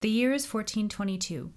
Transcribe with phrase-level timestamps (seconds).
[0.00, 1.50] The year is 1422.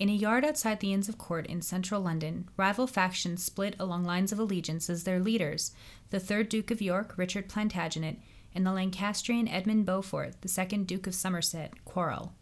[0.00, 4.02] In a yard outside the Inns of Court in central London, rival factions split along
[4.02, 5.70] lines of allegiance as their leaders,
[6.10, 8.16] the third Duke of York, Richard Plantagenet,
[8.52, 12.32] and the Lancastrian Edmund Beaufort, the second Duke of Somerset, quarrel.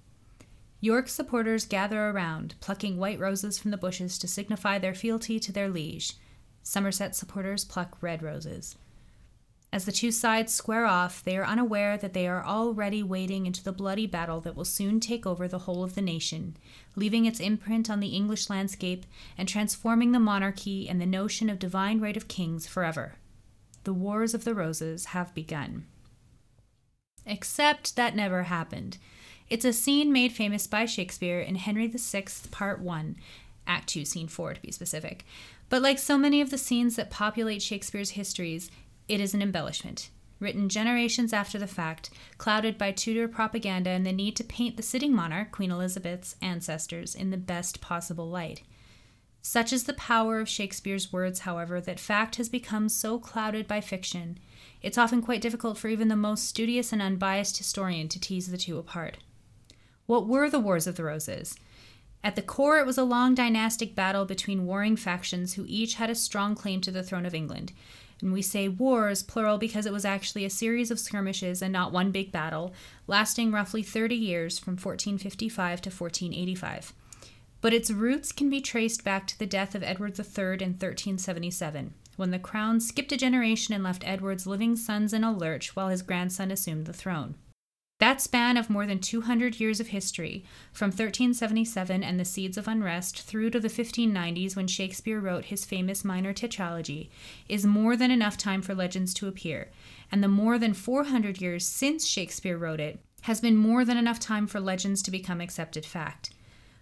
[0.80, 5.52] York supporters gather around, plucking white roses from the bushes to signify their fealty to
[5.52, 6.14] their liege.
[6.62, 8.74] Somerset supporters pluck red roses.
[9.72, 13.64] As the two sides square off, they are unaware that they are already wading into
[13.64, 16.58] the bloody battle that will soon take over the whole of the nation,
[16.94, 19.06] leaving its imprint on the English landscape
[19.38, 23.14] and transforming the monarchy and the notion of divine right of kings forever.
[23.84, 25.86] The Wars of the Roses have begun.
[27.24, 28.98] Except that never happened.
[29.48, 33.16] It's a scene made famous by Shakespeare in Henry VI, Part 1,
[33.66, 35.24] Act 2, Scene 4 to be specific.
[35.70, 38.70] But like so many of the scenes that populate Shakespeare's histories,
[39.12, 40.08] it is an embellishment,
[40.40, 42.08] written generations after the fact,
[42.38, 47.14] clouded by Tudor propaganda and the need to paint the sitting monarch, Queen Elizabeth's ancestors,
[47.14, 48.62] in the best possible light.
[49.42, 53.82] Such is the power of Shakespeare's words, however, that fact has become so clouded by
[53.82, 54.38] fiction,
[54.80, 58.56] it's often quite difficult for even the most studious and unbiased historian to tease the
[58.56, 59.18] two apart.
[60.06, 61.54] What were the Wars of the Roses?
[62.24, 66.08] At the core, it was a long dynastic battle between warring factions who each had
[66.08, 67.72] a strong claim to the throne of England,
[68.22, 71.92] and we say wars, plural, because it was actually a series of skirmishes and not
[71.92, 72.72] one big battle,
[73.06, 76.94] lasting roughly 30 years from 1455 to 1485.
[77.60, 81.94] But its roots can be traced back to the death of Edward III in 1377,
[82.16, 85.88] when the crown skipped a generation and left Edward's living sons in a lurch while
[85.88, 87.34] his grandson assumed the throne.
[88.02, 92.66] That span of more than 200 years of history, from 1377 and the seeds of
[92.66, 97.10] unrest through to the 1590s when Shakespeare wrote his famous minor tetralogy,
[97.48, 99.70] is more than enough time for legends to appear,
[100.10, 104.18] and the more than 400 years since Shakespeare wrote it has been more than enough
[104.18, 106.30] time for legends to become accepted fact.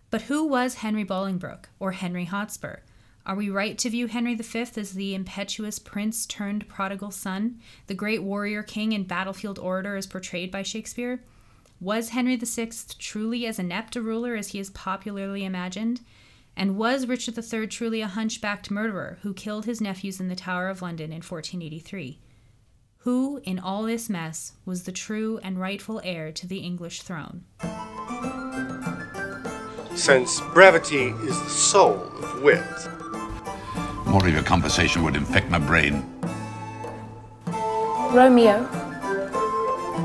[0.09, 2.77] But who was Henry Bolingbroke, or Henry Hotspur?
[3.27, 7.95] Are we right to view Henry V as the impetuous prince turned prodigal son, the
[7.95, 11.21] great warrior king and battlefield orator as portrayed by Shakespeare?
[11.81, 16.01] Was Henry VI truly as inept a ruler as he is popularly imagined?
[16.57, 20.69] And was Richard III truly a hunchbacked murderer who killed his nephews in the Tower
[20.69, 22.19] of London in 1483?
[22.99, 27.45] Who, in all this mess, was the true and rightful heir to the English throne?
[29.95, 32.63] Since brevity is the soul of wit,
[34.11, 36.05] more of your conversation would infect my brain.
[38.13, 38.69] Romeo.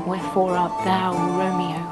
[0.06, 1.82] Wherefore art thou, Romeo?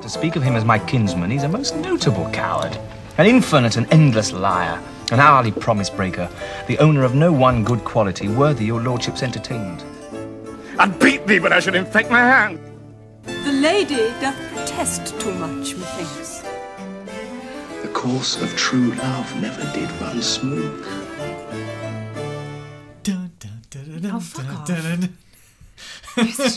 [0.00, 2.78] To speak of him as my kinsman, he's a most notable coward,
[3.18, 6.30] an infinite and endless liar, an hourly promise breaker,
[6.66, 9.84] the owner of no one good quality worthy your lordship's entertainment.
[10.78, 12.58] I'd beat thee, but I should infect my hand.
[13.24, 16.39] The lady doth protest too much, methinks
[17.92, 20.84] course of true love never did run smooth.
[23.02, 24.66] Dun, dun, dun, oh, fuck off.
[26.16, 26.50] this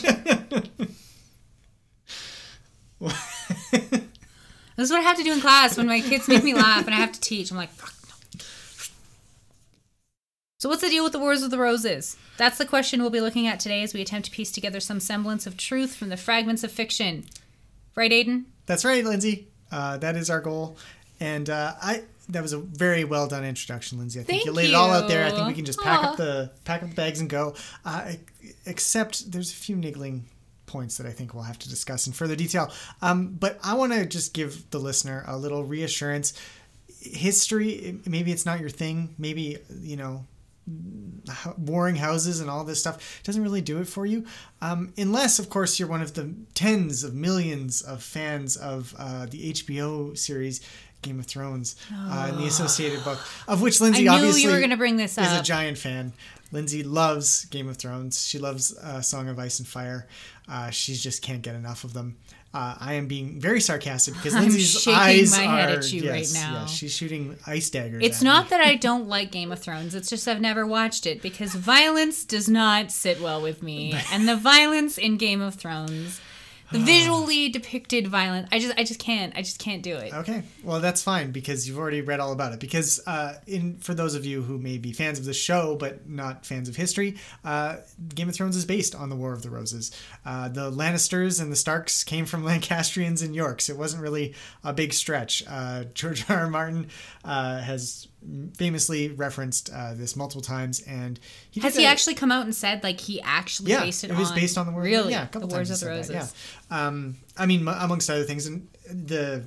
[4.78, 6.94] is what I have to do in class when my kids make me laugh and
[6.94, 7.50] I have to teach.
[7.50, 8.40] I'm like, fuck no.
[10.58, 12.16] So, what's the deal with the Wars of the Roses?
[12.36, 14.98] That's the question we'll be looking at today as we attempt to piece together some
[14.98, 17.26] semblance of truth from the fragments of fiction.
[17.94, 18.46] Right, Aidan?
[18.66, 19.48] That's right, Lindsay.
[19.70, 20.76] Uh, that is our goal.
[21.20, 24.20] And uh, I that was a very well done introduction, Lindsay.
[24.20, 24.74] I think Thank you laid you.
[24.74, 25.24] it all out there.
[25.24, 26.04] I think we can just pack Aww.
[26.04, 27.54] up the pack up the bags and go.
[27.84, 28.12] Uh,
[28.66, 30.24] except there's a few niggling
[30.66, 32.72] points that I think we'll have to discuss in further detail.
[33.02, 36.32] Um, but I want to just give the listener a little reassurance.
[37.00, 39.14] History, maybe it's not your thing.
[39.18, 40.24] Maybe you know
[41.58, 44.24] warring houses and all this stuff doesn't really do it for you
[44.62, 49.26] um, unless of course you're one of the tens of millions of fans of uh,
[49.26, 50.62] the hbo series
[51.04, 54.76] Game of Thrones uh, in the associated book, of which Lindsay obviously you were to
[54.76, 56.12] bring this is a giant fan.
[56.50, 58.26] Lindsay loves Game of Thrones.
[58.26, 60.06] She loves uh, Song of Ice and Fire.
[60.48, 62.16] Uh, she just can't get enough of them.
[62.54, 66.08] Uh, I am being very sarcastic because Lindsay's shaking eyes my are head at you
[66.08, 66.60] right yes, now.
[66.60, 68.04] yes, she's shooting ice daggers.
[68.04, 68.50] It's not me.
[68.50, 69.96] that I don't like Game of Thrones.
[69.96, 73.98] It's just I've never watched it because violence does not sit well with me.
[74.12, 76.20] And the violence in Game of Thrones,
[76.78, 79.36] visually depicted violence, I just I just can't.
[79.36, 80.12] I just can't do it.
[80.12, 82.60] Okay, well that's fine because you've already read all about it.
[82.60, 86.08] Because uh, in for those of you who may be fans of the show but
[86.08, 87.76] not fans of history, uh,
[88.14, 89.90] Game of Thrones is based on the War of the Roses.
[90.24, 93.68] Uh, the Lannisters and the Starks came from Lancastrians and Yorks.
[93.68, 95.42] It wasn't really a big stretch.
[95.48, 96.40] Uh, George R.
[96.40, 96.50] R.
[96.50, 96.88] Martin
[97.24, 98.08] uh, has
[98.56, 101.18] famously referenced uh, this multiple times, and
[101.50, 104.10] he Has he a- actually come out and said like he actually Yeah, based it,
[104.10, 104.84] on Yeah, it was on based on the word.
[104.84, 106.08] really yeah, a couple the times Wars of the Roses?
[106.08, 106.32] that,
[106.70, 106.86] yeah.
[106.86, 109.44] Um, I mean, m- amongst other things, and the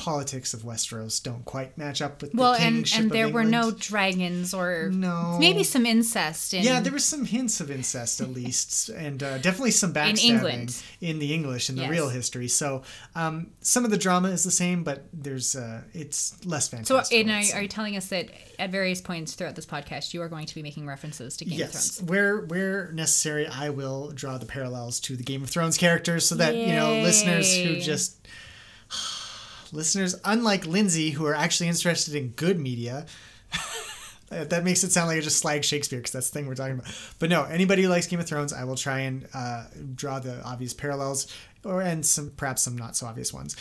[0.00, 3.70] politics of Westeros don't quite match up with Well, the and and there were no
[3.70, 5.36] dragons or No.
[5.38, 6.54] maybe some incest.
[6.54, 10.24] In, Yeah, there was some hints of incest at least, and uh, definitely some backstabbing
[10.24, 10.82] in, England.
[11.02, 11.90] in the English in the Yes.
[11.90, 12.48] real history.
[12.48, 12.82] So
[13.14, 17.18] um, some of the drama is the same, but there's uh, it's less So, fantastic.
[17.18, 20.28] Aidan, are, are you telling us that at various points throughout this podcast, you are
[20.30, 21.74] going to be making references to Game of Thrones?
[21.74, 22.10] Yes, Thrones?
[22.10, 26.36] where where necessary, I will draw the parallels to the Game of Thrones characters, so
[26.36, 28.16] that you know listeners who just
[29.72, 33.06] listeners, unlike Lindsay, who are actually interested in good media.
[34.30, 36.74] that makes it sound like I just slag Shakespeare because that's the thing we're talking
[36.74, 36.86] about.
[37.18, 39.64] But no, anybody who likes Game of Thrones, I will try and uh,
[39.94, 41.26] draw the obvious parallels,
[41.64, 43.56] or and some perhaps some not so obvious ones.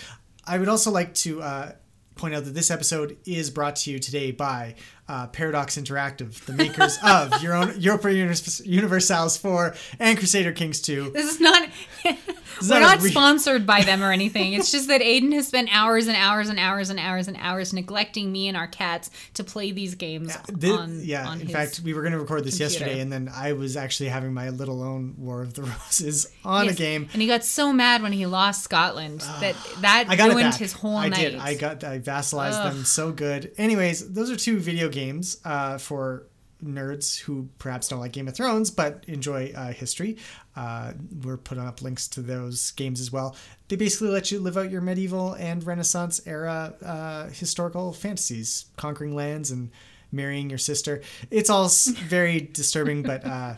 [0.45, 1.71] I would also like to uh,
[2.15, 4.75] point out that this episode is brought to you today by
[5.09, 10.79] uh, Paradox Interactive, the makers of Your Own Europa Univers- Universalis 4 and Crusader Kings
[10.81, 11.11] 2.
[11.11, 11.67] This is not.
[12.05, 14.53] we're not not re- sponsored by them or anything.
[14.53, 17.73] It's just that Aidan has spent hours and hours and hours and hours and hours
[17.73, 20.99] neglecting me and our cats to play these games Thi- on.
[21.03, 22.73] yeah, on in fact, we were going to record this computer.
[22.85, 26.65] yesterday, and then I was actually having my little own War of the Roses on
[26.65, 27.09] Yes, a game.
[27.13, 30.53] and he got so mad when he lost Scotland that that I got it ruined
[30.55, 31.19] his whole I night.
[31.19, 31.35] did.
[31.37, 31.83] I got.
[31.83, 33.51] I vassalized them so good.
[33.57, 34.98] Anyways, those are two video games
[35.45, 36.25] uh, for
[36.63, 40.17] nerds who perhaps don't like Game of Thrones but enjoy uh, history.
[40.55, 40.93] Uh,
[41.23, 43.35] we're putting up links to those games as well.
[43.67, 49.15] They basically let you live out your medieval and Renaissance era uh, historical fantasies, conquering
[49.15, 49.71] lands and
[50.11, 51.01] marrying your sister.
[51.31, 51.69] It's all
[52.07, 53.55] very disturbing, but uh,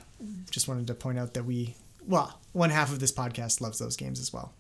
[0.52, 1.76] just wanted to point out that we,
[2.08, 4.54] well, one half of this podcast loves those games as well.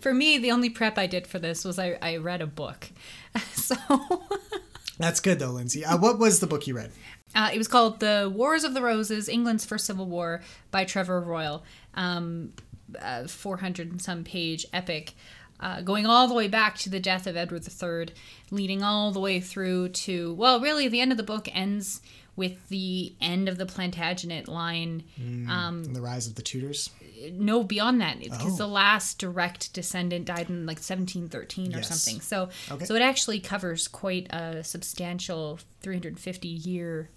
[0.00, 2.90] For me, the only prep I did for this was I, I read a book.
[3.52, 3.76] so
[4.98, 5.84] That's good though, Lindsay.
[5.84, 6.92] Uh, what was the book you read?
[7.34, 11.20] uh, it was called The Wars of the Roses England's First Civil War by Trevor
[11.20, 11.64] Royle.
[11.94, 12.52] Um,
[13.00, 15.14] uh, 400 and some page epic.
[15.60, 18.08] Uh, going all the way back to the death of Edward III,
[18.50, 22.00] leading all the way through to, well, really, the end of the book ends
[22.36, 25.02] with the end of the Plantagenet line.
[25.18, 26.90] Um, And the Rise of the Tudors.
[27.32, 28.56] no beyond that because Oh.
[28.56, 31.88] the last direct descendant died in like 1713 or Yes.
[31.88, 32.84] something so Okay.
[32.84, 37.10] so it actually covers quite a substantial 350 year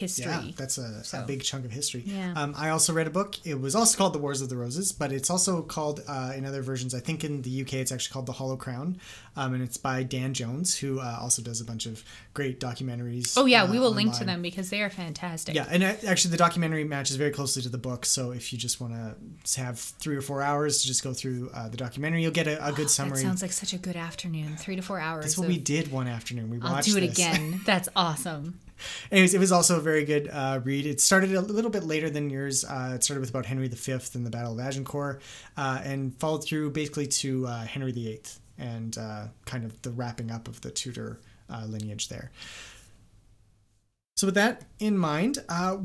[0.00, 2.02] history Yeah, that's a, a big chunk of history.
[2.04, 2.32] Yeah.
[2.34, 3.36] Um, I also read a book.
[3.46, 6.44] It was also called The Wars of the Roses, but it's also called uh, in
[6.44, 6.94] other versions.
[6.94, 8.98] I think in the UK it's actually called The Hollow Crown,
[9.36, 12.02] um, and it's by Dan Jones, who uh, also does a bunch of
[12.34, 13.34] great documentaries.
[13.36, 15.94] oh yeah uh, we will link to them because they are fantastic Yeah, and uh,
[16.06, 18.06] actually, the documentary matches very closely to the book.
[18.06, 18.94] So if you just want
[19.44, 22.46] to have three or four hours to just go through uh, the documentary, you'll get
[22.46, 23.18] a, a good that summary.
[23.18, 25.58] That sounds like such a good afternoon three to four hours That's what of- we
[25.58, 26.48] did one afternoon.
[26.50, 27.18] We watched i'll do it this.
[27.18, 28.58] again that's awesome
[29.10, 30.86] Anyways, it was also a very good uh, read.
[30.86, 32.64] It started a little bit later than yours.
[32.64, 35.22] Uh, it started with about Henry V and the Battle of Agincourt,
[35.56, 38.22] uh, and followed through basically to uh, Henry VIII
[38.58, 42.30] and uh, kind of the wrapping up of the Tudor uh, lineage there.
[44.16, 45.38] So, with that in mind,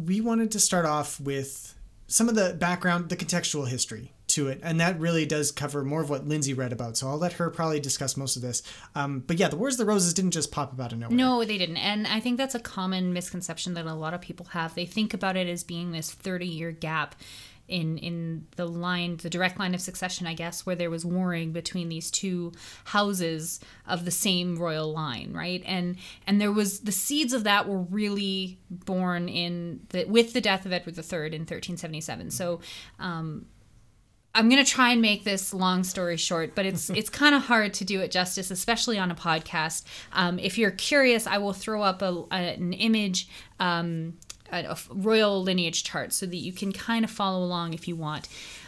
[0.05, 1.73] we wanted to start off with
[2.07, 6.01] some of the background, the contextual history to it, and that really does cover more
[6.01, 6.97] of what Lindsay read about.
[6.97, 8.63] So, I'll let her probably discuss most of this.
[8.93, 11.15] Um, but yeah, the Wars of the Roses didn't just pop up out of nowhere.
[11.15, 11.77] No, they didn't.
[11.77, 14.75] And I think that's a common misconception that a lot of people have.
[14.75, 17.15] They think about it as being this 30 year gap
[17.67, 21.51] in in the line the direct line of succession I guess where there was warring
[21.51, 22.51] between these two
[22.83, 25.95] houses of the same royal line right and
[26.27, 30.65] and there was the seeds of that were really born in the with the death
[30.65, 32.59] of Edward III in 1377 so
[32.99, 33.47] um
[34.35, 37.73] I'm gonna try and make this long story short, but it's it's kind of hard
[37.75, 39.83] to do it justice, especially on a podcast.
[40.13, 43.27] Um, if you're curious, I will throw up a, a- an image,
[43.59, 44.17] um,
[44.51, 48.27] a, royal lineage chart, so that you can kind of follow along if you want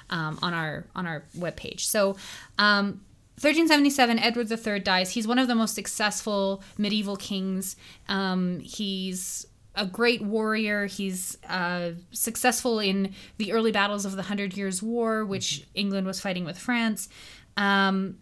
[0.10, 1.82] um, on our on our webpage.
[1.82, 2.16] So.
[2.58, 3.02] Um,
[3.40, 5.12] 1377, Edward III dies.
[5.12, 7.76] He's one of the most successful medieval kings.
[8.10, 9.46] Um, he's
[9.78, 10.88] a great warrior.
[10.88, 16.20] He's uh, successful in the early battles of the Hundred Years' War, which England was
[16.20, 17.08] fighting with France.
[17.56, 18.18] Um,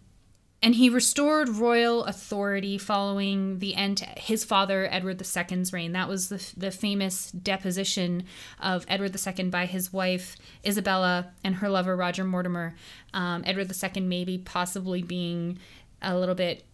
[0.62, 5.92] and he restored royal authority following the end to his father Edward II's reign.
[5.92, 8.24] That was the, the famous deposition
[8.60, 12.74] of Edward II by his wife Isabella and her lover Roger Mortimer.
[13.12, 15.58] Um, Edward II maybe possibly being
[16.00, 16.64] a little bit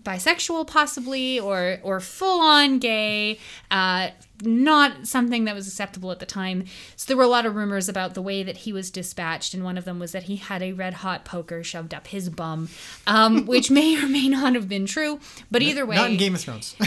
[0.00, 3.38] bisexual possibly or or full on gay
[3.70, 4.08] uh
[4.42, 6.64] not something that was acceptable at the time
[6.96, 9.62] so there were a lot of rumors about the way that he was dispatched and
[9.62, 12.68] one of them was that he had a red hot poker shoved up his bum
[13.06, 16.34] um which may or may not have been true but either way Not in Game
[16.34, 16.74] of Thrones.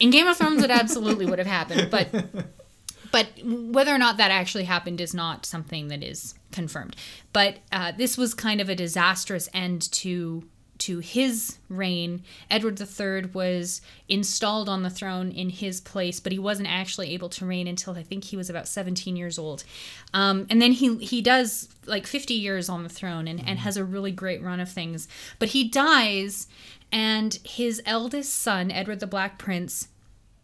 [0.00, 2.08] in Game of Thrones, it absolutely would have happened, but
[3.12, 6.96] but whether or not that actually happened is not something that is confirmed.
[7.32, 10.44] But uh, this was kind of a disastrous end to
[10.80, 12.22] to his reign.
[12.50, 17.28] Edward III was installed on the throne in his place, but he wasn't actually able
[17.30, 19.64] to reign until I think he was about 17 years old.
[20.12, 23.76] Um, and then he he does like 50 years on the throne and, and has
[23.76, 25.06] a really great run of things.
[25.38, 26.48] But he dies,
[26.90, 29.88] and his eldest son, Edward the Black Prince,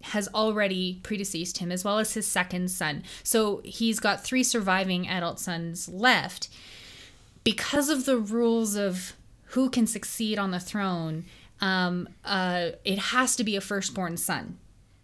[0.02, 3.02] has already predeceased him, as well as his second son.
[3.22, 6.48] So he's got three surviving adult sons left.
[7.42, 9.14] Because of the rules of
[9.56, 11.24] who can succeed on the throne,
[11.62, 14.58] um, uh, it has to be a firstborn son.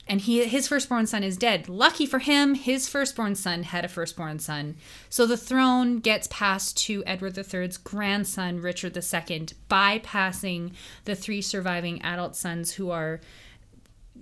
[0.06, 1.70] And he, his firstborn son is dead.
[1.70, 4.76] Lucky for him, his firstborn son had a firstborn son.
[5.08, 10.72] So the throne gets passed to Edward III's grandson, Richard II, bypassing
[11.06, 13.22] the three surviving adult sons who are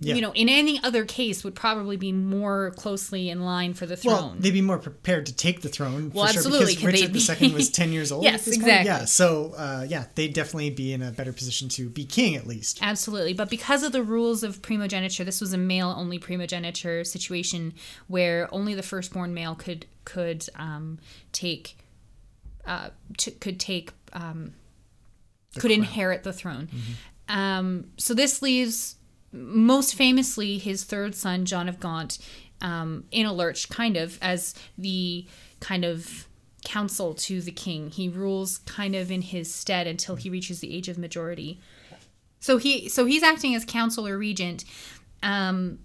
[0.02, 0.14] Yeah.
[0.14, 3.96] you know, in any other case would probably be more closely in line for the
[3.96, 4.14] throne.
[4.14, 6.10] Well, they'd be more prepared to take the throne.
[6.14, 8.24] Well, for absolutely, Sure, because could Richard II was 10 years old.
[8.24, 8.62] Yes, this point.
[8.68, 8.86] exactly.
[8.86, 12.46] Yeah, so uh, yeah, they'd definitely be in a better position to be king at
[12.46, 12.78] least.
[12.80, 13.34] Absolutely.
[13.34, 17.74] But because of the rules of primogeniture, this was a male only primogeniture situation
[18.08, 20.98] where only the firstborn male could could um,
[21.32, 21.76] take
[22.64, 22.88] uh,
[23.18, 24.54] t- could take um,
[25.58, 26.68] could inherit the throne.
[27.28, 28.96] Um, so this leaves
[29.32, 32.18] most famously his third son, John of Gaunt,
[32.60, 35.26] um, in a lurch, kind of as the
[35.60, 36.26] kind of
[36.64, 37.90] counsel to the king.
[37.90, 41.60] He rules kind of in his stead until he reaches the age of majority.
[42.40, 44.64] So he so he's acting as counsel or regent,
[45.22, 45.78] um,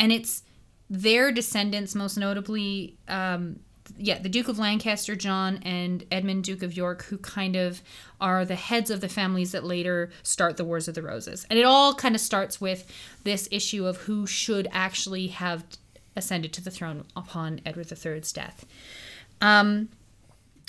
[0.00, 0.42] and it's
[0.90, 3.60] their descendants, most notably, um,
[3.96, 7.82] yeah, the Duke of Lancaster, John, and Edmund, Duke of York, who kind of
[8.20, 11.46] are the heads of the families that later start the Wars of the Roses.
[11.50, 12.90] And it all kind of starts with
[13.24, 15.64] this issue of who should actually have
[16.16, 18.64] ascended to the throne upon Edward III's death.
[19.40, 19.88] Um,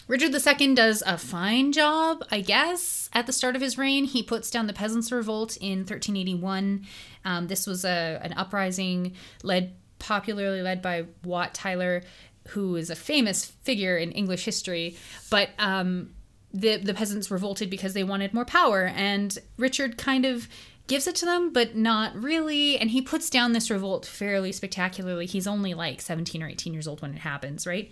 [0.08, 4.06] Richard II does a fine job, I guess, at the start of his reign.
[4.06, 6.86] He puts down the Peasants' Revolt in 1381.
[7.24, 12.04] Um, this was a, an uprising led popularly led by Wat Tyler,
[12.50, 14.98] who is a famous figure in English history.
[15.30, 16.14] But um,
[16.54, 20.48] the the peasants revolted because they wanted more power, and Richard kind of
[20.88, 22.78] gives it to them, but not really.
[22.78, 25.26] And he puts down this revolt fairly spectacularly.
[25.26, 27.90] He's only like 17 or 18 years old when it happens, right?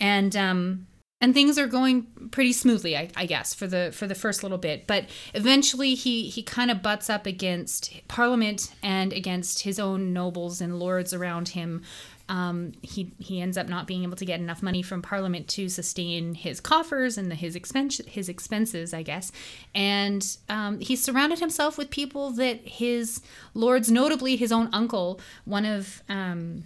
[0.00, 0.86] And um,
[1.20, 4.58] and things are going pretty smoothly I, I guess for the for the first little
[4.58, 10.12] bit but eventually he he kind of butts up against parliament and against his own
[10.12, 11.82] nobles and lords around him
[12.28, 15.68] um, he he ends up not being able to get enough money from parliament to
[15.68, 19.30] sustain his coffers and the, his expense his expenses i guess
[19.74, 23.20] and um, he surrounded himself with people that his
[23.54, 26.64] lords notably his own uncle one of um,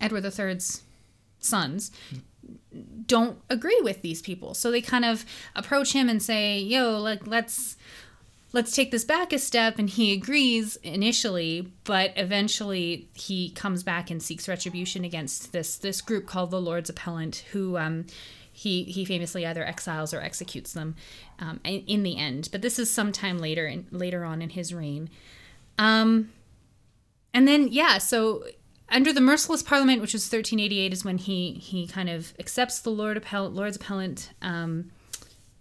[0.00, 0.82] edward iii's
[1.38, 1.90] sons
[3.06, 4.54] don't agree with these people.
[4.54, 5.24] So they kind of
[5.54, 7.76] approach him and say, "Yo, like let's
[8.52, 14.10] let's take this back a step." And he agrees initially, but eventually he comes back
[14.10, 18.06] and seeks retribution against this this group called the Lords Appellant, who um,
[18.52, 20.94] he he famously either exiles or executes them
[21.38, 22.48] um, in, in the end.
[22.52, 25.08] But this is sometime later in, later on in his reign.
[25.78, 26.30] Um,
[27.34, 28.44] and then yeah, so
[28.90, 32.90] under the merciless parliament, which was 1388, is when he he kind of accepts the
[32.90, 34.90] Lord Appellant, Lord's Appellant um,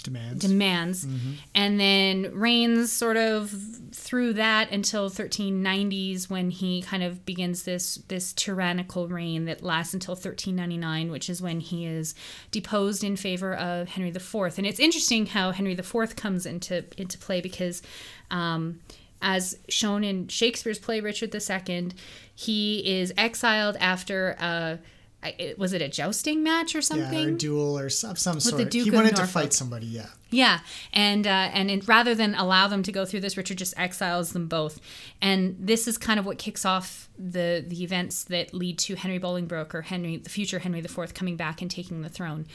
[0.04, 0.42] Demands.
[0.46, 1.08] demands,
[1.54, 3.54] and then reigns sort of
[3.94, 9.94] through that until 1390s when he kind of begins this this tyrannical reign that lasts
[9.94, 12.16] until 1399, which is when he is
[12.52, 14.58] deposed in favor of Henry IV.
[14.58, 17.82] And it's interesting how Henry IV comes into into play because.
[18.30, 18.80] Um,
[19.24, 21.92] as shown in Shakespeare's play Richard II,
[22.34, 24.80] he is exiled after a
[25.24, 27.20] I- was it a jousting match or something?
[27.20, 28.72] yeah, or a duel or some, some the sort.
[28.72, 29.86] Duke he of wanted to fight somebody.
[29.86, 30.08] Yeah.
[30.32, 30.60] Yeah,
[30.94, 34.32] and uh, and it, rather than allow them to go through this, Richard just exiles
[34.32, 34.80] them both,
[35.22, 39.20] and this is kind of what kicks off the the events that lead to Henry
[39.20, 42.48] Bolingbroke or Henry, the future Henry IV, coming back and taking the throne.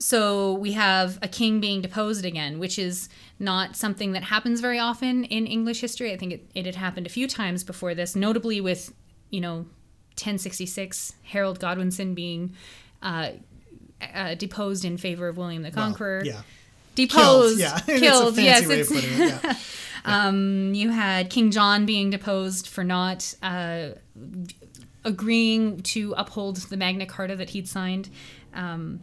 [0.00, 3.08] So we have a king being deposed again, which is
[3.40, 6.12] not something that happens very often in English history.
[6.12, 8.92] I think it, it had happened a few times before this, notably with,
[9.30, 9.66] you know,
[10.20, 12.54] 1066, Harold Godwinson being
[13.02, 13.30] uh,
[14.14, 16.40] uh, deposed in favor of William the Conqueror Well, yeah.
[16.94, 17.98] deposed, yeah, killed.
[18.38, 19.56] it's a fancy yes, way of it's- putting it.
[20.06, 20.26] Yeah.
[20.28, 23.88] Um, you had King John being deposed for not uh,
[25.04, 28.08] agreeing to uphold the Magna Carta that he'd signed.
[28.54, 29.00] Um,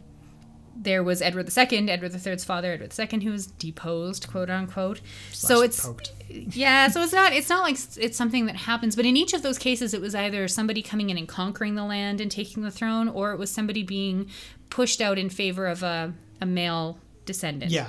[0.78, 5.00] there was Edward II, Edward III's father, Edward II, who was deposed, quote unquote.
[5.32, 6.12] so it's poked.
[6.28, 9.42] yeah, so it's not it's not like it's something that happens, but in each of
[9.42, 12.70] those cases, it was either somebody coming in and conquering the land and taking the
[12.70, 14.28] throne, or it was somebody being
[14.70, 17.72] pushed out in favor of a, a male descendant.
[17.72, 17.88] Yeah.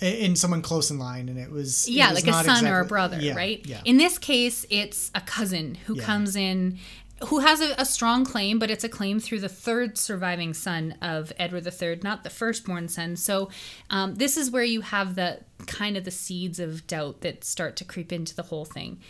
[0.00, 2.78] And someone close in line, and it was it Yeah, was like a son or
[2.80, 3.60] a brother, yeah, right?
[3.66, 3.80] Yeah.
[3.84, 6.04] In this case, it's a cousin who Yeah.
[6.04, 6.78] comes in,
[7.26, 10.94] who has a, a strong claim, but it's a claim through the third surviving son
[11.02, 13.16] of Edward III, not the firstborn son.
[13.16, 13.50] So
[13.90, 17.76] um, this is where you have the kind of the seeds of doubt that start
[17.76, 19.00] to creep into the whole thing.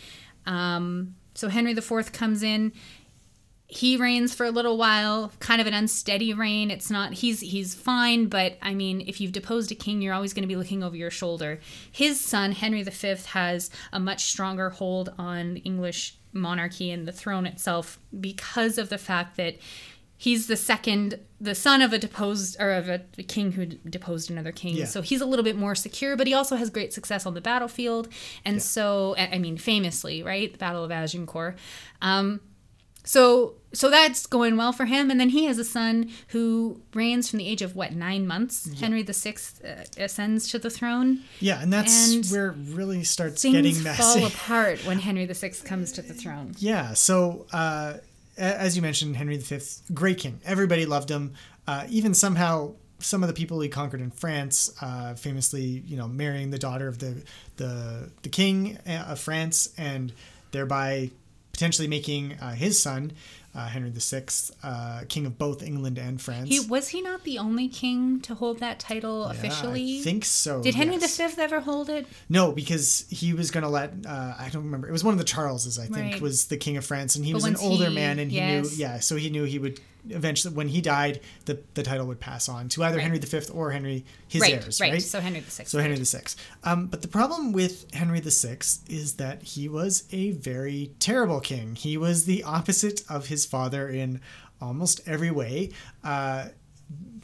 [0.47, 2.73] Um, so Henry IV comes in
[3.71, 6.71] he reigns for a little while kind of an unsteady reign.
[6.71, 10.33] It's not he's he's fine but i mean if you've deposed a king you're always
[10.33, 11.61] going to be looking over your shoulder.
[11.93, 12.91] His son henry v
[13.29, 18.89] has a much stronger hold on the english monarchy and the throne itself because of
[18.89, 19.57] the fact that
[20.17, 24.51] he's the second the son of a deposed or of a king who deposed another
[24.51, 24.77] king.
[24.77, 24.87] Yeah.
[24.87, 27.43] so he's a little bit more secure but he also has great success on the
[27.43, 28.09] battlefield.
[28.47, 31.59] And so i I mean famously right the battle of agincourt
[32.01, 32.41] um,
[33.09, 37.29] so so that's going well for him and then he has a son who reigns
[37.31, 39.35] from the age of what nine months henry VI
[39.65, 43.75] uh, ascends to the throne yeah, and that's and where it really starts things getting
[43.75, 44.25] fall messy.
[44.35, 46.95] apart when henry VI comes to the throne Yeah.
[46.95, 47.95] So, uh,
[48.37, 49.59] as you mentioned, Henry V,
[49.93, 50.41] great king.
[50.45, 51.35] Everybody loved him.
[51.67, 56.09] Uh, even somehow, some of the people he conquered in France, uh, famously, you know,
[56.09, 57.23] marrying the daughter of the
[57.57, 60.12] the the king uh, of France, and
[60.53, 61.11] thereby
[61.59, 63.11] potentially making uh, his son,
[63.53, 64.23] uh, Henry VI,
[64.62, 66.49] uh, king of both England and France.
[66.49, 70.25] he was he not the only king to hold that title Yeah, officially I think
[70.25, 70.62] so.
[70.62, 71.17] did henry yes.
[71.17, 74.87] V ever hold it No, because he was going to let uh, I don't remember.
[74.88, 76.21] It was one of the Charleses, I think, Right.
[76.21, 78.37] was the king of France, and he But was an older he- man, and he
[78.37, 78.71] yes.
[78.71, 82.21] knew, yeah, so he knew he would eventually, when he died, the the title would
[82.21, 85.03] pass on to either Henry V or Henry his right heirs, right right?
[85.03, 86.23] so henry the sixth So Henry VI.
[86.65, 91.75] Um, but the problem with Henry VI is that he was a very terrible king.
[91.75, 94.21] He was the opposite of his father in
[94.61, 95.71] almost every way.
[96.03, 96.49] Uh,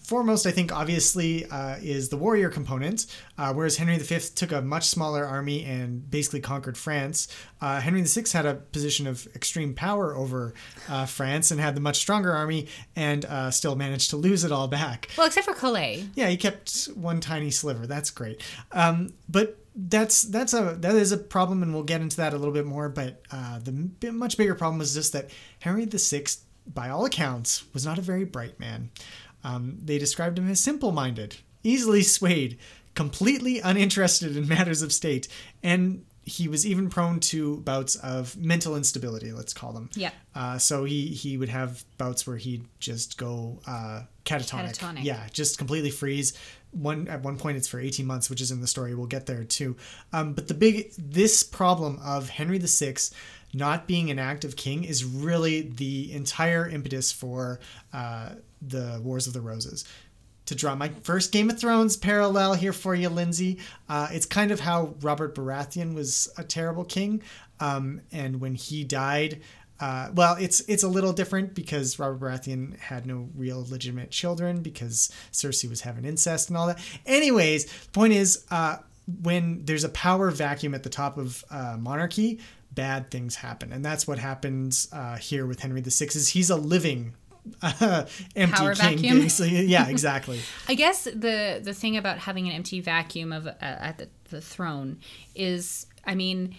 [0.05, 3.07] foremost, I think, obviously, uh, is the warrior component.
[3.37, 7.29] Uh, whereas Henry V took a much smaller army and basically conquered France,
[7.61, 10.55] uh, Henry VI had a position of extreme power over
[10.89, 14.53] uh, France and had the much stronger army and uh, still managed to lose it
[14.53, 15.09] all back.
[15.17, 17.87] well except for calais Yeah, he kept one tiny sliver.
[17.87, 18.43] That's great.
[18.73, 22.37] Um, but that's that's a that is a problem, and we'll get into that a
[22.39, 22.89] little bit more.
[22.89, 26.25] But uh, the much bigger problem was just that Henry VI,
[26.73, 28.91] by all accounts, was not a very bright man.
[29.45, 32.59] Um, they described him as simple-minded, easily swayed,
[32.95, 35.29] completely uninterested in matters of state,
[35.63, 39.33] and he was even prone to bouts of mental instability.
[39.33, 39.91] Let's call them.
[39.95, 40.11] Yeah.
[40.35, 44.79] Uh, so he he would have bouts where he'd just go uh, catatonic.
[44.79, 45.05] Catatonic.
[45.05, 46.33] Yeah, just completely freeze.
[46.71, 48.95] One at one point it's for 18 months, which is in the story.
[48.95, 49.77] We'll get there too.
[50.13, 52.95] Um, but the big this problem of Henry VI
[53.53, 57.61] not being an active king is really the entire impetus for
[57.93, 58.31] uh,
[58.67, 59.85] the Wars of the Roses.
[60.47, 64.51] To draw my first Game of Thrones parallel here for you, Lindsay, uh, it's kind
[64.51, 67.23] of how Robert Baratheon was a terrible king,
[67.61, 69.41] um, and when he died,
[69.81, 74.63] uh, well, it's it's a little different because Robert Baratheon had no real legitimate children
[74.63, 76.79] because Cersei was having incest and all that.
[77.07, 78.77] Anyways, point is, uh,
[79.23, 82.39] when there's a power vacuum at the top of uh, monarchy,
[82.73, 86.07] bad things happen, and that's what happens uh, here with Henry VI.
[86.07, 87.15] Is he's a living
[88.37, 89.29] empty Power king, vacuum.
[89.69, 90.41] Yeah, exactly.
[90.69, 94.41] I guess the the thing about having an empty vacuum of uh, at the, the
[94.41, 94.99] throne
[95.35, 96.55] is, I mean,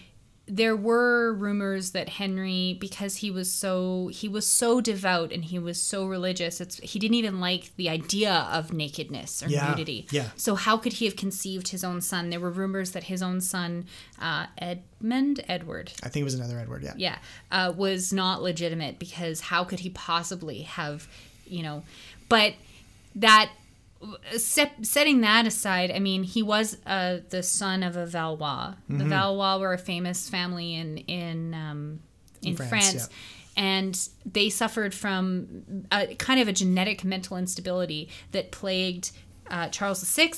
[0.48, 5.58] there were rumors that Henry, because he was so he was so devout and he
[5.58, 10.06] was so religious, it's he didn't even like the idea of nakedness or Yeah, nudity.
[10.12, 10.28] yeah.
[10.36, 12.30] So how could he have conceived his own son?
[12.30, 13.86] There were rumors that his own son,
[14.20, 16.82] uh, Edmund Edward, I think it was another Edward.
[16.84, 16.94] Yeah.
[16.96, 17.18] yeah,
[17.50, 21.08] uh, was not legitimate because how could he possibly have,
[21.46, 21.82] you know,
[22.28, 22.54] but
[23.16, 23.50] that
[24.36, 28.74] setting that aside, I mean, he was uh, the son of a Valois.
[28.88, 32.00] The Valois were a famous family in in um,
[32.42, 33.08] in, France, France.
[33.56, 39.12] And they suffered from a, kind of a genetic mental instability that plagued
[39.50, 40.32] uh, Charles VI.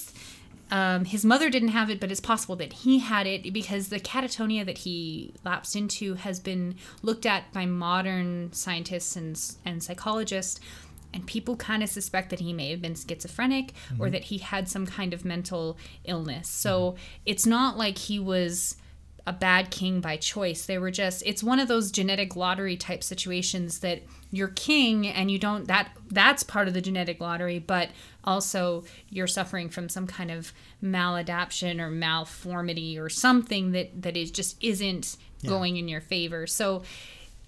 [0.71, 3.99] Um, his mother didn't have it, but it's possible that he had it because the
[3.99, 10.61] catatonia that he lapsed into has been looked at by modern scientists and, and psychologists
[11.13, 14.13] and people kind of suspect that he may have been schizophrenic or mm-hmm.
[14.13, 16.49] that he had some kind of mental illness.
[16.49, 17.03] So mm-hmm.
[17.27, 18.77] it's not like he was
[19.27, 20.65] a bad king by choice.
[20.65, 25.31] They were just it's one of those genetic lottery type situations that you're king and
[25.31, 27.91] you don't that that's part of the genetic lottery, but
[28.25, 34.31] also you're suffering from some kind of maladaption or malformity or something that that is
[34.31, 36.47] just isn't going in your favor.
[36.47, 36.83] So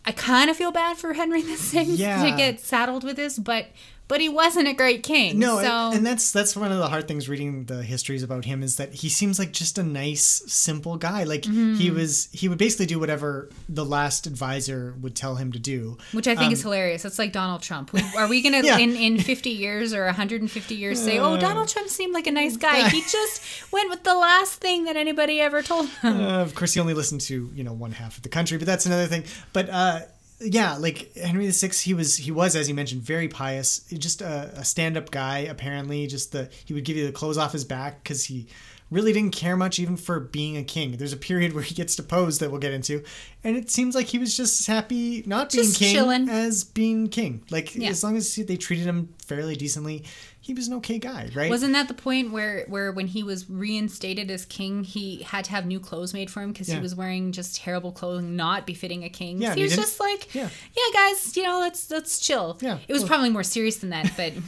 [0.04, 2.24] I kind of feel bad for Henry VI Yeah.
[2.30, 3.66] to get saddled with this, but
[4.10, 5.38] but he wasn't a great king.
[5.38, 8.44] No, and- so and, that's that's one of the hard things reading the histories about
[8.44, 11.22] him is that he seems like just a nice, simple guy.
[11.24, 11.74] Like Mm-hmm.
[11.76, 15.96] he was, he would basically do whatever the last advisor would tell him to do.
[16.12, 17.04] which I think is hilarious.
[17.04, 17.94] It's like Donald Trump.
[18.18, 18.74] Are we going to, Um, Yeah.
[18.74, 22.32] Uh, in, in 50 years or 150 years, say, oh, Donald Trump seemed like a
[22.32, 22.88] nice guy?
[22.88, 26.20] He just went with the last thing that anybody ever told him.
[26.20, 28.66] Uh, of course, he only listened to you know one half of the country, but
[28.66, 29.22] that's another thing.
[29.52, 30.00] But uh,
[30.40, 34.50] yeah, like Henry VI, he was he was as you mentioned very pious, just a,
[34.56, 35.38] a stand up guy.
[35.40, 38.46] Apparently, just the he would give you the clothes off his back because he
[38.90, 40.96] really didn't care much even for being a king.
[40.96, 43.04] There's a period where he gets deposed that we'll get into,
[43.44, 47.44] and it seems like he was just as happy not being king as being king.
[47.50, 47.90] Like Yeah.
[47.90, 50.04] as long as they treated him fairly decently,
[50.42, 51.50] he was an okay guy, right?
[51.50, 55.50] Wasn't that the point where, where when he was reinstated as king, he had to
[55.50, 56.76] have new clothes made for him because Yeah.
[56.76, 59.40] he was wearing just terrible clothing, not befitting a king?
[59.40, 60.48] Yeah, So he was just like, yeah.
[60.76, 60.82] yeah.
[60.94, 62.58] guys, you know, let's let's chill.
[62.60, 64.32] Yeah, it was well- probably more serious than that, but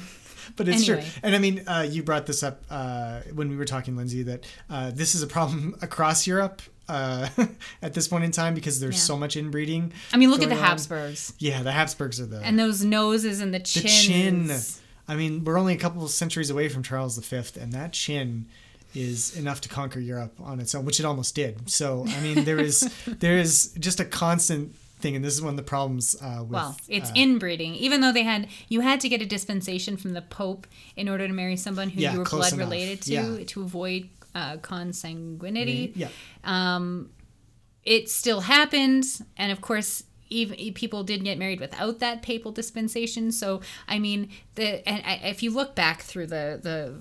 [0.57, 1.03] But it's Anyway.
[1.03, 1.11] true.
[1.23, 4.45] And I mean, uh, you brought this up uh, when we were talking, Lindsay, that
[4.69, 7.29] uh, this is a problem across Europe uh,
[7.83, 9.01] at this point in time because there's Yeah.
[9.01, 9.93] so much inbreeding.
[10.13, 10.61] I mean, look at the on.
[10.63, 14.51] Habsburgs Yeah, the Habsburgs are the and those noses and the the chin.
[15.09, 18.47] I mean, we're only a couple of centuries away from Charles V, and that chin
[18.95, 21.69] is enough to conquer Europe on its own, which it almost did.
[21.71, 25.51] So, I mean, there is there is just a constant thing, and this is one
[25.55, 26.51] of the problems uh, with.
[26.53, 27.75] Well, it's uh, inbreeding.
[27.75, 31.27] Even though they had, you had to get a dispensation from the Pope in order
[31.27, 32.67] to marry someone who Yeah, you were blood enough.
[32.71, 33.45] related to Yeah.
[33.47, 35.93] to avoid uh, consanguinity.
[35.97, 36.09] yeah.
[37.85, 39.05] It still happened,
[39.37, 43.31] and of course, even people did get married without that papal dispensation.
[43.33, 46.95] So, I mean, the and I- if you look back through the the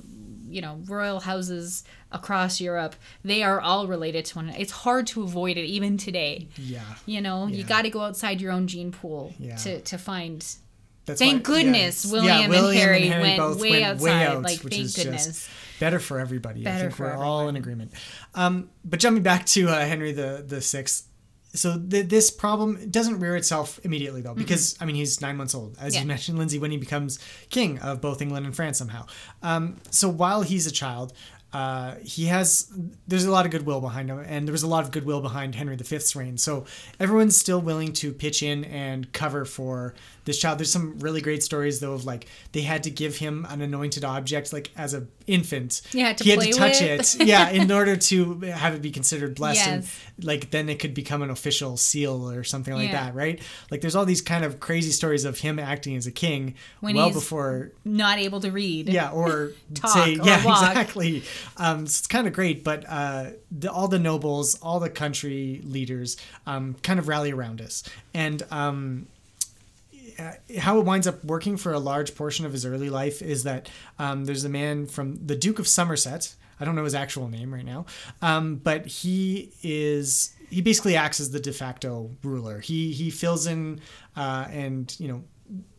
[0.50, 4.60] you know royal houses across Europe, they are all related to one another.
[4.62, 6.50] It's hard to avoid it even today.
[6.58, 6.82] Yeah.
[7.06, 9.56] You know, you got to go outside your own gene pool Yeah.
[9.58, 10.46] to to find
[11.06, 14.74] That's Thank why- yeah, goodness it's- William and Harry went way outside, Way like, which
[14.74, 15.26] thank is goodness.
[15.26, 16.62] just better for everybody.
[16.62, 17.92] I Better think for we're all in agreement.
[18.36, 21.08] Um, but jumping back to uh, Henry the the sixth,
[21.54, 25.54] so th- this problem doesn't rear itself immediately though, because I mean he's nine months
[25.56, 26.02] old, as Yeah.
[26.02, 29.06] you mentioned, Lindsay, when he becomes king of both England and France somehow.
[29.44, 31.14] Um, so while he's a child.
[31.54, 32.72] Uh, he has
[33.10, 35.54] there's a lot of goodwill behind him and there was a lot of goodwill behind
[35.54, 36.64] henry v's reign so
[36.98, 39.94] everyone's still willing to pitch in and cover for
[40.26, 43.46] this child there's some really great stories though of like they had to give him
[43.50, 47.20] an anointed object like as a infant Yeah, to he had to touch with.
[47.22, 49.90] it yeah in order to have it be considered blessed and
[50.22, 53.06] like then it could become an official seal or something like Yeah.
[53.06, 56.12] that right like there's all these kind of crazy stories of him acting as a
[56.12, 58.90] king When well before not able to read.
[58.90, 60.62] yeah or Talk say or yeah walk.
[60.70, 61.24] exactly
[61.58, 65.62] um, so it's kind of great but uh, the, all the nobles all the country
[65.64, 69.08] leaders um, kind of rally around us and um,
[70.60, 73.70] how it winds up working for a large portion of his early life is that
[74.00, 76.36] um, there's a man from the Duke of Somerset.
[76.60, 77.86] I don't know his actual name right now,
[78.22, 82.60] um, but he is he basically acts as the de facto ruler.
[82.60, 83.80] He he fills in
[84.16, 85.24] uh, and you know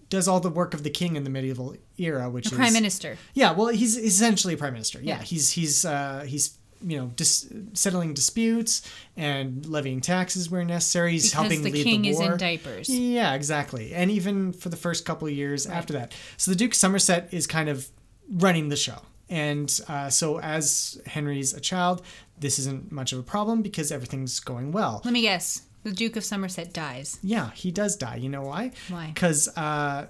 [0.09, 2.73] does all the work of the king in the medieval era, which The is prime
[2.75, 3.17] minister.
[3.33, 4.99] yeah, well, he's essentially a prime minister.
[5.01, 5.23] Yeah, Yeah.
[5.23, 8.83] he's he's uh, he's you know dis- settling disputes
[9.17, 11.13] and levying taxes where necessary.
[11.13, 12.37] He's Because helping the lead king the is in war.
[12.37, 12.89] diapers.
[12.89, 13.95] Yeah, exactly.
[13.95, 17.29] And even for the first couple of years after that, so the Duke of Somerset
[17.33, 17.89] is kind of
[18.31, 18.99] running the show.
[19.29, 22.03] And uh, so, as Henry's a child,
[22.39, 25.01] this isn't much of a problem because everything's going well.
[25.05, 25.63] Let me guess.
[25.85, 27.19] The Duke of Somerset dies.
[27.23, 28.17] Yeah, he does die.
[28.17, 28.73] You know why?
[28.89, 29.07] Why?
[29.15, 30.07] Because uh,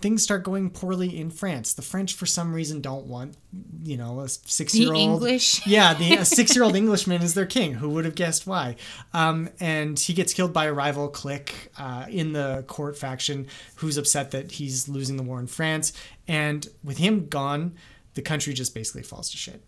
[0.00, 1.74] things start going poorly in France.
[1.74, 3.36] The French, for some reason, don't want,
[3.82, 5.66] you know, a six-year-old English?
[5.66, 7.74] Yeah, the a six-year-old Englishman is their king.
[7.74, 8.76] Who would have guessed why?
[9.12, 13.46] Um, and he gets killed by a rival clique uh, in the court faction,
[13.76, 15.92] who's upset that he's losing the war in France.
[16.26, 17.76] And with him gone,
[18.14, 19.64] the country just basically falls to shit.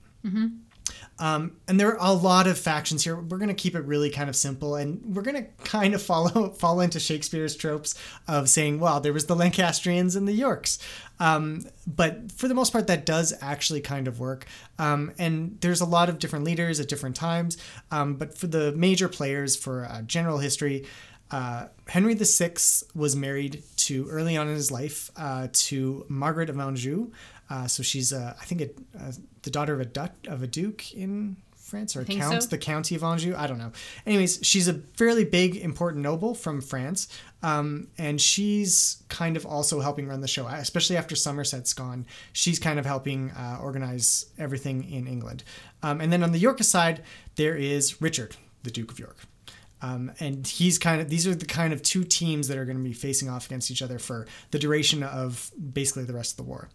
[1.18, 3.16] Um, and there are a lot of factions here.
[3.16, 6.02] We're going to keep it really kind of simple, and we're going to kind of
[6.02, 7.94] follow fall into Shakespeare's tropes
[8.26, 10.78] of saying, "Well, there was the Lancastrians and the Yorks,"
[11.20, 14.46] um, but for the most part, that does actually kind of work.
[14.78, 17.58] Um, and there's a lot of different leaders at different times,
[17.90, 20.86] um, but for the major players for uh, general history.
[21.30, 22.54] Uh, Henry VI
[22.94, 27.10] was married to early on in his life uh, to Margaret of Anjou.
[27.50, 30.46] Uh, so she's, uh, I think, a, uh, the daughter of a duck of a
[30.46, 32.48] duke in France or a count, so.
[32.48, 33.34] the county of Anjou.
[33.36, 33.72] I don't know.
[34.06, 37.08] Anyways, she's a fairly big, important noble from France,
[37.42, 42.06] um, and she's kind of also helping run the show, especially after Somerset's gone.
[42.32, 45.42] She's kind of helping uh, organize everything in England.
[45.82, 47.02] Um, and then on the Yorkist side,
[47.36, 49.16] there is Richard, the Duke of York.
[49.82, 52.78] Um, and he's kind of these are the kind of two teams that are going
[52.78, 56.36] to be facing off against each other for the duration of basically the rest of
[56.38, 56.70] the war.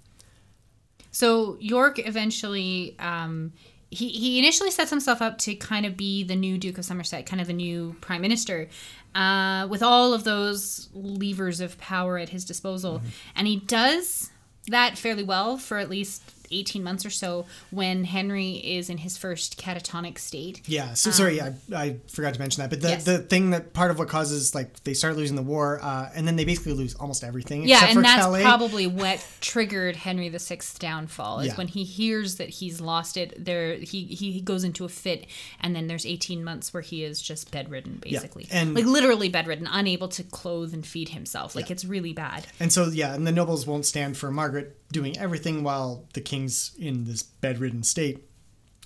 [1.11, 3.53] So York eventually, um,
[3.89, 7.25] he, he initially sets himself up to kind of be the new Duke of Somerset,
[7.25, 8.69] kind of the new prime minister,
[9.15, 13.01] uh, with all of those levers of power at his disposal.
[13.35, 14.29] And he does
[14.67, 19.17] that fairly well for at least 18 months or so when Henry is in his
[19.17, 20.61] first catatonic state.
[20.67, 20.93] Yeah.
[20.93, 22.69] So sorry, I, I forgot to mention that.
[22.69, 23.03] But the, Um, yes.
[23.05, 26.27] the thing that part of what causes like they start losing the war, uh, and
[26.27, 27.67] then they basically lose almost everything.
[27.67, 28.41] Yeah, except for and that's Calais.
[28.43, 31.39] probably what triggered Henry VI's downfall.
[31.41, 31.55] Is Yeah.
[31.55, 33.43] when he hears that he's lost it.
[33.45, 35.25] There, he he goes into a fit,
[35.61, 39.67] and then there's 18 months where he is just bedridden, basically, and- like literally bedridden,
[39.71, 41.55] unable to clothe and feed himself.
[41.55, 42.47] Like it's really bad.
[42.59, 46.71] And so yeah, and the nobles won't stand for Margaret doing everything while the king's
[46.79, 48.25] in this bedridden state.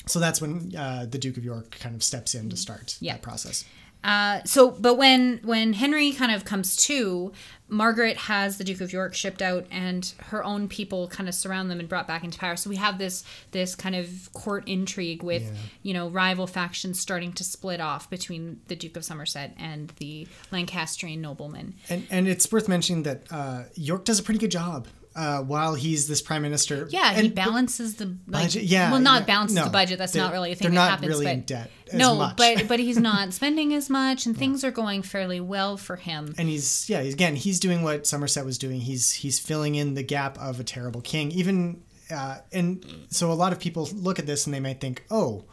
[0.06, 3.13] So that's when uh, the Duke of York kind of steps in to start Yeah.
[3.13, 3.63] that process.
[4.04, 7.32] Uh, so, but when when Henry kind of comes to,
[7.70, 11.72] Margaret has the Duke of York shipped out, and her own people kind of surround
[11.72, 12.58] them and brought back into power.
[12.58, 15.50] So we have this this kind of court intrigue with
[15.84, 20.28] you know rival factions starting to split off between the Duke of Somerset and the
[20.52, 21.76] Lancastrian noblemen.
[21.89, 25.76] And and it's worth mentioning that uh, York does a pretty good job uh, while
[25.76, 26.88] he's this prime minister.
[26.89, 29.26] Yeah, he balances the like, Budget- yeah, Well, not yeah.
[29.28, 29.97] balances No, the budget.
[29.99, 31.10] That's not really a thing they're that not happens.
[31.10, 32.38] really in debt as no, much.
[32.38, 36.34] but but he's not spending as much, and things are going fairly well for him.
[36.38, 38.82] and he's yeah he's, again he's doing what Somerset was doing.
[38.82, 41.32] He's he's filling in the gap of a terrible king.
[41.32, 45.04] Even uh, and so a lot of people look at this and they might think,
[45.10, 45.45] oh,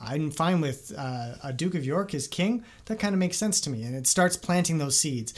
[0.00, 2.64] I'm fine with uh, a Duke of York as king.
[2.84, 5.32] That kind of makes sense to me, and it starts planting those seeds.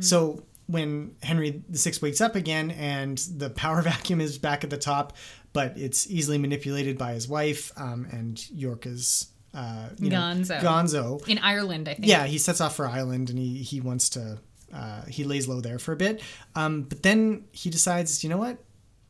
[0.00, 4.78] So when Henry VI wakes up again and the power vacuum is back at the
[4.78, 5.16] top,
[5.52, 9.28] but it's easily manipulated by his wife, um, and York is.
[9.52, 10.60] Uh, you know, Gonzo.
[10.60, 11.28] Gonzo.
[11.28, 12.08] In Ireland, I think.
[12.08, 14.40] Yeah, he sets off for Ireland and he he wants to
[14.74, 16.22] uh, he lays low there for a bit.
[16.54, 18.58] Um, but then he decides, you know what?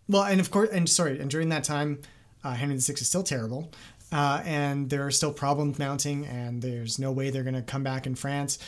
[0.09, 2.03] Well, and of course, and sorry, and during that time,
[2.43, 3.73] uh, Henry VI is still terrible,
[4.12, 7.83] uh, and there are still problems mounting, and there's no way they're going to come
[7.83, 8.59] back in France.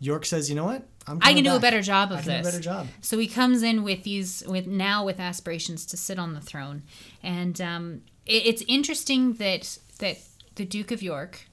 [0.00, 0.82] York says, you know what?
[1.22, 2.42] I can do a better job of I can this.
[2.42, 2.86] do a better job.
[3.00, 6.82] So he comes in with these, with now with aspirations to sit on the throne,
[7.22, 10.18] and um, it, it's interesting that that
[10.56, 11.46] the Duke of York,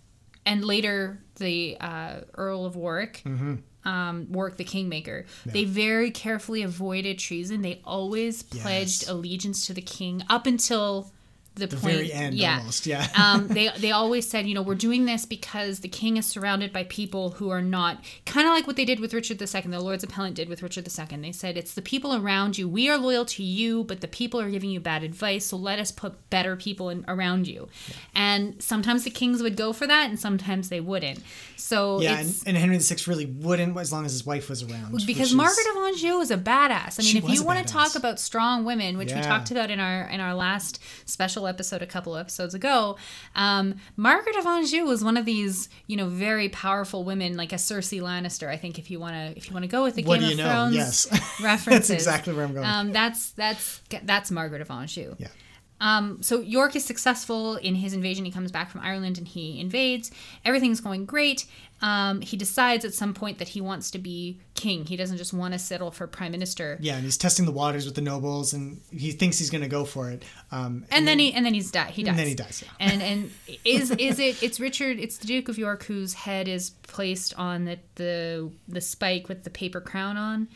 [0.46, 3.22] and later the uh, Earl of Warwick.
[3.26, 3.56] Mm-hmm.
[3.88, 5.28] Um, Warwick the Kingmaker.
[5.46, 7.62] They very carefully avoided treason.
[7.62, 9.10] They always pledged Yes.
[9.10, 11.12] allegiance to the king up until
[11.56, 11.96] the, The point.
[11.96, 12.60] very end, yeah.
[12.60, 13.08] almost, yeah.
[13.22, 16.72] um, they they always said, you know, we're doing this because the king is surrounded
[16.72, 19.62] by people who are not kind of like what they did with Richard II.
[19.62, 21.18] The Lords Appellant did with Richard II.
[21.20, 22.68] They said it's the people around you.
[22.68, 25.46] We are loyal to you, but the people are giving you bad advice.
[25.46, 27.68] So let us put better people in, around you.
[28.14, 31.20] And sometimes the kings would go for that, and sometimes they wouldn't.
[31.56, 32.44] So Yeah, and, it's.
[32.44, 35.06] and Henry VI really wouldn't as long as his wife was around.
[35.06, 37.00] because Margaret of Anjou is a badass.
[37.00, 39.80] I mean, if you want to talk about strong women, which we talked about in
[39.80, 42.98] our in our last special episode a couple episodes ago,
[43.36, 47.58] um, Margaret of Anjou was one of these you know very powerful women, like a
[47.58, 48.48] Cersei Lannister.
[48.48, 50.32] I think if you want to if you want to go with the What Game
[50.32, 50.44] of know?
[50.50, 51.08] Thrones Yes.
[51.44, 52.66] references, That's exactly where I'm going.
[52.66, 55.16] Um, that's that's that's Margaret of Anjou.
[55.18, 55.28] yeah.
[55.82, 58.26] Um, so York is successful in his invasion.
[58.26, 60.12] He comes back from Ireland and he invades.
[60.46, 61.46] Everything's going great.
[61.82, 64.86] Um, he decides at some point that he wants to be king.
[64.86, 66.78] He doesn't just want to settle for prime minister.
[66.80, 69.68] Yeah, and he's testing the waters with the nobles, and he thinks he's going to
[69.68, 70.24] go for it.
[70.52, 71.98] Um, And then he and then he's he dies.
[71.98, 72.72] And then he dies, yeah.
[72.80, 73.32] And and
[73.66, 74.42] is is it?
[74.42, 75.00] It's Richard.
[75.00, 79.44] It's the Duke of York whose head is placed on the the the spike with
[79.44, 80.48] the paper crown on.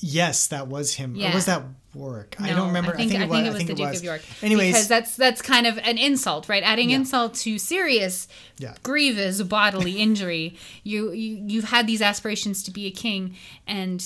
[0.00, 1.16] Yes, that was him.
[1.16, 1.62] Or was that
[1.94, 2.34] Warwick?
[2.40, 2.92] I don't remember.
[2.94, 3.98] I think, I think, it, was, I think the it Duke was.
[3.98, 4.22] of York.
[4.42, 6.62] Anyways, because that's that's kind of an insult, right?
[6.62, 6.96] Adding Yeah.
[6.96, 8.26] insult to serious,
[8.58, 8.74] Yeah.
[8.82, 10.56] grievous bodily injury.
[10.82, 14.00] You, you you've had these aspirations to be a king, and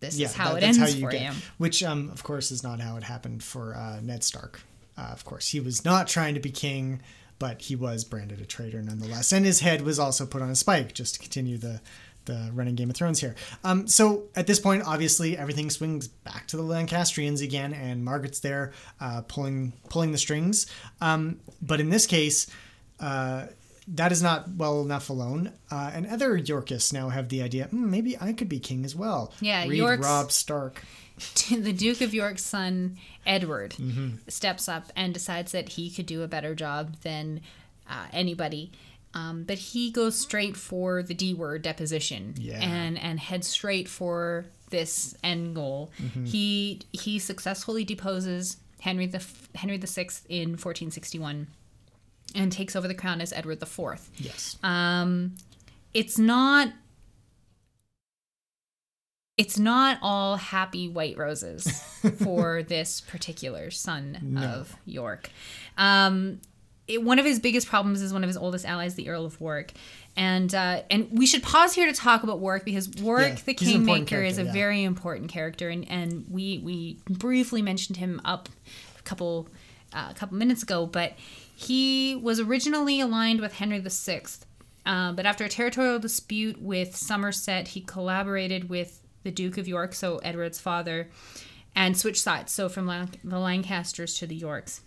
[0.00, 1.22] this yeah, is how that- it ends how you for get.
[1.22, 1.30] you.
[1.58, 4.62] Which, um, of course, is not how it happened for uh, Ned Stark.
[4.96, 7.00] Uh, of course, he was not trying to be king,
[7.38, 10.56] but he was branded a traitor nonetheless, and his head was also put on a
[10.56, 11.80] spike just to continue the
[12.26, 13.34] the running Game of Thrones here.
[13.64, 18.40] Um, so at this point, obviously, everything swings back to the Lancastrians again, and Margaret's
[18.40, 20.66] there uh, pulling pulling the strings.
[21.00, 22.46] Um, but in this case,
[23.00, 23.46] uh,
[23.88, 25.52] that is not well enough alone.
[25.70, 28.94] Uh, and other Yorkists now have the idea, "Hmm, maybe I could be king as
[28.94, 29.32] well.
[29.40, 30.84] Yeah, Read York's- Robb Stark.
[31.50, 34.16] the Duke of York's son Edward Mm-hmm.
[34.28, 37.40] steps up and decides that he could do a better job than
[37.88, 38.70] uh, anybody.
[39.12, 42.60] Um, but he goes straight for the D word deposition Yeah.
[42.62, 45.90] and and heads straight for this end goal.
[46.00, 46.24] Mm-hmm.
[46.26, 49.24] He he successfully deposes Henry the
[49.56, 51.48] Henry the Sixth in 1461
[52.36, 54.10] and takes over the crown as Edward the Fourth.
[54.16, 54.56] Yes.
[54.62, 55.34] Um,
[55.92, 56.72] it's not.
[59.36, 61.66] It's not all happy white roses
[62.22, 65.30] for this particular son of York.
[65.78, 66.40] Um,
[66.90, 69.40] it, one of his biggest problems is one of his oldest allies, the Earl of
[69.40, 69.72] Warwick,
[70.16, 73.52] and uh, and we should pause here to talk about Warwick because Warwick, Yeah, the
[73.58, 74.52] he's an important Kingmaker, is a yeah.
[74.52, 78.48] very important character, and and we we briefly mentioned him up
[78.98, 79.48] a couple
[79.92, 81.14] uh, a couple minutes ago, but
[81.54, 84.22] he was originally aligned with Henry VI.
[84.86, 89.94] Uh, but after a territorial dispute with Somerset, he collaborated with the Duke of York,
[89.94, 91.08] so Edward's father,
[91.76, 92.50] and switched sides.
[92.52, 94.80] So from Lan- the Lancasters to the Yorks.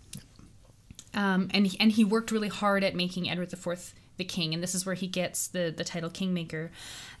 [1.14, 4.62] Um, and he, and he worked really hard at making Edward IV the king, and
[4.62, 6.70] this is where he gets the the title Kingmaker.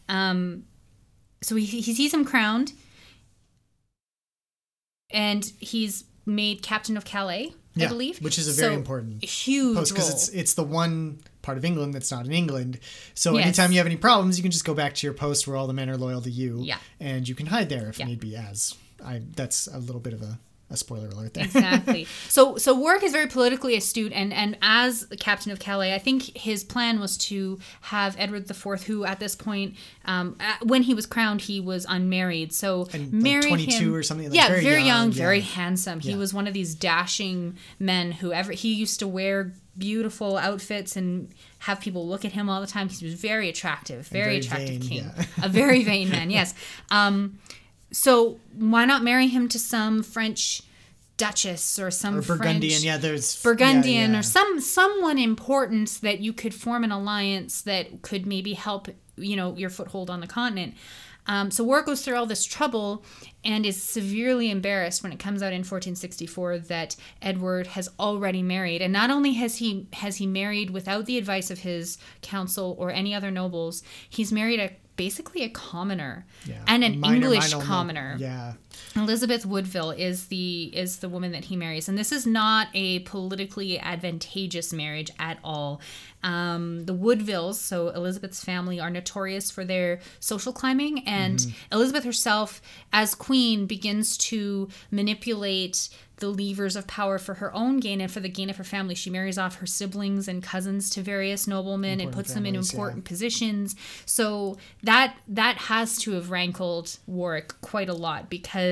[0.08, 0.64] Um,
[1.42, 2.72] so he, he sees him crowned,
[5.10, 9.76] and he's made captain of Calais, I believe, which is a very So, important huge
[9.76, 12.78] Post because it's it's the one part of England that's not in England.
[13.14, 13.44] So Yes.
[13.44, 15.66] anytime you have any problems, you can just go back to your post where all
[15.66, 16.60] the men are loyal to you.
[16.62, 16.78] Yeah.
[16.98, 18.06] And you can hide there if Yeah.
[18.06, 18.34] need be.
[18.36, 20.38] As I that's a little bit of a,
[20.70, 21.44] a spoiler alert there.
[21.44, 22.06] exactly.
[22.28, 25.98] So so Warwick is very politically astute, and and as the captain of Calais, I
[25.98, 29.74] think his plan was to have Edward IV, who at this point,
[30.06, 33.94] um, uh, when he was crowned, he was unmarried, so And, like, marry 22 him.
[33.94, 35.44] or something, like, yeah, very very, young, young, very yeah.
[35.44, 36.00] handsome.
[36.00, 36.16] He Yeah.
[36.16, 41.28] was one of these dashing men who ever he used to wear beautiful outfits and
[41.58, 42.88] have people look at him all the time.
[42.88, 45.24] He was very attractive, very, very attractive vain, king, yeah.
[45.42, 46.30] a very vain man.
[46.30, 46.54] Yes.
[46.90, 47.38] Um,
[47.94, 50.62] so why not marry him to some French
[51.16, 54.18] duchess or some or Burgundian, French yeah, there's Burgundian yeah, yeah.
[54.18, 59.36] or some someone important that you could form an alliance that could maybe help you
[59.36, 60.74] know your foothold on the continent.
[61.26, 63.02] Um, so Warwick goes through all this trouble
[63.44, 68.82] and is severely embarrassed when it comes out in 1464 that Edward has already married,
[68.82, 72.90] and not only has he has he married without the advice of his council or
[72.90, 77.64] any other nobles, he's married a basically a commoner Yeah, and an minor, English minor,
[77.64, 78.16] commoner.
[78.18, 78.54] Yeah.
[78.96, 83.00] Elizabeth Woodville is the is the woman that he marries, and this is not a
[83.00, 85.80] politically advantageous marriage at all.
[86.22, 92.62] Um, the Woodvilles, so Elizabeth's family, are notorious for their social climbing, and Elizabeth herself,
[92.92, 98.20] as queen, begins to manipulate the levers of power for her own gain and for
[98.20, 98.94] the gain of her family.
[98.94, 102.54] She marries off her siblings and cousins to various noblemen and Important puts them in
[102.54, 102.78] families, yeah.
[102.78, 103.76] important positions.
[104.06, 108.63] So that that has to have rankled Warwick quite a lot because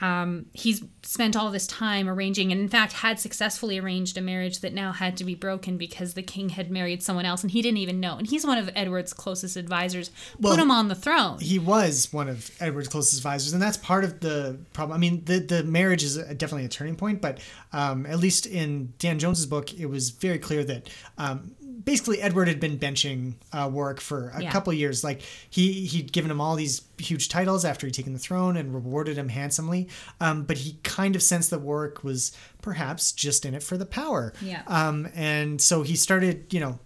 [0.00, 4.60] um, he's spent all this time arranging, and in fact had successfully arranged a marriage
[4.60, 7.62] that now had to be broken because the king had married someone else, and he
[7.62, 8.16] didn't even know.
[8.16, 10.10] And he's one of Edward's closest advisors.
[10.40, 11.38] Well, put him on the throne.
[11.38, 14.96] He was one of Edward's closest advisors, and that's part of the problem.
[14.96, 17.38] I mean, the the marriage is definitely a turning point, but
[17.72, 21.54] um, at least in Dan Jones's book, it was very clear that um,
[21.84, 24.50] basically Edward had been benching uh, Warwick for a Yeah.
[24.50, 25.04] couple years.
[25.04, 28.72] Like he he'd given him all these huge titles after he'd taken the throne and
[28.74, 29.88] rewarded him handsomely,
[30.20, 33.86] um, but he kind of sensed that Warwick was perhaps just in it for the
[33.86, 34.32] power.
[34.40, 34.62] Yeah.
[34.66, 36.78] Um, and so he started, you know,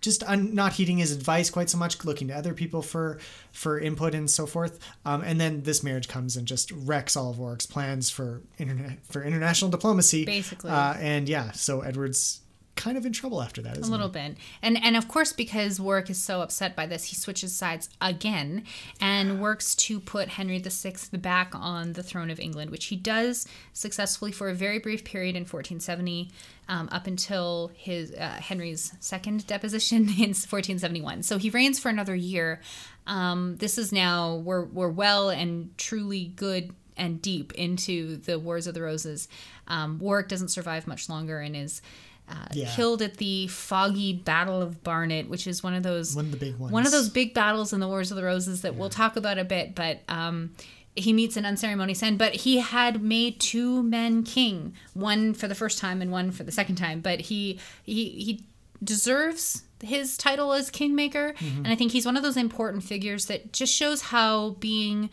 [0.00, 3.18] just un- not heeding his advice quite so much, looking to other people for
[3.52, 4.78] for input and so forth.
[5.06, 8.98] Um, and then this marriage comes and just wrecks all of Warwick's plans for internet
[9.06, 10.24] for international diplomacy.
[10.26, 10.70] Basically.
[10.70, 12.40] uh, and yeah, so Edward's
[12.76, 13.76] kind of in trouble after that.
[13.76, 14.12] a little he?
[14.12, 17.88] bit and and of course because warwick is so upset by this he switches sides
[18.00, 18.64] again
[19.00, 23.46] and works to put henry VI back on the throne of england which he does
[23.72, 26.30] successfully for a very brief period in 1470
[26.68, 32.14] um, up until his uh, henry's second deposition in 1471 so he reigns for another
[32.14, 32.60] year
[33.06, 38.66] um, this is now we're, we're well and truly good and deep into the wars
[38.66, 39.28] of the roses
[39.68, 41.82] um, warwick doesn't survive much longer and is
[42.28, 42.74] uh, Yeah.
[42.74, 46.36] killed at the foggy Battle of Barnet, which is one of those One of the
[46.38, 46.72] big ones.
[46.72, 49.38] one of those big battles in the Wars of the Roses that we'll talk about
[49.38, 49.74] a bit.
[49.74, 50.54] But um,
[50.96, 52.18] he meets an unceremonious end.
[52.18, 56.44] But he had made two men king, one for the first time and one for
[56.44, 57.00] the second time.
[57.00, 58.44] But he he he
[58.82, 63.52] deserves his title as kingmaker, and I think he's one of those important figures that
[63.52, 65.10] just shows how being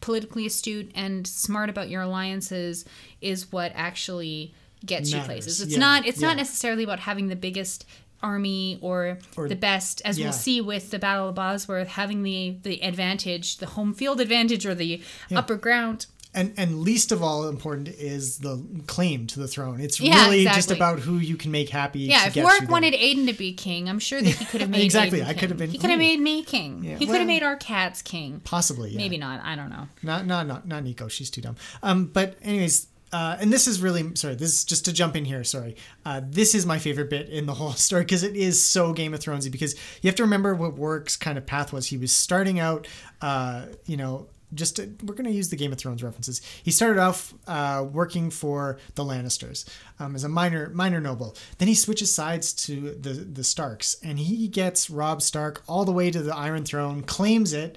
[0.00, 2.84] politically astute and smart about your alliances
[3.20, 4.54] is what actually
[4.84, 5.60] gets you places.
[5.60, 7.86] It's Yeah, not it's not necessarily about having the biggest
[8.22, 10.26] army or, Or- the best, as yeah.
[10.26, 14.66] we'll see with the Battle of Bosworth, having the the advantage, the home field advantage
[14.66, 15.02] or the
[15.34, 16.06] upper ground.
[16.34, 19.80] and and least of all important is the claim to the throne.
[19.80, 22.00] It's Yeah, really just about who you can make happy.
[22.00, 24.84] Yeah, if Warwick wanted Aidan to be king, I'm sure that he could have made
[24.84, 26.84] Exactly, Aidan I could have been- He could have made me king.
[26.84, 28.40] Yeah, he could have made our cats king.
[28.44, 28.98] possibly, yeah.
[28.98, 29.40] Maybe not.
[29.44, 29.88] I don't know.
[30.02, 31.08] Not not not not Nico.
[31.08, 31.56] She's too dumb.
[31.82, 34.34] Um, but anyways, uh, and this is really sorry.
[34.34, 35.44] This is just to jump in here.
[35.44, 35.76] Sorry.
[36.04, 39.14] Uh, this is my favorite bit in the whole story because it is so Game
[39.14, 39.50] of Thronesy.
[39.50, 41.86] Because you have to remember what Warwick's kind of path was.
[41.86, 42.86] He was starting out,
[43.20, 44.28] uh, you know.
[44.54, 46.40] Just to, we're going to use the Game of Thrones references.
[46.62, 51.34] He started off uh, working for the Lannisters um, as a minor minor noble.
[51.58, 55.90] Then he switches sides to the the Starks, and he gets Robb Stark all the
[55.90, 57.76] way to the Iron Throne, claims it,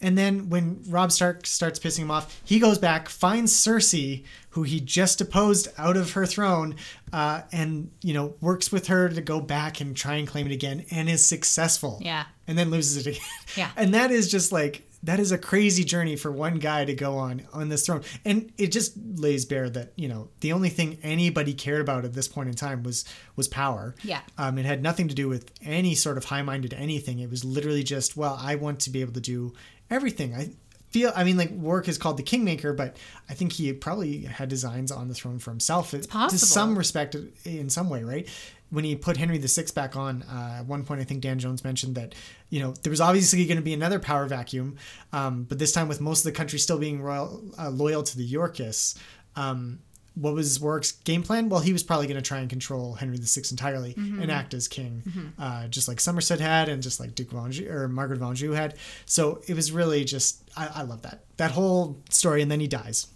[0.00, 4.24] and then when Robb Stark starts pissing him off, he goes back, finds Cersei,
[4.58, 6.74] who he just deposed out of her throne,
[7.12, 10.52] uh, and you know works with her to go back and try and claim it
[10.52, 12.00] again, and is successful.
[12.02, 12.24] Yeah.
[12.48, 13.26] And then loses it again.
[13.56, 13.70] Yeah.
[13.76, 17.18] And that is just like that is a crazy journey for one guy to go
[17.18, 20.98] on on this throne, and it just lays bare that you know the only thing
[21.04, 23.04] anybody cared about at this point in time was
[23.36, 23.94] was power.
[24.02, 24.22] Yeah.
[24.36, 27.20] Um, it had nothing to do with any sort of high-minded anything.
[27.20, 29.52] It was literally just, well, I want to be able to do
[29.88, 30.34] everything.
[30.34, 30.50] I
[30.90, 32.96] feel, I mean, like Warwick is called the kingmaker, but
[33.28, 35.94] I think he probably had designs on the throne for himself.
[35.94, 36.38] It's possible.
[36.38, 38.28] To some respect, in some way, right?
[38.70, 41.64] When he put Henry VI back on, uh, at one point, I think Dan Jones
[41.64, 42.14] mentioned that,
[42.50, 44.76] you know, there was obviously going to be another power vacuum,
[45.12, 48.16] um, but this time with most of the country still being royal, uh, loyal to
[48.16, 48.98] the Yorkists.
[49.36, 49.78] Um,
[50.20, 51.48] what was Warwick's game plan?
[51.48, 54.68] Well, he was probably going to try and control Henry VI entirely and act as
[54.68, 58.22] king, uh, just like Somerset had, and just like Duke of Anjou or Margaret of
[58.22, 58.74] Anjou had.
[59.06, 62.66] So it was really just I, I love that that whole story, and then he
[62.66, 63.06] dies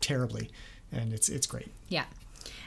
[0.00, 0.50] terribly,
[0.92, 1.70] and it's it's great.
[1.88, 2.04] Yeah.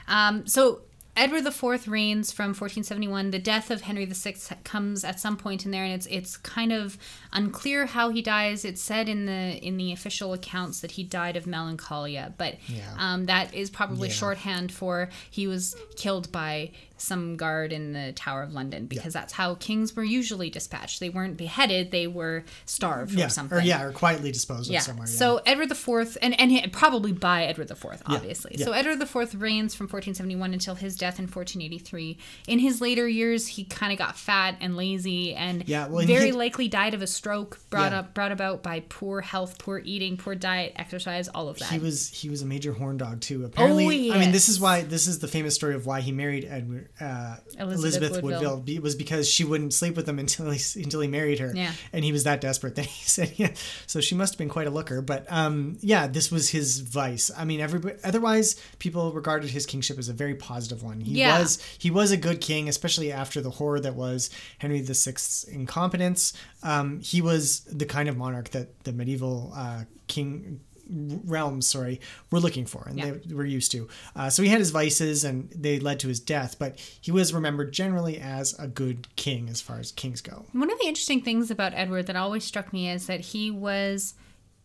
[0.08, 0.82] Um, so
[1.18, 3.32] Edward IV reigns from 1471.
[3.32, 6.72] The death of Henry VI comes at some point in there, and it's it's kind
[6.72, 6.98] of
[7.34, 8.64] unclear how he dies.
[8.64, 12.94] It's said in the in the official accounts that he died of melancholia, but Yeah.
[12.98, 14.14] um, that is probably Yeah.
[14.16, 19.34] shorthand for he was killed by some guard in the Tower of London because that's
[19.34, 21.00] how kings were usually dispatched.
[21.00, 23.58] They weren't beheaded; they were starved Yeah, or something.
[23.58, 24.80] or yeah, or quietly disposed Yeah.
[24.80, 25.08] of somewhere.
[25.08, 25.16] Yeah.
[25.18, 28.56] So Edward IV, and and he, probably by Edward IV, obviously.
[28.58, 28.66] yeah.
[28.66, 32.18] So Edward IV reigns from 1471 until his death in 1483.
[32.48, 36.28] In his later years, he kind of got fat and lazy, and Yeah, well, very
[36.28, 38.00] he- likely died of a stroke brought Yeah.
[38.00, 41.72] up brought about by poor health, poor eating, poor diet, exercise, all of that.
[41.72, 43.46] he was he was a major horn dog too.
[43.46, 46.12] Apparently, Oh, I mean, this is why this is the famous story of why he
[46.12, 48.58] married Edward uh, Elizabeth Elizabeth, Woodville.
[48.58, 48.82] Woodville.
[48.82, 51.52] Was because she wouldn't sleep with him until he until he married her.
[51.56, 51.72] Yeah.
[51.94, 53.54] and he was that desperate that he said, yeah.
[53.86, 55.02] So she must have been quite a looker.
[55.02, 57.30] But um, yeah, this was his vice.
[57.38, 57.96] I mean, everybody.
[58.04, 60.97] Otherwise, people regarded his kingship as a very positive one.
[61.02, 61.40] He Yeah.
[61.40, 64.30] was he was a good king, especially after the horror that was
[64.60, 66.34] Henry VI's incompetence.
[66.64, 72.00] Um, he was the kind of monarch that the medieval uh, king realms, sorry,
[72.32, 73.14] were looking for and Yeah.
[73.26, 73.90] they were used to.
[74.16, 77.34] Uh, so he had his vices and they led to his death, but he was
[77.34, 80.46] remembered generally as a good king as far as kings go.
[80.54, 84.14] One of the interesting things about Edward that always struck me is that he was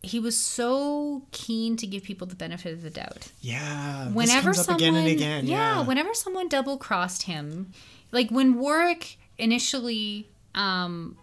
[0.03, 3.31] he was so keen to give people the benefit of the doubt.
[3.41, 4.09] Yeah.
[4.09, 5.47] whenever someone again and again.
[5.47, 5.83] yeah, Yeah.
[5.87, 7.73] whenever someone double crossed him
[8.11, 11.17] like when warwick initially um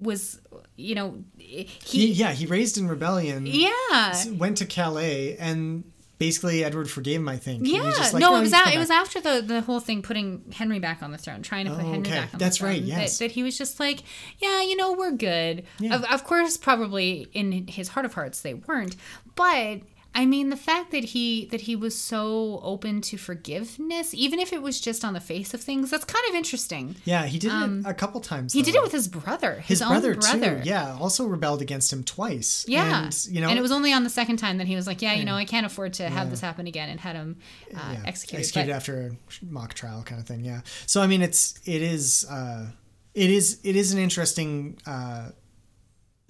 [0.00, 0.40] was
[0.76, 3.46] you know he, he, yeah, he raised in rebellion.
[3.46, 5.84] yeah Went to Calais and
[6.22, 7.66] basically Edward forgave him, I think.
[7.66, 10.52] He yeah, like, no, "Oh, it was it was after the the whole thing putting
[10.52, 12.10] Henry back on the throne, trying to put Oh, Henry okay.
[12.10, 12.72] back on That's the throne.
[12.74, 13.18] That's right, yes.
[13.18, 14.04] That, that he was just like,
[14.38, 15.64] yeah, you know, we're good.
[15.80, 15.96] Yeah.
[15.96, 18.94] Of, of course, probably in his heart of hearts, they weren't.
[19.34, 19.80] But
[20.14, 24.52] I mean, the fact that he that he was so open to forgiveness, even if
[24.52, 26.96] it was just on the face of things, that's kind of interesting.
[27.04, 28.54] Yeah, he did it a couple times.
[28.54, 30.60] um, He did it with his brother, his his, own brother, brother.
[30.62, 30.68] too.
[30.68, 32.64] Yeah, also rebelled against him twice.
[32.68, 34.86] Yeah, and, you know, and it was only on the second time that he was
[34.86, 37.36] like, "Yeah, you know, I can't afford to have this happen again," and had him
[37.74, 38.40] uh, yeah, executed.
[38.40, 40.44] executed But- after a mock trial kind of thing.
[40.44, 40.60] Yeah.
[40.86, 42.66] So I mean, it's it is uh,
[43.14, 44.76] it is it is an interesting.
[44.86, 45.30] Uh,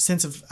[0.03, 0.42] sense of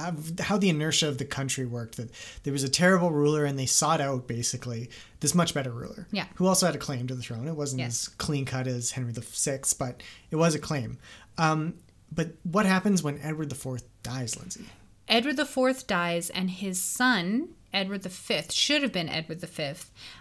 [0.41, 2.11] how the inertia of the country worked that
[2.45, 4.89] there was a terrible ruler and they sought out basically
[5.21, 6.27] this much better ruler Yeah.
[6.37, 8.09] who also had a claim to the throne it wasn't Yes.
[8.09, 10.99] as clean cut as henry VI, but it was a claim
[11.39, 11.75] um,
[12.13, 14.65] but what happens when edward iv dies lindsay
[15.09, 19.73] Edward IV dies, and his son, Edward V, should have been Edward V,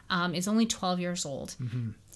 [0.10, 1.56] um, is only 12 years old.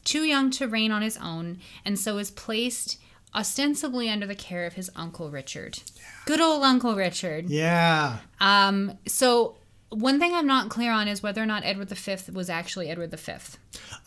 [0.03, 2.97] Too young to reign on his own, and so is placed
[3.35, 5.79] ostensibly under the care of his uncle Richard.
[6.25, 7.49] Good old Uncle Richard.
[7.49, 9.55] yeah Um, so,
[9.89, 13.11] one thing I'm not clear on is whether or not Edward V was actually Edward
[13.11, 13.33] V.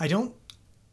[0.00, 0.34] I don't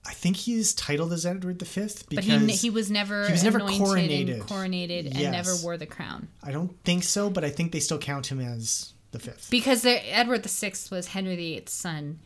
[0.06, 3.44] I think he's titled as Edward V because But he he was never he was
[3.44, 4.34] never coronated.
[4.34, 6.28] and coronated and never wore the crown.
[6.44, 9.50] I don't think so, but I think they still count him as the fifth.
[9.50, 12.20] because the, Edward VI was Henry VIII's son,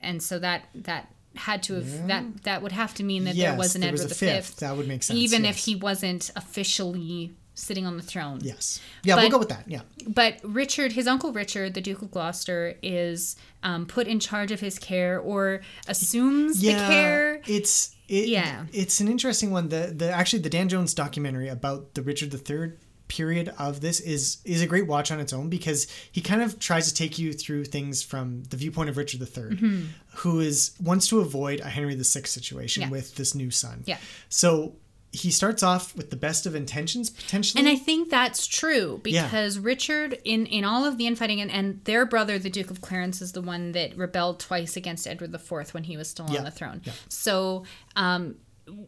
[0.00, 3.56] and so that that had to have that that would have to mean that there
[3.56, 4.26] was an there was Edward a V.
[4.26, 4.56] fifth.
[4.56, 8.38] That would make sense, even if he wasn't officially sitting on the throne.
[8.42, 8.80] yes.
[9.02, 9.64] Yeah, we'll go with that.
[9.66, 9.80] Yeah.
[10.06, 14.60] But Richard, his uncle Richard, the Duke of Gloucester, is um, put in charge of
[14.60, 17.40] his care or assumes the care.
[17.46, 18.66] It's it, Yeah.
[18.72, 19.68] It's an interesting one.
[19.70, 22.72] The the actually the Dan Jones documentary about the Richard III
[23.08, 26.58] period of this is is a great watch on its own because he kind of
[26.58, 31.06] tries to take you through things from the viewpoint of Richard III, who is wants
[31.08, 32.92] to avoid a Henry VI situation Mm-hmm.
[32.92, 32.96] Yeah.
[32.98, 33.84] with this new son.
[33.86, 33.98] Yeah.
[34.28, 34.74] So
[35.12, 37.60] he starts off with the best of intentions potentially.
[37.60, 39.24] And I think that's true Yeah.
[39.24, 42.82] because Richard, in, in all of the infighting, and, and their brother, the Duke of
[42.82, 46.40] Clarence, is the one that rebelled twice against Edward IV when he was still Yeah,
[46.40, 46.82] on the throne.
[46.84, 46.92] yeah.
[47.08, 48.34] So, um,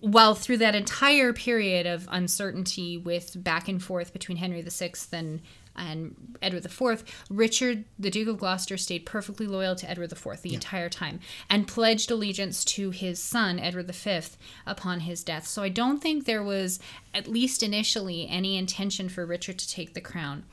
[0.00, 5.40] while through that entire period of uncertainty with back and forth between Henry VI and
[5.78, 10.54] and Edward IV, Richard, the Duke of Gloucester, stayed perfectly loyal to Edward IV the
[10.54, 14.20] entire time and pledged allegiance to his son, Edward V,
[14.66, 15.46] upon his death.
[15.46, 16.80] So I don't think there was,
[17.14, 20.44] at least initially, any intention for Richard to take the crown.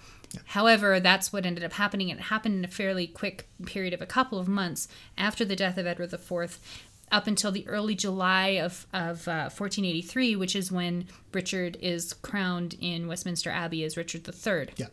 [0.45, 2.09] However, that's what ended up happening.
[2.09, 5.77] It happened in a fairly quick period of a couple of months after the death
[5.77, 6.59] of Edward IV
[7.11, 12.75] up until the early July of, of uh, 1483, which is when Richard is crowned
[12.79, 14.69] in Westminster Abbey as Richard III.
[14.77, 14.87] yeah.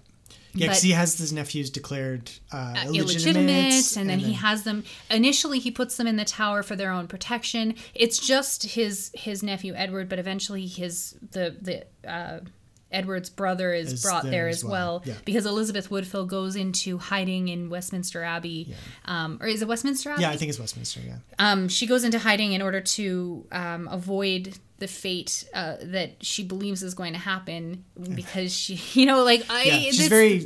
[0.54, 4.64] Yeah, because he has his nephews declared uh, Uh, illegitimate, illegitimate, and then he has
[4.64, 4.84] them.
[5.10, 7.74] Initially, he puts them in the tower for their own protection.
[7.94, 12.40] It's just his his nephew Edward, but eventually his the the uh,
[12.92, 15.14] Edward's brother is, Is brought there there as well, well, yeah.
[15.24, 18.74] because Elizabeth Woodville goes into hiding in Westminster Abbey,
[19.04, 20.22] um, or is it Westminster Abbey?
[20.22, 21.00] Yeah, I think it's Westminster.
[21.06, 21.16] Yeah.
[21.38, 26.42] um, she goes into hiding in order to um, avoid the fate uh, that she
[26.42, 27.84] believes is going to happen
[28.16, 30.40] because she, you know, like I, Yeah, she's this- very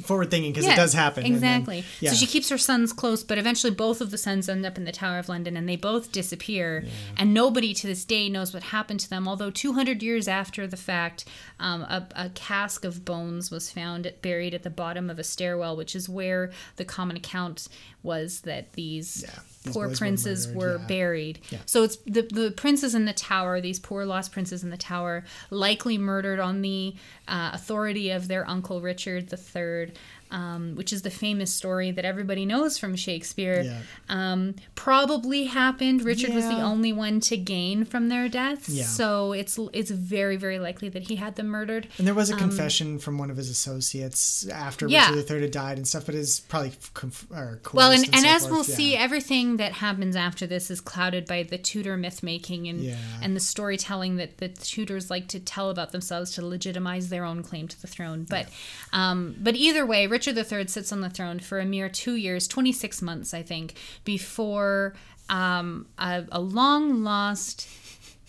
[0.00, 1.26] forward thinking because it does happen.
[1.26, 1.84] and then- Exactly.
[2.00, 2.10] yeah.
[2.10, 4.84] So she keeps her sons close, but eventually both of the sons end up in
[4.84, 6.86] the Tower of London and they both disappear.
[7.18, 9.28] And nobody to this day knows what happened to them.
[9.28, 11.26] Although 200 years after the fact,
[11.60, 15.76] um, a, a cask of bones was found buried at the bottom of a stairwell,
[15.76, 17.68] which is where the common account
[18.02, 19.24] was that these.
[19.26, 20.86] Yeah, these Poor boys were princes murdered, were yeah.
[20.86, 21.38] buried.
[21.50, 21.58] Yeah.
[21.66, 25.24] So it's the the princes in the tower, these poor lost princes in the tower,
[25.50, 26.94] likely murdered on the
[27.26, 29.92] uh, authority of their uncle Richard III,
[30.30, 33.62] um, which is the famous story that everybody knows from Shakespeare.
[33.62, 33.80] Yeah.
[34.08, 36.02] Um, probably happened.
[36.02, 38.68] Richard was the only one to gain from their deaths.
[38.68, 38.84] Yeah.
[38.84, 41.88] So it's it's very very likely that he had them murdered.
[41.98, 45.10] And there was a confession from one of his associates after Um, Yeah.
[45.14, 48.28] Richard III had died and stuff, but it's probably conf- Well, and, coerced and so
[48.28, 48.74] as forth, we'll yeah.
[48.76, 52.96] see, everything that happens after this is clouded by the Tudor myth making and Yeah.
[53.22, 57.42] and the storytelling that the Tudors like to tell about themselves to legitimize their own
[57.42, 58.24] claim to the throne.
[58.28, 58.48] But
[58.92, 62.48] um, but either way, Richard III sits on the throne for a mere two years,
[62.48, 64.94] twenty six months, I think, before
[65.28, 67.68] um, a, a long lost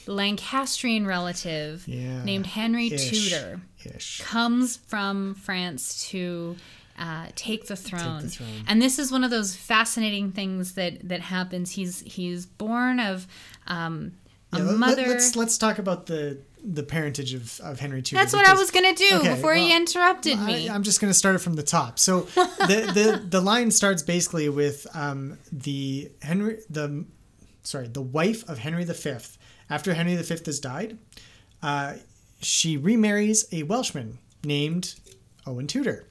[0.07, 2.23] Lancastrian relative Yeah.
[2.23, 3.09] named Henry Ish.
[3.29, 4.21] Tudor Ish.
[4.21, 6.55] comes from France to
[6.97, 8.27] uh, take the throne.
[8.27, 8.63] throne.
[8.67, 11.71] And this is one of those fascinating things that that happens.
[11.71, 13.27] He's he's born of
[13.67, 14.13] um,
[14.51, 15.07] a Yeah, mother.
[15.07, 18.21] Let, us let's talk about the the parentage of, of Henry Tudor.
[18.21, 20.69] That's what I was gonna do Okay, before you well, interrupted I, me.
[20.69, 21.99] I'm just going to start it from the top.
[21.99, 27.05] So the, the the line starts basically with um, the Henry the
[27.63, 29.13] sorry the wife of Henry V.
[29.69, 30.97] After Henry V has died,
[31.61, 31.95] uh,
[32.41, 34.95] she remarries a Welshman named
[35.45, 36.07] Owen Tudor,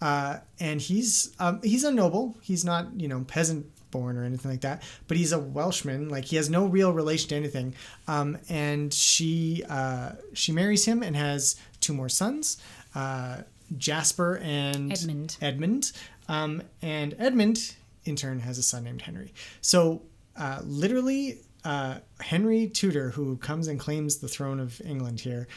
[0.00, 2.36] uh, and he's um, he's a noble.
[2.42, 6.08] He's not you know peasant born or anything like that, but he's a Welshman.
[6.08, 7.74] Like he has no real relation to anything.
[8.08, 12.58] Um, and she uh, she marries him and has two more sons,
[12.94, 13.38] uh,
[13.76, 15.36] Jasper and Edmund.
[15.40, 15.92] Edmund,
[16.28, 17.74] um, and Edmund
[18.04, 19.32] in turn has a son named Henry.
[19.60, 20.02] So
[20.36, 25.48] uh, literally, uh, Henry Tudor, who comes and claims the throne of England here,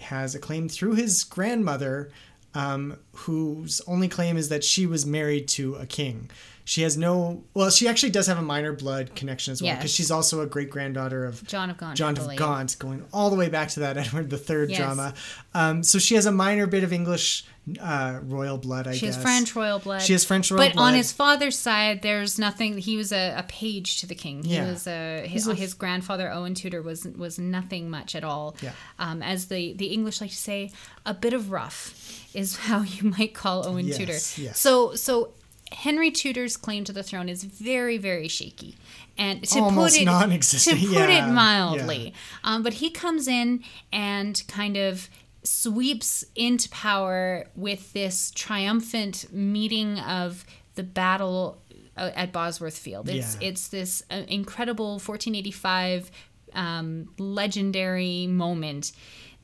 [0.00, 2.10] has a claim through his grandmother,
[2.54, 6.30] um, whose only claim is that she was married to a king.
[6.70, 7.42] She has no.
[7.52, 9.96] Well, she actually does have a minor blood connection as well, because Yes.
[9.96, 12.36] she's also a great granddaughter of John of Gaunt, John of.
[12.36, 14.78] Gaunt, going all the way back to that Edward III Yes.
[14.78, 15.14] drama.
[15.52, 17.44] Um, so she has a minor bit of English
[17.80, 19.16] uh, royal blood, I she guess.
[19.16, 20.02] has French royal blood.
[20.02, 20.68] She has French royal blood.
[20.68, 20.86] but blood.
[20.90, 22.78] on his father's side, there's nothing.
[22.78, 24.44] He was a, a page to the king.
[24.44, 24.70] He Yeah.
[24.70, 28.54] was a his, his grandfather Owen Tudor was was nothing much at all.
[28.62, 28.70] Yeah.
[29.00, 30.70] Um, as the the English like to say,
[31.04, 34.12] a bit of rough is how you might call Owen Yes, Tudor.
[34.46, 34.58] yes.
[34.60, 35.32] So so
[35.72, 38.76] Henry Tudor's claim to the throne is very, very shaky,
[39.16, 42.14] and to Almost put it to put yeah, it mildly.
[42.44, 43.62] Um, but he comes in
[43.92, 45.08] and kind of
[45.42, 50.44] sweeps into power with this triumphant meeting of
[50.74, 51.62] the battle
[51.96, 53.08] uh, at Bosworth Field.
[53.08, 53.48] It's Yeah.
[53.48, 56.10] it's this uh, incredible 1485
[56.54, 58.92] um, legendary moment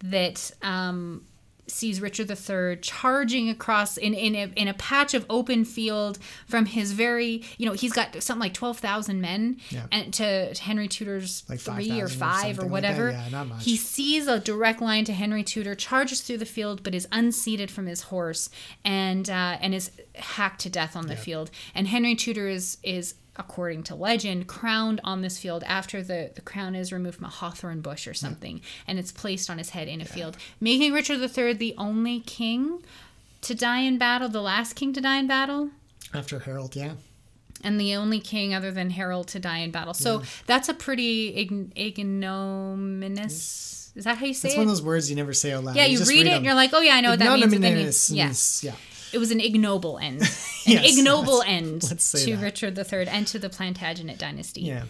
[0.02, 1.24] that um,
[1.68, 6.66] sees Richard III charging across in in a, in a patch of open field from
[6.66, 9.86] his very you know he's got something like 12,000 men Yeah.
[9.90, 13.10] and to, to Henry Tudor's Like 3 or 5,000 or 5 or something like whatever
[13.10, 13.64] Yeah, not much.
[13.64, 17.70] he sees a direct line to Henry Tudor, charges through the field, but is unseated
[17.70, 18.48] from his horse
[18.84, 21.50] and uh, and is hacked to death on the field.
[21.74, 26.40] And Henry Tudor is is according to legend crowned on this field after the, the
[26.40, 29.88] crown is removed from a hawthorn bush or something, and it's placed on his head
[29.88, 32.82] in a field, making Richard III the only king
[33.42, 35.70] to die in battle, the last king to die in battle
[36.14, 36.92] After Harold, yeah.
[37.62, 39.94] and the only king other than Harold to die in battle.
[39.94, 43.92] So that's a pretty ign- ignominious.
[43.94, 44.58] Is that how you say It's it?
[44.58, 45.76] one of those words you never say out loud.
[45.76, 46.34] yeah, you, just read, it them.
[46.36, 47.52] and you're like, oh yeah, I know what that means.
[47.52, 48.32] Ignominious, yeah,
[48.62, 48.72] yeah.
[49.12, 50.26] It was an ignoble end, an
[50.66, 52.42] Yes, ignoble let's- end let's to that.
[52.42, 54.62] Richard III and to the Plantagenet dynasty.
[54.62, 54.84] Yeah.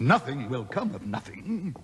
[0.00, 1.74] Nothing will come of nothing.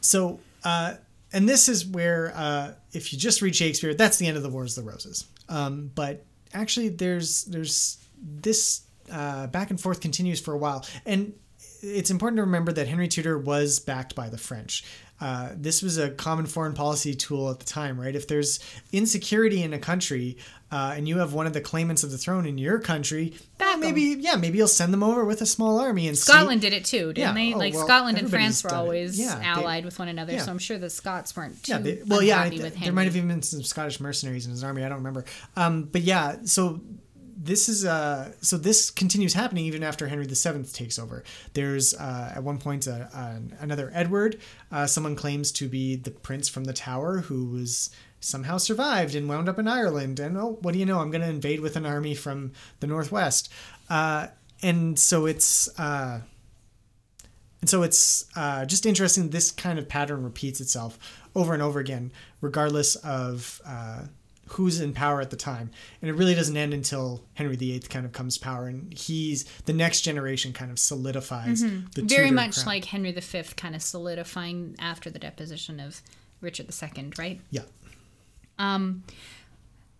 [0.00, 0.94] So, uh,
[1.32, 4.48] and this is where, uh, if you just read Shakespeare, that's the end of the
[4.50, 5.26] Wars of the Roses.
[5.48, 11.32] Um, but actually, there's there's this uh, back and forth continues for a while, and
[11.82, 14.84] it's important to remember that Henry Tudor was backed by the French.
[15.22, 18.16] Uh, this was a common foreign policy tool at the time, right?
[18.16, 18.58] If there's
[18.90, 20.36] insecurity in a country
[20.72, 23.78] uh, and you have one of the claimants of the throne in your country, 'em.
[23.80, 26.72] maybe yeah, maybe you'll send them over with a small army and see- Scotland did
[26.72, 27.34] it too, didn't Yeah.
[27.34, 27.54] they?
[27.54, 30.44] Oh, like well, Scotland and France were always Yeah, they- allied with one another, yeah.
[30.44, 33.14] so I'm sure the Scots weren't too Yeah, they, well, yeah, I there might have
[33.16, 34.82] even been some Scottish mercenaries in his army.
[34.84, 35.24] I don't remember.
[35.56, 36.80] Um, but yeah, so
[37.44, 41.24] this is uh, so this continues happening even after Henry VII takes over.
[41.54, 44.40] There's uh, at one point uh, uh, another Edward.
[44.70, 47.90] Uh, someone claims to be the prince from the Tower who was
[48.20, 50.20] somehow survived and wound up in Ireland.
[50.20, 51.00] And oh, what do you know?
[51.00, 53.52] I'm going to invade with an army from the northwest.
[53.90, 54.28] Uh,
[54.62, 55.68] and so it's.
[55.78, 56.20] Uh,
[57.60, 59.30] and so it's uh, just interesting.
[59.30, 60.98] This kind of pattern repeats itself
[61.34, 64.02] over and over again, regardless of uh,
[64.52, 65.70] who's in power at the time.
[66.00, 69.44] And it really doesn't end until Henry VIII kind of comes to power, and he's
[69.64, 72.06] the next generation kind of solidifies the Mm-hmm.
[72.06, 72.66] Very Tudor much crown.
[72.66, 76.02] like Henry V kind of solidifying after the deposition of
[76.40, 77.40] Richard II, right?
[77.50, 77.62] yeah,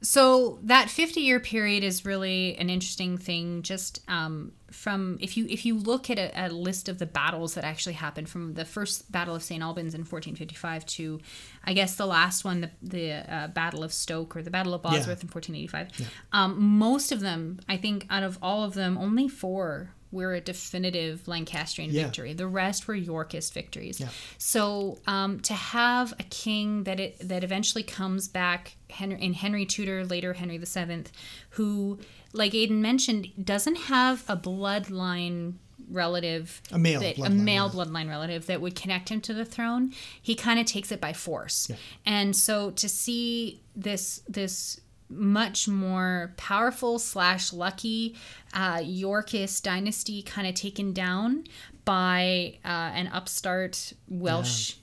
[0.03, 5.47] so that 50 year period is really an interesting thing just um, from if you
[5.49, 8.65] if you look at a, a list of the battles that actually happened from the
[8.65, 11.21] first battle of st albans in 1455 to
[11.65, 14.83] i guess the last one the, the uh, battle of stoke or the battle of
[14.83, 19.29] bosworth in 1485 um, most of them i think out of all of them only
[19.29, 22.05] four were a definitive lancastrian Yeah.
[22.05, 24.09] victory the rest were yorkist victories Yeah.
[24.39, 29.65] so um, to have a king that it that eventually comes back Henry, in Henry
[29.65, 31.05] Tudor, later Henry VII,
[31.51, 31.99] who,
[32.35, 35.55] like Aidan mentioned, doesn't have a bloodline
[35.91, 37.73] relative, A male that, a male yeah.
[37.85, 39.93] bloodline relative that would connect him to the throne.
[40.21, 41.71] He kind of takes it by force,
[42.05, 44.79] and so to see this this
[45.13, 48.17] much more powerful slash lucky
[48.55, 51.45] uh, Yorkist dynasty kind of taken down
[51.85, 54.77] by uh, an upstart Welsh,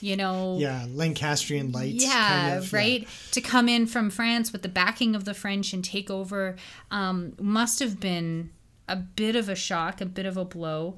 [0.00, 2.04] you know, yeah, Lancastrian lights.
[2.04, 3.08] yeah, kind of, right.
[3.32, 6.56] To come in from France with the backing of the French and take over
[6.90, 8.50] um, must have been
[8.88, 10.96] a bit of a shock, a bit of a blow.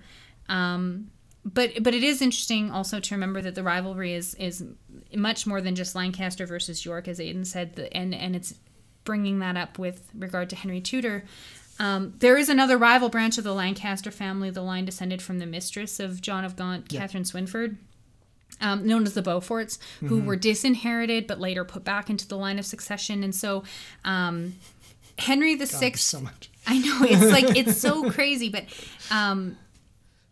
[0.49, 1.11] Um,
[1.45, 4.65] but but it is interesting also to remember that the rivalry is is
[5.15, 8.55] much more than just Lancaster versus York, as Aidan said, the, and and it's
[9.05, 11.25] bringing that up with regard to Henry Tudor.
[11.81, 15.47] Um, there is another rival branch of the Lancaster family, the line descended from the
[15.47, 17.77] mistress of John of Gaunt, Katherine Swynford
[18.61, 22.59] um, known as the Beauforts, who were disinherited but later put back into the line
[22.59, 23.23] of succession.
[23.23, 23.65] And so
[24.05, 24.55] um,
[25.19, 26.51] Henry the God, Sixth, so much.
[26.67, 28.65] I know it's like it's so crazy, but
[29.11, 29.57] um,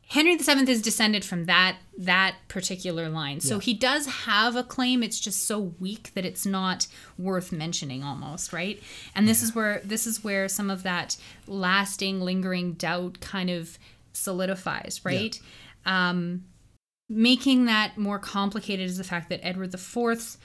[0.08, 3.40] Henry Seventh is descended from that that particular line.
[3.40, 5.02] So he does have a claim.
[5.02, 6.86] It's just so weak that it's not
[7.18, 8.80] worth mentioning almost, right?
[9.14, 11.16] And this is where this is where some of that
[11.48, 13.78] lasting, lingering doubt kind of
[14.12, 15.40] solidifies, right?
[15.84, 16.44] Um,
[17.08, 20.38] making that more complicated is the fact that Edward IV's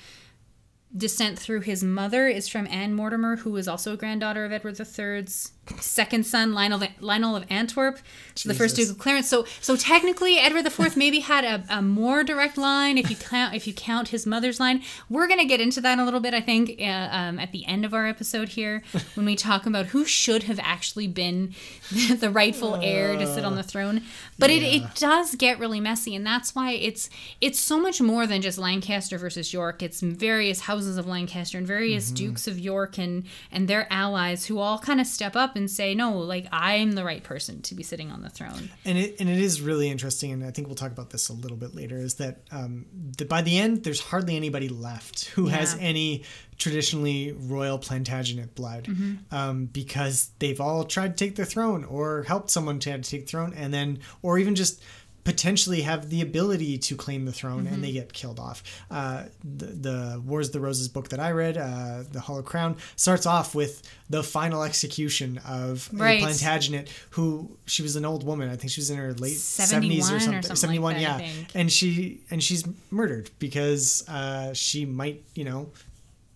[0.96, 4.80] descent through his mother is from Anne Mortimer, who is also a granddaughter of Edward
[4.80, 8.00] III's second son Lionel Lionel of Antwerp,
[8.46, 9.30] the first Duke of Clarence.
[9.30, 13.54] So so technically Edward IV maybe had a, a more direct line if you count
[13.54, 14.82] if you count his mother's line.
[15.10, 17.86] We're gonna get into that a little bit I think uh, um, at the end
[17.86, 18.82] of our episode here
[19.16, 21.54] when we talk about who should have actually been
[21.92, 24.02] the rightful heir to sit on the throne.
[24.40, 27.10] But it, it does get really messy and that's why it's
[27.40, 29.84] it's so much more than just Lancaster versus York.
[29.84, 34.58] It's various houses of Lancaster and various dukes of York and and their allies who
[34.58, 37.84] all kind of step up and say no, like I'm the right person to be
[37.84, 38.70] sitting on the throne.
[38.86, 41.34] and it and it is really interesting, and I think we'll talk about this a
[41.34, 41.98] little bit later.
[41.98, 42.86] Is that um,
[43.18, 46.24] that by the end, there's hardly anybody left who has any
[46.58, 49.36] traditionally royal Plantagenet blood, Mm-hmm.
[49.36, 53.22] um, because they've all tried to take the throne or helped someone try to take
[53.26, 54.82] the throne, and then or even just
[55.24, 57.74] potentially have the ability to claim the throne Mm-hmm.
[57.74, 58.64] and they get killed off.
[58.90, 62.78] Uh, the, the Wars of the Roses book that I read, uh, The Hollow Crown,
[62.96, 66.22] starts off with the final execution of Right.
[66.22, 68.50] a Plantagenet who she was an old woman.
[68.50, 70.42] I think she was in her late 71 70s or or something.
[70.44, 71.30] something 71, like that, yeah.
[71.56, 75.70] And she and she's murdered because uh, she might, you know,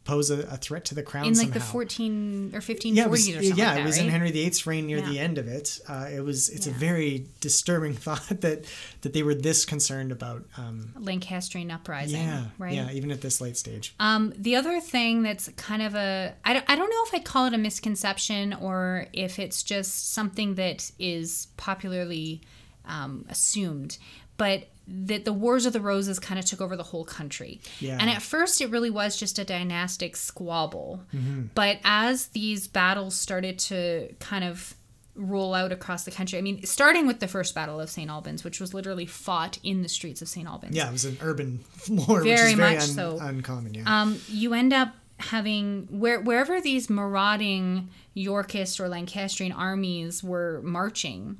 [0.05, 3.09] pose a, a threat to the crown In like the 14 or 1540s yeah, it
[3.09, 4.05] was, or something yeah, like that, it was right?
[4.05, 5.79] in Henry VIII's reign near the end of it.
[5.89, 8.65] Uh, it was it's a very disturbing thought that
[9.01, 10.45] that they were this concerned about.
[10.57, 12.73] Um, Lancastrian uprising, yeah, right?
[12.73, 13.95] yeah, even at this late stage.
[13.99, 17.25] Um, the other thing that's kind of a I don't, I don't know if I'd
[17.25, 22.41] call it a misconception or if it's just something that is popularly
[22.87, 23.97] um, assumed,
[24.37, 27.59] but that the Wars of the Roses kind of took over the whole country.
[27.79, 27.97] Yeah.
[27.99, 31.01] And at first, it really was just a dynastic squabble.
[31.13, 31.47] Mm-hmm.
[31.55, 34.75] But as these battles started to kind of
[35.15, 38.09] roll out across the country, I mean, starting with the first Battle of St.
[38.11, 40.47] Albans, which was literally fought in the streets of St.
[40.47, 40.75] Albans.
[40.75, 43.17] Yeah, it was an urban war, which Very is very much un- so.
[43.19, 43.73] uncommon.
[43.73, 43.83] Yeah.
[44.01, 51.37] um, you end up having where wherever these marauding Yorkist or Lancastrian armies were marching,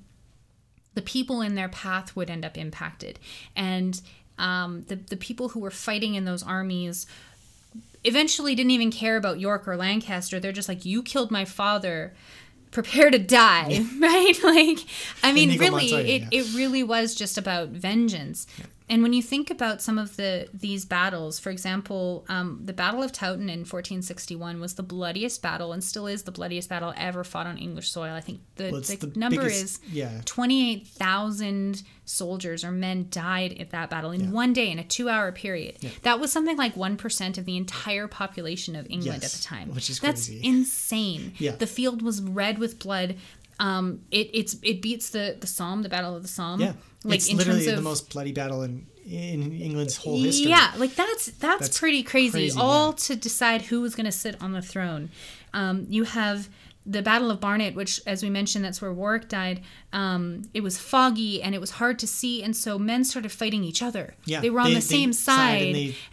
[0.95, 3.19] the people in their path would end up impacted,
[3.55, 4.01] and
[4.37, 7.05] um, the the people who were fighting in those armies
[8.03, 10.39] eventually didn't even care about York or Lancaster.
[10.39, 12.13] They're just like, you killed my father.
[12.71, 14.33] Prepare to die, right?
[14.43, 14.79] Like,
[15.23, 16.27] I mean, really, Montoya, it, yeah.
[16.31, 18.47] it really was just about vengeance.
[18.87, 23.01] And when you think about some of the these battles, for example, um, the Battle
[23.01, 27.23] of Towton in 1461 was the bloodiest battle and still is the bloodiest battle ever
[27.23, 28.13] fought on English soil.
[28.13, 30.21] I think the, Well, the, the number biggest- is yeah.
[30.25, 35.31] 28,000 soldiers or men died at that battle in one day in a two hour
[35.31, 35.77] period.
[36.03, 39.73] That was something like 1% of the entire population of England Yes, at the time.
[39.73, 40.45] which is That's crazy.
[40.47, 41.33] insane.
[41.39, 41.55] Yeah.
[41.55, 43.15] The field was red with blood.
[43.59, 46.59] Um, it it's it beats the the Somme, the Battle of the Somme.
[46.61, 50.17] yeah, like it's in literally terms of the most bloody battle in in England's whole
[50.21, 50.49] history.
[50.49, 52.31] yeah, like that's that's, That's pretty crazy.
[52.31, 52.95] crazy, All yeah.
[53.05, 55.09] to decide who was going to sit on the throne.
[55.53, 56.49] Um, you have
[56.85, 59.61] the Battle of Barnet, which, as we mentioned, that's where Warwick died.
[59.91, 63.63] Um, it was foggy and it was hard to see, and so men started fighting
[63.63, 64.13] each other.
[64.25, 65.61] Yeah, they were on they- the same side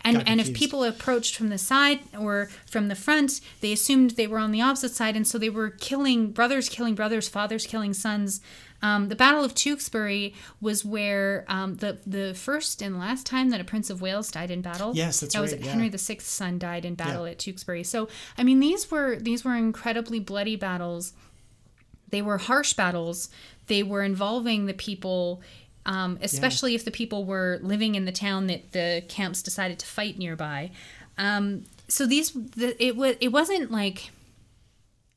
[0.04, 4.12] and and and if people approached from the side or from the front, they assumed
[4.12, 7.66] they were on the opposite side, and so they were killing brothers, killing brothers, fathers
[7.66, 8.40] killing sons.
[8.82, 13.60] Um, the Battle of Tewkesbury was where um, the the first and last time that
[13.60, 14.92] a Prince of Wales died in battle.
[14.94, 15.70] Yes, that's that was right, yeah.
[15.70, 17.32] Henry VI's son died in battle Yeah.
[17.32, 17.84] at Tewkesbury.
[17.84, 21.12] So I mean, these were these were incredibly bloody battles.
[22.10, 23.30] They were harsh battles.
[23.68, 25.40] They were involving the people,
[25.86, 29.86] um, especially if the people were living in the town that the camps decided to
[29.86, 30.72] fight nearby.
[31.16, 34.10] Um, so these, the, it was, it wasn't like,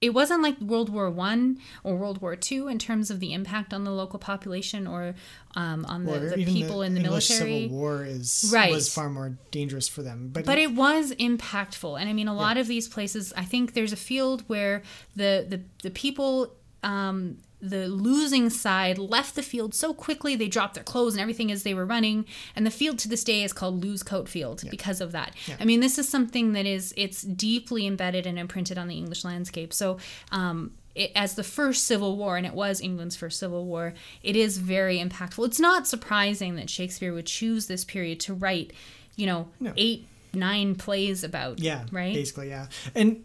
[0.06, 3.74] it wasn't like World War One or World War Two in terms of the impact
[3.74, 5.16] on the local population or
[5.56, 7.64] um, on the, the people in the English military.
[7.64, 8.72] Civil War is Right.
[8.72, 10.30] was far more dangerous for them.
[10.32, 13.74] But, but it was impactful and i mean a lot of these places i think
[13.74, 14.82] there's a field where
[15.16, 16.54] the the, the people
[16.84, 17.38] um,
[17.70, 21.64] the losing side left the field so quickly they dropped their clothes and everything as
[21.64, 22.26] they were running.
[22.56, 25.34] And the field to this day is called lose coat field because of that.
[25.60, 29.24] I mean this is something that is it's deeply embedded and imprinted on the english
[29.24, 29.74] landscape.
[29.74, 29.98] So
[30.32, 33.94] um, it, as the first civil war and it was england's first civil war
[34.24, 35.46] it is very impactful.
[35.46, 38.74] It's not surprising that shakespeare would choose this period to write
[39.16, 42.14] you know eight nine plays about yeah, right?
[42.14, 42.68] basically, yeah.
[42.94, 43.24] And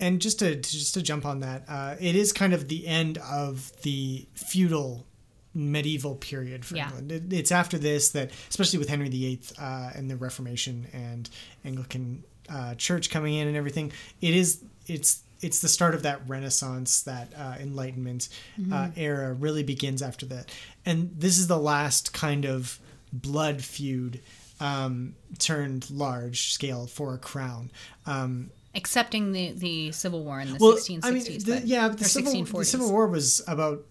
[0.00, 3.18] and just to, just to jump on that, uh, it is kind of the end
[3.18, 5.06] of the feudal
[5.54, 6.86] medieval period for Yeah.
[6.88, 7.12] England.
[7.12, 11.30] It, it's after this that, especially with Henry VIII uh, and the Reformation and
[11.64, 16.26] Anglican uh, Church coming in and everything, it is it's it's the start of that
[16.26, 18.30] Renaissance, that uh, Enlightenment
[18.72, 20.50] uh, era really begins after that,
[20.86, 22.78] and this is the last kind of
[23.12, 24.20] blood feud
[24.60, 27.70] um, turned large scale for a crown.
[28.06, 31.00] Um, Excepting the, the Civil War in the well, 1660s.
[31.04, 32.64] I mean, the, but- yeah, the Civil, the 1640s.
[32.66, 33.84] Civil War was about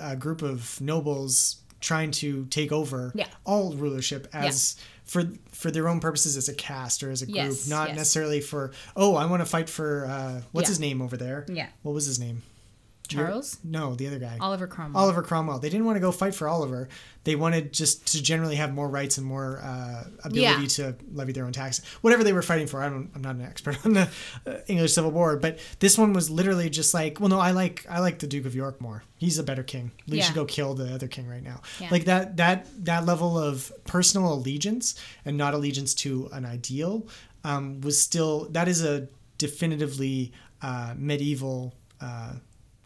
[0.00, 3.26] a group of nobles trying to take over Yeah.
[3.44, 7.36] all rulership as for for their own purposes as a caste or as a group,
[7.36, 7.96] Yes, not yes.
[7.96, 10.72] necessarily for oh, I want to fight for uh, what's Yeah.
[10.72, 11.46] his name over there?
[11.48, 11.68] Yeah.
[11.82, 12.42] what was his name?
[13.18, 13.58] Charles?
[13.64, 14.36] No, the other guy.
[14.40, 15.02] Oliver Cromwell.
[15.02, 15.58] Oliver Cromwell.
[15.58, 16.88] They didn't want to go fight for Oliver.
[17.24, 20.66] They wanted just to generally have more rights and more uh, ability Yeah.
[20.68, 21.84] to levy their own taxes.
[22.00, 22.82] Whatever they were fighting for.
[22.82, 23.10] I don't.
[23.14, 24.08] I'm not an expert on the
[24.46, 27.84] uh, English Civil War, but this one was literally just like, well, no, I like
[27.90, 29.02] I like the Duke of York more.
[29.18, 29.92] He's a better king.
[30.08, 30.24] We Yeah.
[30.24, 31.60] should go kill the other king right now.
[31.78, 31.88] Yeah.
[31.90, 34.94] Like that that that level of personal allegiance
[35.26, 37.06] and not allegiance to an ideal
[37.44, 39.08] um, was still that is a
[39.54, 40.32] definitively
[40.62, 41.74] uh, medieval.
[42.00, 42.32] Uh,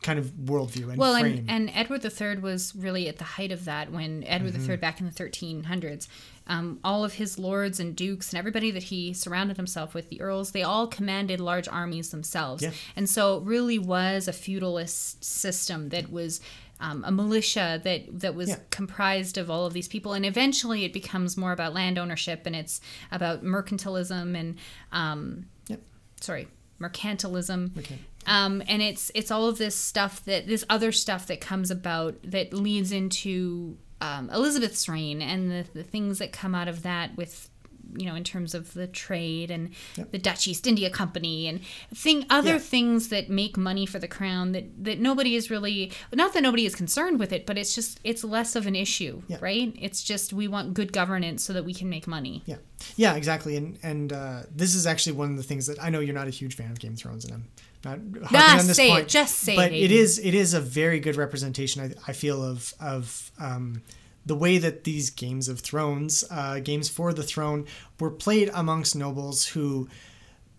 [0.05, 1.47] kind of worldview and well, frame.
[1.49, 4.71] and, and Edward III was really at the height of that when Edward Mm-hmm.
[4.71, 6.07] III, back in the 1300s,
[6.47, 10.21] um, all of his lords and dukes and everybody that he surrounded himself with, the
[10.21, 12.63] earls, they all commanded large armies themselves.
[12.63, 12.73] Yeah.
[12.97, 16.41] And so it really was a feudalist system that was.
[16.81, 18.57] Um, a militia that that was Yeah.
[18.71, 22.55] comprised of all of these people, and eventually it becomes more about land ownership, and
[22.57, 22.81] it's
[23.13, 24.57] about mercantilism and
[24.91, 25.81] um, Yep.
[26.21, 26.49] sorry,
[26.81, 27.77] mercantilism.
[27.79, 27.99] Okay.
[28.27, 32.17] Um, and it's it's all of this stuff that this other stuff that comes about
[32.23, 37.17] that leads into um, Elizabeth's reign and the, the things that come out of that
[37.17, 37.51] with
[37.97, 39.71] you know in terms of the trade and
[40.11, 41.61] the Dutch East India Company and
[41.95, 42.59] thing other Yeah.
[42.59, 46.67] things that make money for the crown that that nobody is really not that nobody
[46.67, 49.39] is concerned with it but it's just it's less of an issue Yeah.
[49.41, 52.57] right it's just we want good governance so that we can make money Yeah,
[52.97, 53.57] yeah, exactly.
[53.57, 56.27] And and uh, this is actually one of the things that I know you're not
[56.27, 57.45] a huge fan of Game of Thrones, and I'm
[57.85, 59.09] not harping Ah, on this say it, point.
[59.09, 59.97] just say it, but it Aidan.
[59.99, 61.83] is it is a very good representation.
[61.83, 63.83] I, I feel of of um,
[64.27, 67.67] the way that these Games of Thrones, uh, games for the throne,
[68.01, 69.89] were played amongst nobles who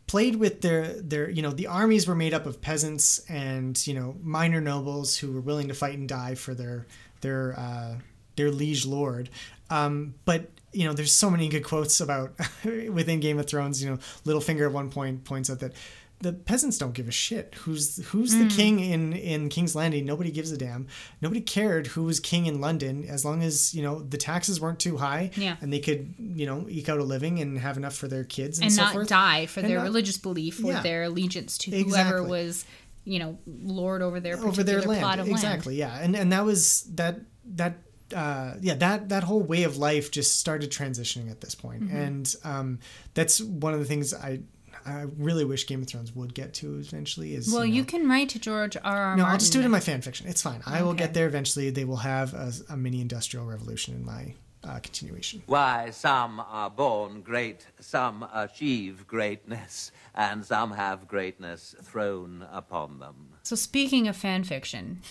[0.08, 3.94] played with their their you know the armies were made up of peasants and you
[3.94, 6.86] know minor nobles who were willing to fight and die for their
[7.22, 7.96] their uh,
[8.36, 9.30] their liege lord.
[9.70, 13.90] Um, but you know there's so many good quotes about within game of thrones you
[13.90, 15.74] know littlefinger at one point points out that
[16.22, 18.48] the peasants don't give a shit who's who's Hmm.
[18.48, 20.88] the king in in king's landing nobody gives a damn
[21.22, 24.80] nobody cared who was king in london as long as you know the taxes weren't
[24.80, 25.58] too high Yeah.
[25.62, 28.58] and they could you know eke out a living and have enough for their kids
[28.60, 30.82] and, and so not forth die for And their not- religious belief or Yeah.
[30.82, 32.64] their allegiance to whoever was,
[33.04, 35.02] you know, lord over their over their land.
[35.02, 35.38] plot of land.
[35.38, 36.00] exactly, yeah.
[36.00, 37.20] And and that was that
[37.56, 37.78] that
[38.16, 41.84] uh, yeah that that whole way of life just started transitioning at this point.
[41.84, 41.96] Mm-hmm.
[41.98, 42.80] and um,
[43.16, 44.40] that's one of the things I
[44.86, 47.34] I really wish Game of Thrones would get to eventually.
[47.34, 48.84] Is Well, you, you can write to George R.
[48.84, 49.16] R.
[49.16, 49.34] no, Martin.
[49.34, 50.28] I'll just do it in my fan fiction.
[50.28, 50.62] It's fine.
[50.66, 51.70] I will get there eventually.
[51.70, 55.44] They will have a, a mini industrial revolution in my uh, continuation.
[55.46, 63.30] Why, some are born great, some achieve greatness, and some have greatness thrown upon them.
[63.44, 65.02] So speaking of fan fiction,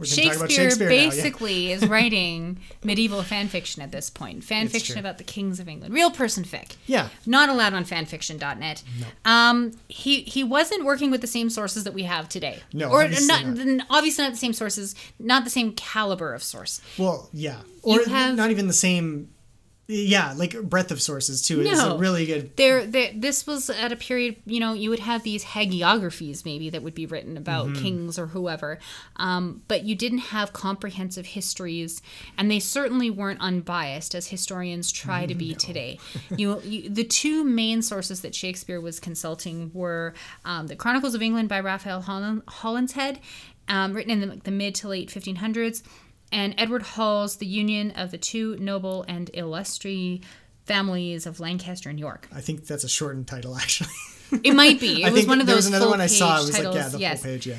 [0.00, 1.10] We're gonna talk about Shakespeare, Shakespeare now, yeah.
[1.10, 4.42] basically is writing medieval fan fiction at this point.
[4.42, 5.00] Fan It's fiction true.
[5.00, 6.76] about the kings of England, real person fic.
[6.86, 7.08] Yeah.
[7.26, 8.82] Not allowed on fanfiction.net.
[9.24, 12.60] Um, he he wasn't working with the same sources that we have today.
[12.72, 13.86] No, or obviously not, not.
[13.90, 16.80] obviously not the same sources, not the same caliber of source.
[16.98, 19.28] Well, yeah, or have- not even the same.
[19.92, 22.56] Yeah, like breadth of sources too is a really good.
[22.56, 26.82] There, this was at a period, you know, you would have these hagiographies maybe that
[26.82, 27.82] would be written about Mm-hmm.
[27.82, 28.78] kings or whoever,
[29.16, 32.00] um, but you didn't have comprehensive histories,
[32.38, 35.98] and they certainly weren't unbiased as historians try to be today.
[36.36, 40.14] You, you, the two main sources that Shakespeare was consulting were
[40.44, 43.18] um, the Chronicles of England by Raphael Holland, Holinshed,
[43.68, 45.82] um, written in the, the mid to late 1500s,
[46.32, 50.20] and Edward Hall's The Union of the Two Noble and Illustrious
[50.64, 52.28] Families of Lancaster and York.
[52.32, 53.90] I think that's a shortened title actually.
[54.44, 55.02] It might be.
[55.02, 55.52] It I was one of those.
[55.52, 56.36] There was another full one I saw.
[56.36, 56.74] It was titles.
[56.74, 57.22] like yeah, the yes.
[57.22, 57.46] full page.
[57.46, 57.56] Yeah.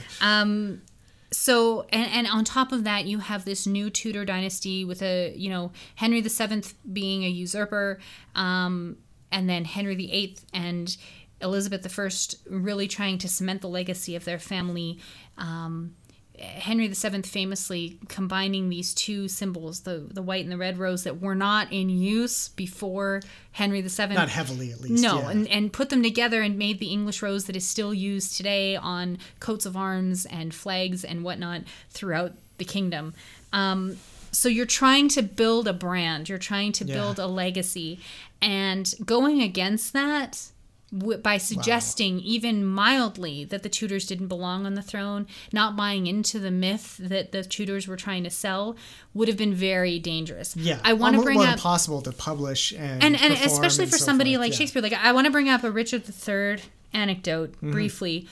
[1.32, 5.34] So and, and on top of that, you have this new Tudor dynasty with a
[5.36, 8.00] you know Henry VII being a usurper,
[8.36, 8.98] um,
[9.32, 10.96] and then Henry VIII and
[11.42, 15.00] Elizabeth I really trying to cement the legacy of their family.
[15.38, 15.96] Um,
[16.42, 21.22] Henry VII famously combining these two symbols, the the white and the red rose, that
[21.22, 23.22] were not in use before
[23.54, 24.08] Henry VII.
[24.08, 25.04] Not heavily, at least.
[25.04, 25.30] No, yeah.
[25.30, 28.76] and, and put them together and made the English rose that is still used today
[28.76, 33.14] on coats of arms and flags and whatnot throughout the kingdom.
[33.54, 33.98] Um,
[34.32, 36.96] so you're trying to build a brand, you're trying to Yeah.
[36.96, 38.00] build a legacy,
[38.42, 40.48] and going against that
[40.96, 46.08] w- by suggesting even mildly that the Tudors didn't belong on the throne, not buying
[46.08, 48.76] into the myth that the Tudors were trying to sell,
[49.14, 50.56] would have been very dangerous.
[50.56, 53.98] yeah, I want to bring up impossible to publish and and and especially and for
[53.98, 54.58] so somebody forth, like yeah.
[54.58, 54.82] Shakespeare.
[54.82, 56.64] Like I want to bring up a Richard III
[56.94, 57.72] anecdote mm-hmm.
[57.72, 58.28] briefly.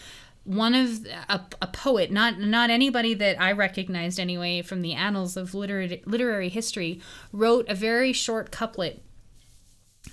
[0.45, 5.38] One of a, a poet, not not anybody that I recognized anyway from the annals
[5.38, 7.01] of literary literary history,
[7.32, 9.03] wrote a very short couplet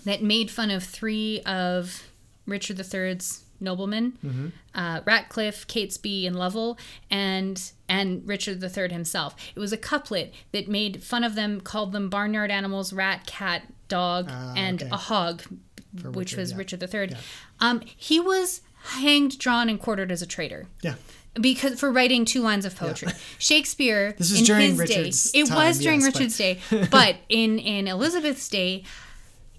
[0.05, 2.03] that made fun of three of
[2.47, 6.79] Richard III's noblemen, uh, Ratcliffe, Catesby, and Lovell,
[7.11, 9.35] and and Richard III himself.
[9.55, 13.63] It was a couplet that made fun of them, called them barnyard animals, rat, cat,
[13.89, 14.91] dog, and okay.
[14.93, 15.43] a hog,
[16.03, 16.57] which Richard, was yeah.
[16.59, 17.17] Richard III.
[17.61, 20.95] Um, he was hanged, drawn, and quartered as a traitor Yeah.
[21.41, 23.09] because for writing two lines of poetry.
[23.39, 26.61] Shakespeare This was in during his Richard's day, it was during yes, but- Richard's day,
[26.91, 28.85] but in in Elizabeth's day,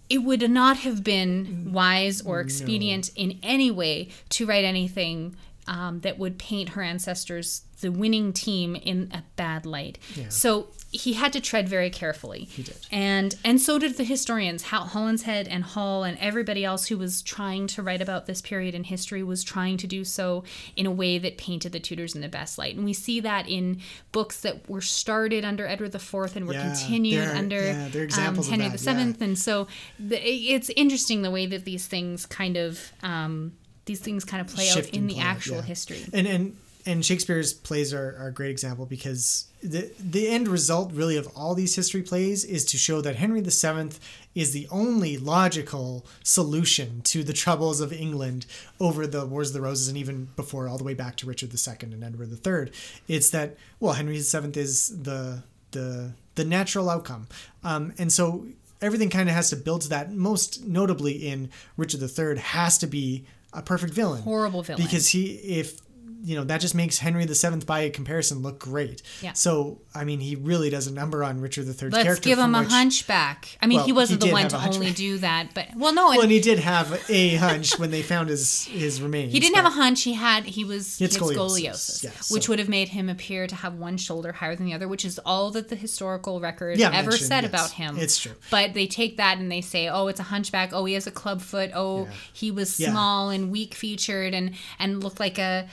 [0.10, 5.36] it would not have been wise or expedient in any way to write anything
[5.68, 9.98] um, that would paint her ancestors, the winning team, in a bad light.
[10.30, 12.46] So he had to tread very carefully.
[12.46, 12.78] He did.
[12.92, 17.22] And and so did the historians, Hal Holinshed and Hall and everybody else who was
[17.22, 20.44] trying to write about this period in history was trying to do so
[20.76, 22.76] in a way that painted the Tudors in the best light.
[22.76, 26.64] And we see that in books that were started under Edward IV and were Yeah,
[26.64, 28.86] continued under yeah, um, Henry VII.
[28.86, 29.14] yeah.
[29.22, 29.68] And so
[30.00, 33.54] the, it's interesting the way that these things kind of um,
[33.86, 35.62] these things kind of play out in the play actual yeah.
[35.64, 36.06] history.
[36.14, 36.58] And and
[36.88, 41.28] and Shakespeare's plays are, are a great example because the the end result really of
[41.36, 43.90] all these history plays is to show that Henry VII
[44.34, 48.46] is the only logical solution to the troubles of England
[48.80, 51.52] over the Wars of the Roses and even before all the way back to Richard
[51.54, 52.72] II and Edward III.
[53.08, 57.28] It's that well Henry VII is the the the natural outcome,
[57.64, 58.46] um, and so
[58.82, 60.14] everything kind of has to build to that.
[60.14, 64.82] Most notably in Richard III has to be a perfect villain, Horrible villain.
[64.84, 65.82] because he if
[66.24, 69.02] you know that just makes Henry VII by comparison look great.
[69.22, 69.34] Yeah.
[69.34, 72.30] So I mean, he really does a number on Richard the III's Let's character.
[72.30, 73.58] give him a which- hunchback.
[73.62, 75.94] I mean, Well, he wasn't he the one to a only do that, but well,
[75.94, 79.32] no, Well, and he did have a hunch when they found his his remains.
[79.34, 80.04] He didn't have a hunch.
[80.04, 83.48] He had he was He had scoliosis, scoliosis, yeah, which would have made him appear
[83.48, 86.78] to have one shoulder higher than the other, which is all that the historical record
[86.80, 87.50] Yeah, ever said yes.
[87.50, 87.98] about him.
[87.98, 88.34] It's true.
[88.52, 90.72] But they take that and they say, "Oh, it's a hunchback.
[90.74, 91.72] Oh, he has a club foot.
[91.74, 92.12] Oh, Yeah.
[92.34, 95.68] he was small and weak featured and and looked like a,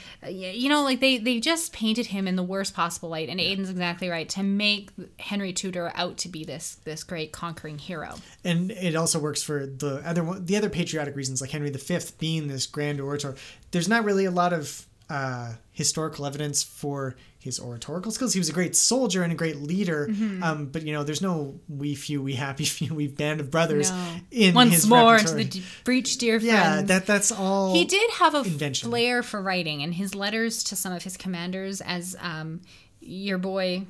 [0.52, 3.70] you know, like they they just painted him in the worst possible light." And Aidan's
[3.70, 8.16] exactly right to make Henry Tudor out to be this this great conquering hero.
[8.44, 11.98] and it also works for the other one, the other patriotic reasons, like Henry V
[12.18, 13.34] being this grand orator.
[13.70, 18.32] There's not really a lot of uh, historical evidence for his oratorical skills.
[18.32, 20.42] He was a great soldier and a great leader, Mm-hmm.
[20.42, 23.90] um, but you know, there's no we few, we happy few, we band of brothers
[23.90, 24.14] No.
[24.30, 25.36] in Once his more into repertoire.
[25.36, 26.46] the d- breach, dear friend.
[26.52, 27.74] yeah, that that's all.
[27.74, 28.88] He did have a invention.
[28.88, 32.62] flair for writing, and his letters to some of his commanders, as um,
[33.00, 33.84] your boy.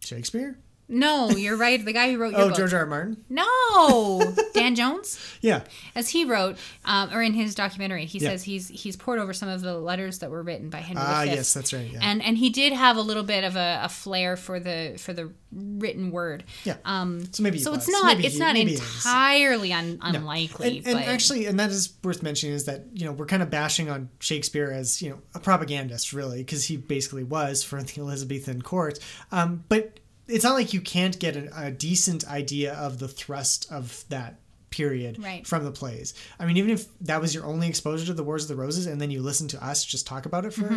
[0.00, 0.56] Shakespeare.
[0.86, 1.82] No, you're right.
[1.82, 2.58] The guy who wrote your Oh, book.
[2.58, 2.80] George R.
[2.80, 2.86] R.
[2.86, 3.24] Martin.
[3.30, 5.62] No, Dan Jones, Yeah,
[5.94, 8.30] as he wrote, um, or in his documentary, he Yeah.
[8.30, 11.22] says he's he's poured over some of the letters that were written by Henry Ah,
[11.24, 11.30] V.
[11.30, 12.00] yes, that's right, yeah.
[12.02, 15.12] And and he did have a little bit of a, a flair for the for
[15.14, 16.44] the written word.
[16.64, 16.76] yeah.
[16.84, 18.80] Um, So maybe so it's not Maybe it's he- not maybe he is.
[18.80, 20.78] entirely un, unlikely.
[20.78, 23.42] And, and but actually, and that is worth mentioning is that you know we're kind
[23.42, 27.82] of bashing on Shakespeare as you know a propagandist, really, because he basically was for
[27.82, 28.98] the Elizabethan court.
[29.32, 33.70] Um, but it's not like you can't get a, a decent idea of the thrust
[33.70, 35.46] of that period Right.
[35.46, 36.14] from the plays.
[36.40, 38.86] I mean, even if that was your only exposure to the Wars of the Roses,
[38.86, 40.68] and then you listen to us just talk about it for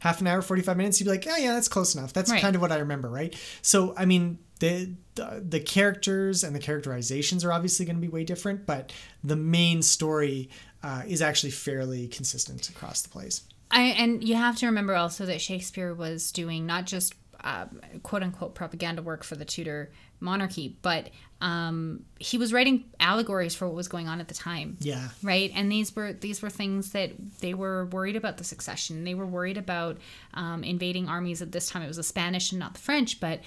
[0.00, 2.12] half an hour, forty five minutes, you'd be like, oh yeah, that's close enough.
[2.12, 2.34] That's Mm-hmm.
[2.34, 2.42] Right.
[2.42, 3.34] kind of what I remember, right?
[3.62, 8.08] So I mean, the, the the characters and the characterizations are obviously going to be
[8.08, 8.92] way different, but
[9.24, 10.50] the main story
[10.82, 13.42] uh, is actually fairly consistent across the plays.
[13.70, 17.14] I, and you have to remember also that Shakespeare was doing not just
[17.46, 19.90] um, quote unquote propaganda work for the Tudor
[20.20, 24.76] monarchy, but um, he was writing allegories for what was going on at the time.
[24.80, 25.08] Yeah.
[25.22, 29.04] Right, and these were these were things that they were worried about the succession.
[29.04, 29.98] They were worried about
[30.34, 31.82] um, invading armies at this time.
[31.82, 33.40] It was the Spanish and not the French, but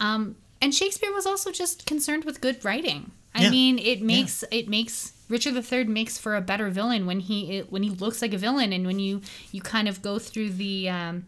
[0.00, 3.12] um, and Shakespeare was also just concerned with good writing.
[3.34, 3.50] I Yeah.
[3.50, 7.82] mean, it makes it makes Richard III makes for a better villain when he when
[7.84, 9.20] he looks like a villain, and when you
[9.52, 11.26] you kind of go through the um,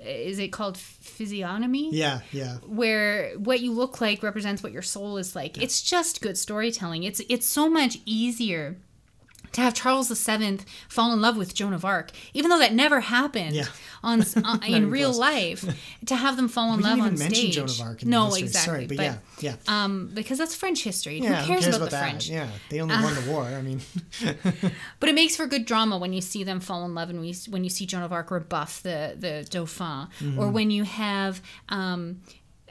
[0.00, 1.90] is it called physiognomy?
[1.92, 2.56] Yeah, yeah.
[2.66, 5.60] where what you look like represents what your soul is like.
[5.62, 7.04] It's just good storytelling.
[7.04, 8.76] It's it's so much easier
[9.52, 13.00] to have Charles VII fall in love with Joan of Arc, even though that never
[13.00, 13.66] happened Yeah.
[14.02, 15.18] on uh, in real close.
[15.18, 15.78] life.
[16.06, 17.54] To have them fall in We love didn't on mention stage.
[17.54, 18.42] Joan of Arc in no, the history.
[18.46, 18.74] exactly.
[18.74, 18.96] Sorry, but,
[19.42, 19.84] yeah, yeah.
[19.84, 21.18] Um, because that's French history.
[21.20, 22.00] yeah, who cares, about, the that?
[22.00, 22.28] French?
[22.28, 23.44] Yeah, they only won the war.
[23.44, 23.80] I mean,
[25.00, 27.28] But it makes for good drama when you see them fall in love and when
[27.28, 30.52] you, when you see Joan of Arc rebuff the the Dauphin, or Mm-hmm.
[30.52, 32.20] when you have um,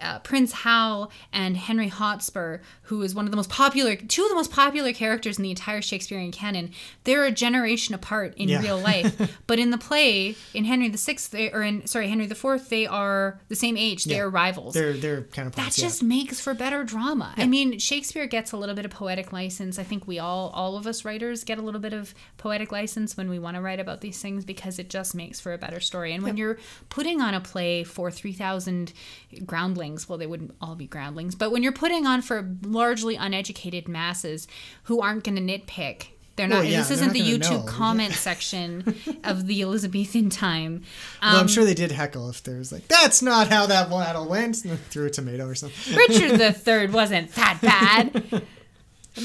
[0.01, 4.29] uh, Prince Hal and Henry Hotspur, who is one of the most popular, two of
[4.29, 6.71] the most popular characters in the entire Shakespearean canon,
[7.03, 8.61] they're a generation apart in Yeah.
[8.61, 9.37] real life.
[9.47, 12.85] but in the play, in Henry the Sixth, or in sorry Henry the Fourth, they
[12.87, 14.05] are the same age.
[14.05, 14.21] They Yeah.
[14.21, 14.73] are rivals.
[14.73, 17.33] They're they're kind of that just makes for better drama.
[17.37, 19.77] I mean, Shakespeare gets a little bit of poetic license.
[19.79, 23.17] I think we all, all of us writers, get a little bit of poetic license
[23.17, 25.79] when we want to write about these things because it just makes for a better
[25.79, 26.13] story.
[26.13, 26.57] And when you're
[26.89, 28.93] putting on a play for three thousand
[29.45, 33.87] groundlings, well, they wouldn't all be groundlings, but when you're putting on for largely uneducated
[33.87, 34.47] masses
[34.83, 36.07] who aren't going to nitpick.
[36.37, 36.59] They're not.
[36.59, 37.63] Well, yeah, this they're isn't not the YouTube know.
[37.67, 40.83] comment section of the Elizabethan time.
[41.21, 44.27] Um, well, I'm sure they did heckle if there's like that's not how that battle
[44.29, 45.95] went and threw a tomato or something.
[46.09, 48.43] Richard the Third wasn't that bad.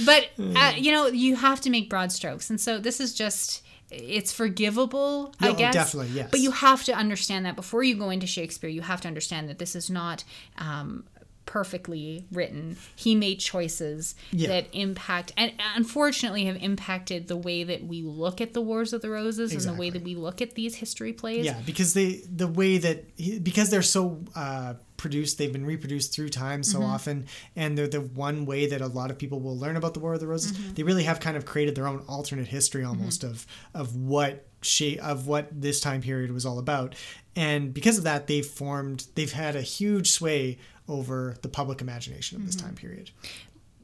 [0.04, 3.62] But uh, you know, you have to make broad strokes, and so this is just
[3.90, 5.74] it's forgivable, I Yeah, oh, guess.
[5.74, 6.28] definitely, yes.
[6.30, 9.48] But you have to understand that before you go into Shakespeare, you have to understand
[9.48, 10.24] that this is not
[10.58, 11.04] um,
[11.44, 12.76] perfectly written.
[12.96, 14.48] He made choices Yeah.
[14.48, 19.00] that impact and unfortunately have impacted the way that we look at the Wars of
[19.02, 21.44] the Roses and the way that we look at these history plays.
[21.44, 26.28] Yeah, because they the way that because they're so uh, produced, they've been reproduced through
[26.30, 26.90] time so Mm-hmm.
[26.90, 30.00] often, and they're the one way that a lot of people will learn about the
[30.00, 30.52] War of the Roses.
[30.52, 30.74] Mm-hmm.
[30.74, 35.00] They really have kind of created their own alternate history almost of of what shape
[35.02, 36.94] of what this time period was all about,
[37.36, 42.36] and because of that, they've formed they've had a huge sway over the public imagination
[42.38, 42.66] of this Mm-hmm.
[42.66, 43.10] time period.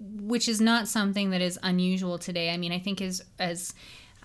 [0.00, 2.50] which is not something that is unusual today.
[2.50, 3.74] I mean, I think as as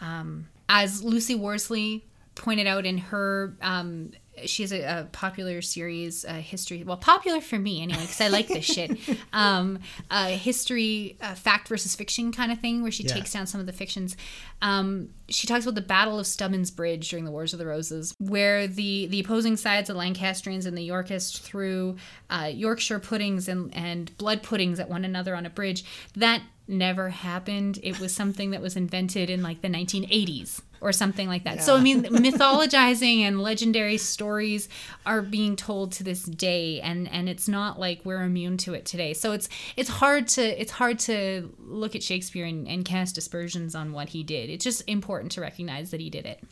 [0.01, 3.55] um, as Lucy Worsley pointed out in her.
[3.61, 4.11] Um,
[4.45, 6.83] she has a, a popular series, uh, history.
[6.83, 8.97] Well, popular for me anyway, because I like this shit.
[9.33, 9.79] Um,
[10.11, 13.13] uh, history, uh, fact versus fiction kind of thing, where she Yeah.
[13.15, 14.15] takes down some of the fictions.
[14.61, 18.13] Um, she talks about the Battle of Stubbins Bridge during the Wars of the Roses,
[18.19, 21.95] where the the opposing sides, the Lancastrians and the Yorkists, threw
[22.29, 25.83] uh, Yorkshire puddings and and blood puddings at one another on a bridge.
[26.15, 27.79] That never happened.
[27.83, 31.63] It was something that was invented in like the 1980s or something like that.
[31.63, 34.69] So I mean, mythologizing and legendary stories
[35.05, 38.85] are being told to this day, and and it's not like we're immune to it
[38.85, 39.13] today.
[39.13, 43.75] So it's it's hard to it's hard to look at Shakespeare and, and cast aspersions
[43.75, 44.49] on what he did.
[44.49, 46.43] It's just important to recognize that he did it.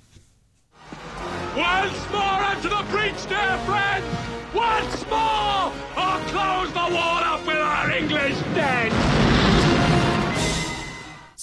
[1.56, 4.06] Once more unto the breach, dear friends!
[4.54, 5.72] Once more!
[5.98, 9.25] Or close the wall up with our English dead!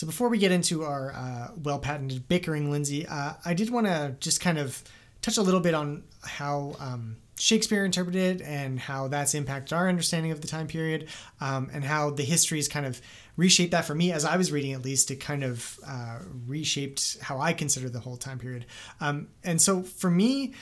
[0.02, 3.86] So before we get into our uh, well patented bickering, Lindsay, uh, I did want
[3.86, 4.82] to just kind of
[5.20, 9.88] touch a little bit on how um, Shakespeare interpreted it and how that's impacted our
[9.88, 11.06] understanding of the time period,
[11.40, 13.00] um, and how the histories kind of
[13.36, 14.72] reshaped that for me as I was reading.
[14.72, 18.66] At least it kind of uh, reshaped how I consider the whole time period.
[19.00, 20.52] Um, and so for me,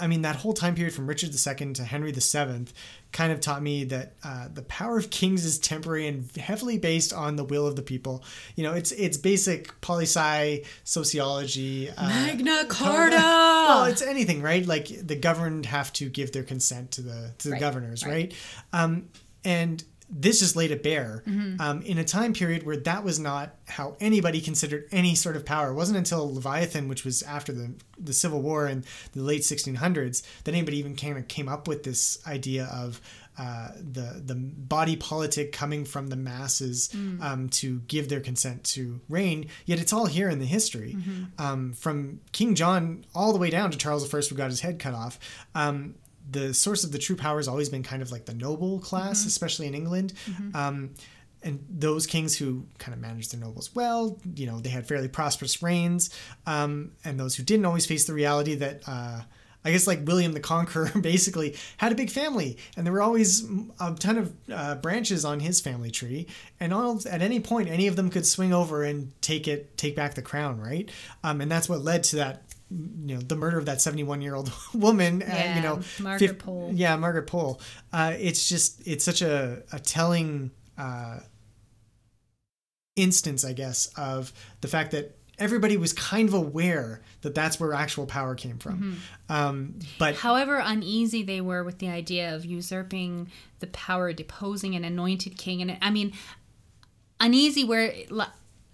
[0.00, 2.66] I mean, that whole time period from Richard II to Henry VII
[3.12, 7.12] kind of taught me that uh, the power of kings is temporary and heavily based
[7.12, 8.24] on the will of the people.
[8.56, 11.90] You know, it's it's basic poli sci sociology.
[11.90, 13.48] Uh, Magna Carta.
[13.62, 14.66] Well, it's anything, right?
[14.66, 18.12] Like the governed have to give their consent to the to the Right, governors, right.
[18.12, 18.34] right?
[18.72, 19.08] Um,
[19.44, 19.82] and
[20.14, 21.60] this just laid it bare Mm-hmm.
[21.60, 25.44] um, in a time period where that was not how anybody considered any sort of
[25.46, 25.70] power.
[25.70, 30.22] It wasn't until Leviathan, which was after the the Civil War in the late 1600s,
[30.44, 33.00] that anybody even of came up with this idea of
[33.38, 37.22] uh, the the body politic coming from the masses Mm.
[37.22, 39.46] um, to give their consent to reign.
[39.64, 40.96] Yet it's all here in the history,
[41.38, 44.78] um, from King John all the way down to Charles I, who got his head
[44.78, 45.18] cut off.
[45.54, 45.94] Um,
[46.32, 49.24] the source of the true power has always been kind of like the noble class,
[49.26, 50.12] especially in England.
[50.54, 50.90] Um,
[51.44, 55.08] and those kings who kind of managed their nobles well, you know, they had fairly
[55.08, 56.10] prosperous reigns.
[56.46, 59.22] Um, and those who didn't always face the reality that, uh,
[59.64, 63.44] I guess, like William the Conqueror basically had a big family, and there were always
[63.80, 66.26] a ton of uh, branches on his family tree,
[66.60, 69.94] and all at any point, any of them could swing over and take it, take
[69.96, 70.90] back the crown, right?
[71.22, 72.42] Um, and that's what led to that,
[73.04, 75.22] you know, the murder of that seventy-one-year-old woman.
[75.22, 76.70] uh, Yeah, you know, Margaret fif- Pole.
[76.74, 77.60] Yeah, Margaret Pole.
[77.92, 80.50] Uh, it's just it's such a a telling.
[80.78, 81.20] Uh,
[82.96, 87.72] instance, I guess, of the fact that everybody was kind of aware that that's where
[87.72, 88.98] actual power came from.
[89.28, 94.84] Um, but However uneasy they were with the idea of usurping the power, deposing an
[94.84, 96.12] anointed king, and I mean,
[97.18, 97.92] uneasy where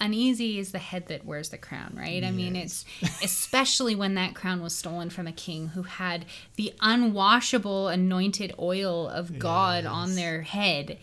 [0.00, 2.22] uneasy is the head that wears the crown, right?
[2.22, 2.84] I mean, it's
[3.22, 6.24] especially when that crown was stolen from a king who had
[6.56, 10.98] the unwashable anointed oil of God on their head.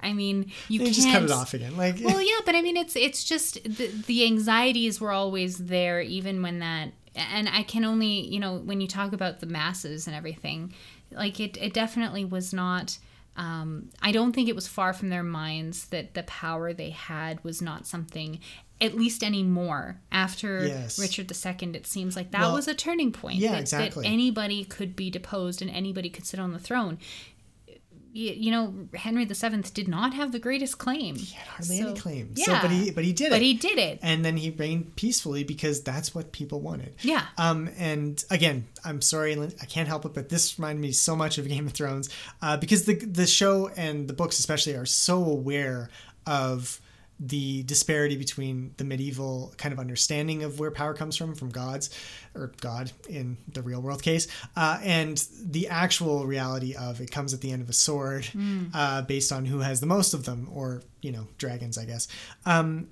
[0.00, 1.76] I mean, you they can't just cut it off again.
[1.76, 6.00] Like, well, yeah, but I mean, it's it's just the the anxieties were always there,
[6.00, 6.92] even when that.
[7.16, 10.72] And I can only, you know, when you talk about the masses and everything,
[11.10, 12.98] Like it, it definitely was not.
[13.38, 17.42] Um, I don't think it was far from their minds that the power they had
[17.44, 18.40] was not something,
[18.80, 20.00] at least anymore.
[20.10, 20.98] After Yes.
[20.98, 23.36] Richard II, it seems like that Well, was a turning point.
[23.38, 24.02] yeah, that, exactly.
[24.02, 26.98] That anybody could be deposed and anybody could sit on the throne.
[28.18, 31.14] You, you know, Henry VII did not have the greatest claim.
[31.14, 32.32] He had hardly any claim.
[32.34, 33.30] Yeah, So, but he but he did it.
[33.30, 34.00] But he did it.
[34.02, 36.94] and then he reigned peacefully because that's what people wanted.
[37.02, 37.26] Yeah.
[37.36, 41.38] Um, and again, I'm sorry, I can't help it, but this reminded me so much
[41.38, 42.08] of Game of Thrones
[42.42, 45.88] uh, because the the show and the books especially are so aware
[46.26, 46.80] of
[47.20, 51.90] the disparity between the medieval kind of understanding of where power comes from from gods
[52.34, 57.34] or god in the real world case uh, and the actual reality of it comes
[57.34, 58.70] at the end of a sword Mm.
[58.74, 62.06] uh, based on who has the most of them or you know dragons i guess
[62.46, 62.86] um,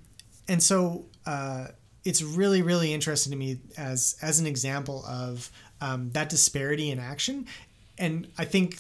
[0.49, 1.69] and so uh,
[2.05, 5.51] it's really really interesting to me as as an example of
[5.81, 7.47] um, that disparity in action
[7.99, 8.79] and i think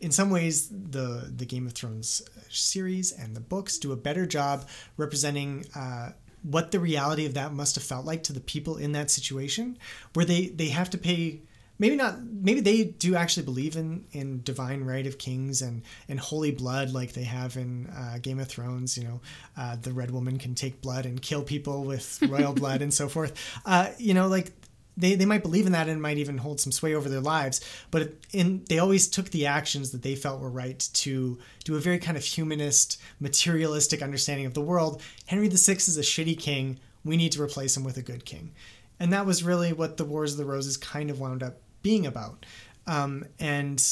[0.00, 2.20] in some ways the the game of thrones
[2.50, 4.66] series and the books do a better job
[4.96, 6.10] representing uh,
[6.42, 9.76] what the reality of that must have felt like to the people in that situation
[10.14, 11.40] where they they have to pay
[11.78, 16.20] maybe not maybe they do actually believe in in divine right of kings and and
[16.20, 19.20] holy blood like they have in uh, game of thrones you know
[19.56, 23.08] uh, the red woman can take blood and kill people with royal blood and so
[23.08, 23.32] forth.
[23.64, 24.52] Uh, you know like
[24.96, 27.60] they, they might believe in that and might even hold some sway over their lives
[27.90, 31.80] but in they always took the actions that they felt were right to do a
[31.80, 35.02] very kind of humanist materialistic understanding of the world.
[35.26, 36.78] Henry vi is a shitty king.
[37.04, 38.52] We need to replace him with a good king.
[38.98, 42.06] And that was really what the wars of the roses kind of wound up being
[42.06, 42.46] about.
[42.86, 43.82] Um, and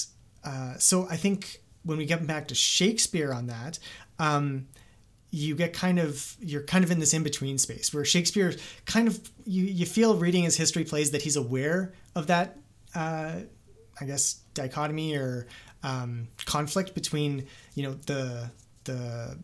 [0.44, 3.78] uh, so i think when we get back to shakespeare on that
[4.18, 4.66] um,
[5.34, 8.54] you get kind of you're kind of in this in between space where Shakespeare
[8.86, 12.56] kind of you you feel reading his history plays that he's aware of that
[12.94, 13.40] uh,
[14.00, 15.48] I guess dichotomy or
[15.82, 18.50] um, conflict between you know the
[18.84, 19.36] the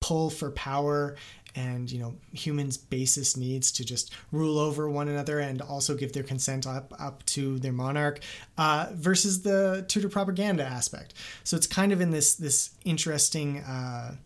[0.00, 1.16] pull for power
[1.54, 6.12] and you know humans basis needs to just rule over one another and also give
[6.12, 8.20] their consent up up to their monarch
[8.56, 11.14] uh, versus the Tudor propaganda aspect.
[11.44, 14.16] So it's kind of in this this interesting uh,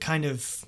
[0.00, 0.64] kind of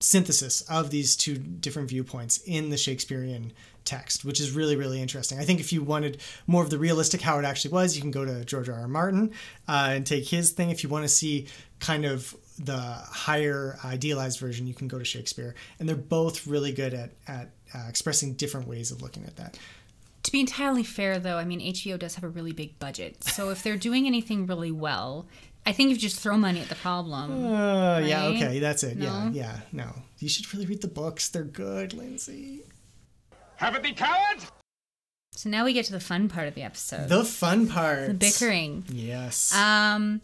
[0.00, 3.52] synthesis of these two different viewpoints in the Shakespearean
[3.84, 5.38] text, which is really, really interesting.
[5.38, 8.10] I think if you wanted more of the realistic how it actually was, you can
[8.10, 8.80] go to George R.
[8.80, 8.88] R.
[8.88, 9.32] Martin
[9.68, 10.70] uh, and take his thing.
[10.70, 11.46] If you want to see
[11.80, 15.54] kind of the higher idealized version, you can go to Shakespeare.
[15.78, 19.58] And they're both really good at, at uh, expressing different ways of looking at that.
[20.24, 23.24] To be entirely fair, though, I mean, HBO does have a really big budget.
[23.24, 25.26] So if they're doing anything really well,
[25.64, 27.46] I think if you just throw money at the problem.
[27.46, 28.96] Uh, yeah, okay, that's it.
[28.98, 29.30] Yeah, No?
[29.32, 29.94] yeah, no.
[30.18, 31.28] You should really read the books.
[31.28, 32.62] They're good, Lindsay.
[33.56, 34.38] Have it be coward!
[35.34, 37.08] So now we get to the fun part of the episode.
[37.08, 38.08] The fun part.
[38.08, 38.84] The bickering.
[38.88, 39.54] Yes.
[39.54, 40.20] Um,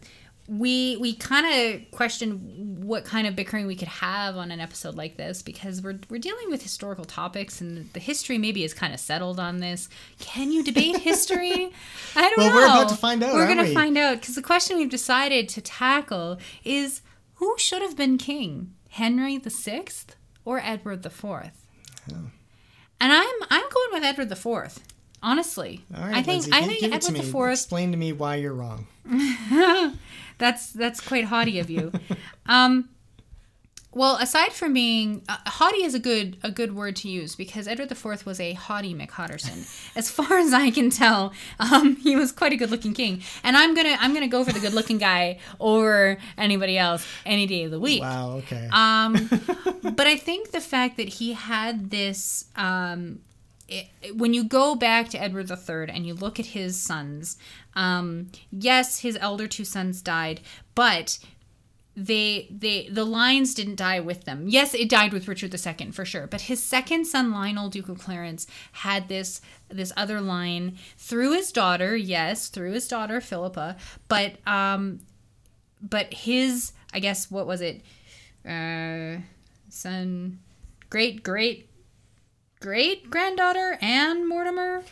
[0.49, 1.45] we we kind
[1.75, 5.79] of questioned what kind of bickering we could have on an episode like this because
[5.81, 9.59] we're we're dealing with historical topics and the history maybe is kind of settled on
[9.59, 9.89] this.
[10.19, 11.71] Can you debate history?
[12.15, 12.55] I don't Well, know.
[12.55, 13.73] we're about to find out, We're gonna we?
[13.75, 17.01] find out because the question we've decided to tackle is
[17.35, 20.15] who should have been king, Henry the Sixth
[20.45, 21.67] or Edward the Fourth?
[22.09, 24.83] And I'm I'm going with Edward the Fourth.
[25.21, 27.23] Honestly, All right, I think Lindsay, I think Edward the.
[27.23, 28.87] Fourth Explain to me why you're wrong.
[30.39, 31.91] that's that's quite haughty of you.
[32.47, 32.89] um,
[33.91, 37.67] well, aside from being uh, haughty is a good a good word to use because
[37.67, 39.67] Edward IV was a haughty McHotterson.
[39.95, 43.57] As far as I can tell, um, he was quite a good looking king, and
[43.57, 47.63] I'm gonna I'm gonna go for the good looking guy over anybody else any day
[47.63, 48.01] of the week.
[48.01, 48.37] Wow.
[48.37, 48.69] Okay.
[48.71, 49.13] Um,
[49.95, 53.21] but I think the fact that he had this, um,
[53.71, 57.37] it, when you go back to Edward III and you look at his sons,
[57.73, 60.41] um, yes, his elder two sons died,
[60.75, 61.19] but
[61.95, 64.45] they they the lines didn't die with them.
[64.47, 67.99] Yes, it died with Richard II for sure, but his second son Lionel Duke of
[67.99, 73.75] Clarence had this this other line through his daughter, yes, through his daughter Philippa,
[74.07, 75.01] but um
[75.81, 77.81] but his I guess what was it?
[78.47, 79.21] Uh
[79.69, 80.39] son
[80.89, 81.68] great great
[82.59, 84.83] great granddaughter Anne Mortimer?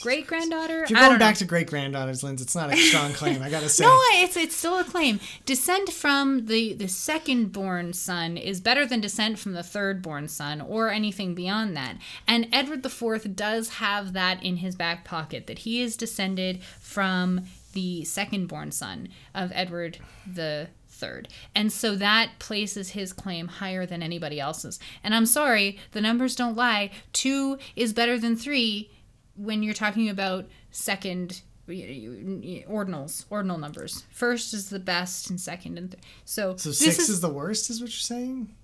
[0.00, 0.84] Great granddaughter?
[0.84, 3.42] if you're going back to great granddaughters, Lindsay, it's not a strong claim.
[3.42, 3.84] I gotta say.
[3.84, 5.20] No, it's it's still a claim.
[5.44, 10.28] Descent from the the second born son is better than descent from the third born
[10.28, 11.96] son or anything beyond that.
[12.26, 17.42] And Edward IV does have that in his back pocket that he is descended from
[17.72, 19.98] the second born son of Edward
[20.32, 21.28] the third.
[21.54, 24.78] And so that places his claim higher than anybody else's.
[25.04, 26.90] And I'm sorry, the numbers don't lie.
[27.12, 28.90] 2 is better than 3
[29.36, 34.04] when you're talking about second ordinals, ordinal numbers.
[34.10, 36.56] First is the best, and second and th- so.
[36.56, 38.54] So this six is, the worst, is what you're saying?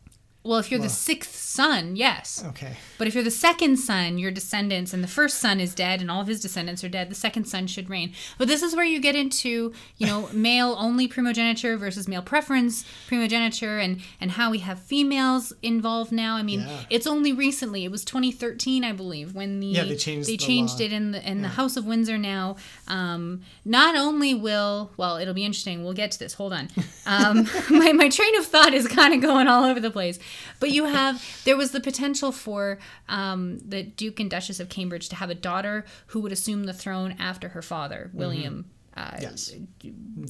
[0.45, 0.89] Well, if you're well.
[0.89, 2.43] the sixth son, yes.
[2.49, 2.77] Okay.
[2.99, 6.11] But if you're the second son, your descendants, and the first son is dead, and
[6.11, 8.13] all of his descendants are dead, the second son should reign.
[8.39, 12.85] But this is where you get into, you know, male only primogeniture versus male preference
[13.09, 16.37] primogeniture, and and how we have females involved now.
[16.37, 16.81] I mean, Yeah.
[16.91, 17.85] it's only recently.
[17.85, 20.87] It was 2013, I believe, when the Yeah, they changed they the changed law.
[20.87, 22.57] it in the in the House of Windsor now.
[22.89, 25.85] Um, not only will well, it'll be interesting.
[25.85, 26.35] We'll get to this.
[26.35, 26.69] Hold on.
[27.05, 30.21] Um, my my train of thought is kind of going all over the place.
[30.61, 32.79] But you have there was the potential for
[33.09, 36.73] um, the Duke and Duchess of Cambridge to have a daughter who would assume the
[36.73, 38.67] throne after her father, William.
[38.95, 39.23] Uh, Mm-hmm.
[39.23, 39.55] Yes.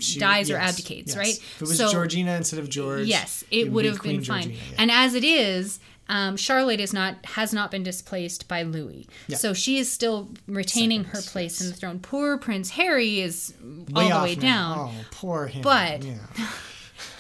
[0.01, 1.17] She- dies or abdicates, yes.
[1.17, 1.35] right?
[1.37, 3.07] If it was So- Georgina instead of George.
[3.09, 4.43] Yes, it would be have Queen been fine.
[4.45, 4.77] Georgina, yeah.
[4.79, 9.37] And as it is, um, Charlotte is not has not been displaced by Louis, Yeah.
[9.37, 11.99] so she is still retaining her place in the throne.
[11.99, 13.53] Poor Prince Harry is
[13.97, 14.41] all the way now.
[14.41, 14.79] down.
[14.79, 15.63] Oh, poor him.
[15.63, 16.19] But- yeah.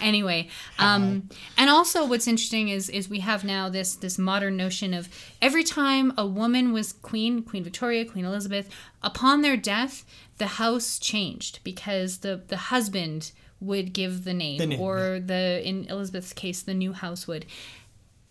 [0.00, 0.48] Anyway
[0.78, 5.08] um and also what's interesting is is we have now this this modern notion of
[5.40, 8.68] every time a woman was queen queen victoria queen elizabeth
[9.02, 10.04] upon their death
[10.38, 13.32] the house changed because the the husband
[13.62, 17.46] would give the name, The name, or the in elizabeth's case the new house would.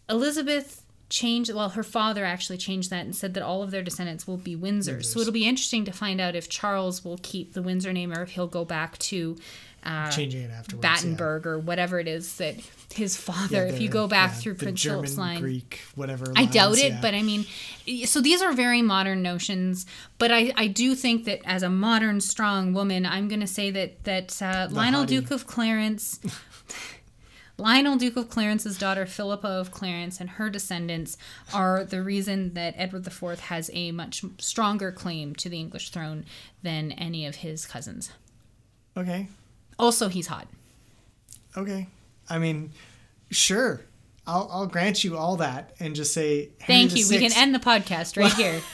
[0.09, 4.27] Elizabeth changed well her father actually changed that and said that all of their descendants
[4.27, 5.05] will be windsors.
[5.05, 8.23] So it'll be interesting to find out if charles will keep the windsor name or
[8.23, 9.37] if he'll go back to
[9.83, 10.81] uh, Changing it afterwards.
[10.81, 12.55] Battenberg or whatever it is that
[12.93, 13.65] his father.
[13.65, 16.31] Yeah, if you go back yeah, through the Prince German, Philip's line, Greek, whatever.
[16.35, 16.99] I doubt it, yeah.
[17.01, 17.45] but I mean,
[18.05, 19.87] so these are very modern notions.
[20.19, 23.71] But I, I do think that as a modern, strong woman, I'm going to say
[23.71, 25.07] that that uh, Lionel hottie.
[25.07, 26.19] Duke of Clarence.
[27.57, 31.15] Lionel, Duke of Clarence's daughter Philippa of Clarence and her descendants
[31.53, 36.25] are the reason that Edward IV has a much stronger claim to the English throne
[36.63, 38.11] than any of his cousins.
[38.97, 39.27] Okay.
[39.81, 40.47] Also, he's hot.
[41.57, 41.87] Okay.
[42.29, 42.71] I mean,
[43.31, 43.81] sure.
[44.27, 46.49] I'll, I'll grant you all that and just say.
[46.67, 47.07] Thank you.
[47.09, 48.61] We can end the podcast right here.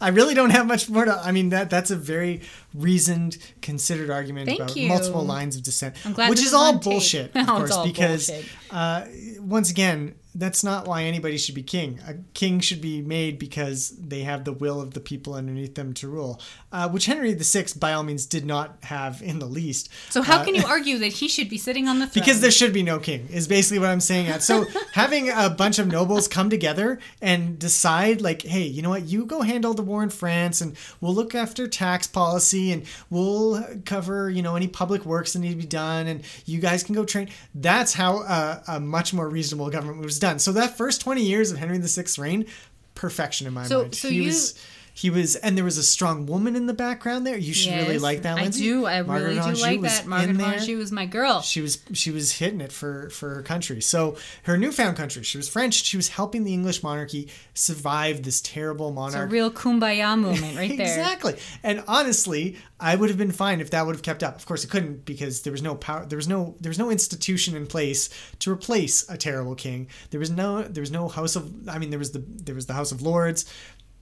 [0.00, 1.18] I really don't have much more to.
[1.18, 2.42] I mean that that's a very
[2.74, 4.88] reasoned, considered argument Thank about you.
[4.88, 6.82] multiple lines of dissent, glad which is all tape.
[6.82, 8.30] bullshit, of course, all because
[8.70, 9.06] uh,
[9.38, 11.98] once again, that's not why anybody should be king.
[12.06, 15.92] A king should be made because they have the will of the people underneath them
[15.94, 16.40] to rule,
[16.72, 19.88] uh, which Henry VI, by all means, did not have in the least.
[20.10, 22.22] So how Uh, can you argue that he should be sitting on the throne?
[22.22, 25.48] because there should be no king is basically what i'm saying at so having a
[25.50, 29.74] bunch of nobles come together and decide like hey you know what you go handle
[29.74, 34.56] the war in france and we'll look after tax policy and we'll cover you know
[34.56, 37.92] any public works that need to be done and you guys can go train that's
[37.94, 40.38] how uh, a much more reasonable government was done.
[40.38, 42.46] So that first 20 years of henry VI's reign
[42.94, 43.94] perfection in my So- mind.
[43.94, 44.54] so he you- was
[44.96, 47.36] he was, and there was a strong woman in the background there.
[47.36, 48.38] You should really like that.
[48.38, 48.62] I Lindsay.
[48.64, 48.86] do.
[48.86, 50.06] I Margaret really do Anjou like was that.
[50.06, 51.42] Margaret Anjou was my girl.
[51.42, 55.36] she was she was hitting it for for her country so her newfound country she
[55.36, 60.18] was french she was helping the english monarchy survive this terrible It's a real kumbaya
[60.18, 60.86] moment right there.
[60.86, 64.46] exactly and honestly i would have been fine if that would have kept up of
[64.46, 67.54] course it couldn't because there was no power there was no there was no institution
[67.56, 68.08] in place
[68.38, 71.90] to replace a terrible king there was no there was no house of i mean
[71.90, 73.44] there was the there was the house of lords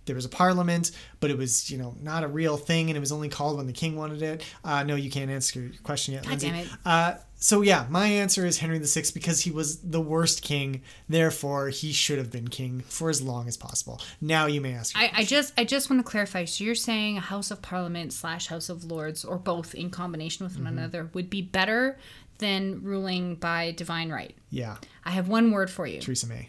[0.07, 0.91] there was a parliament,
[1.21, 3.67] but it was, you know, not a real thing, and it was only called when
[3.67, 4.45] the king wanted it.
[4.65, 6.49] Uh, no, you can't answer your question yet, God Lindsay.
[6.49, 6.69] damn it.
[6.85, 10.81] Uh, so yeah, my answer is Henry VI because he was the worst king.
[11.09, 14.01] Therefore, he should have been king for as long as possible.
[14.21, 14.97] Now you may ask.
[14.97, 16.47] I, I just I just want to clarify.
[16.47, 20.45] So you're saying a House of Parliament slash House of Lords or both in combination
[20.45, 20.79] with one Mm-hmm.
[20.79, 21.99] another would be better
[22.39, 24.35] than ruling by divine right.
[24.51, 26.01] yeah, I have one word for you.
[26.01, 26.49] Theresa May.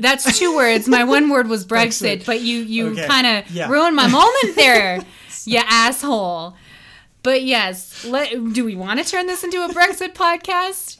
[0.00, 0.88] That's two words.
[0.88, 3.06] My one word was Brexit, but you you Okay.
[3.06, 3.68] kind of Yeah.
[3.70, 5.00] ruined my moment there,
[5.44, 6.54] you asshole.
[7.22, 10.98] But yes, let, do we want to turn this into a Brexit podcast?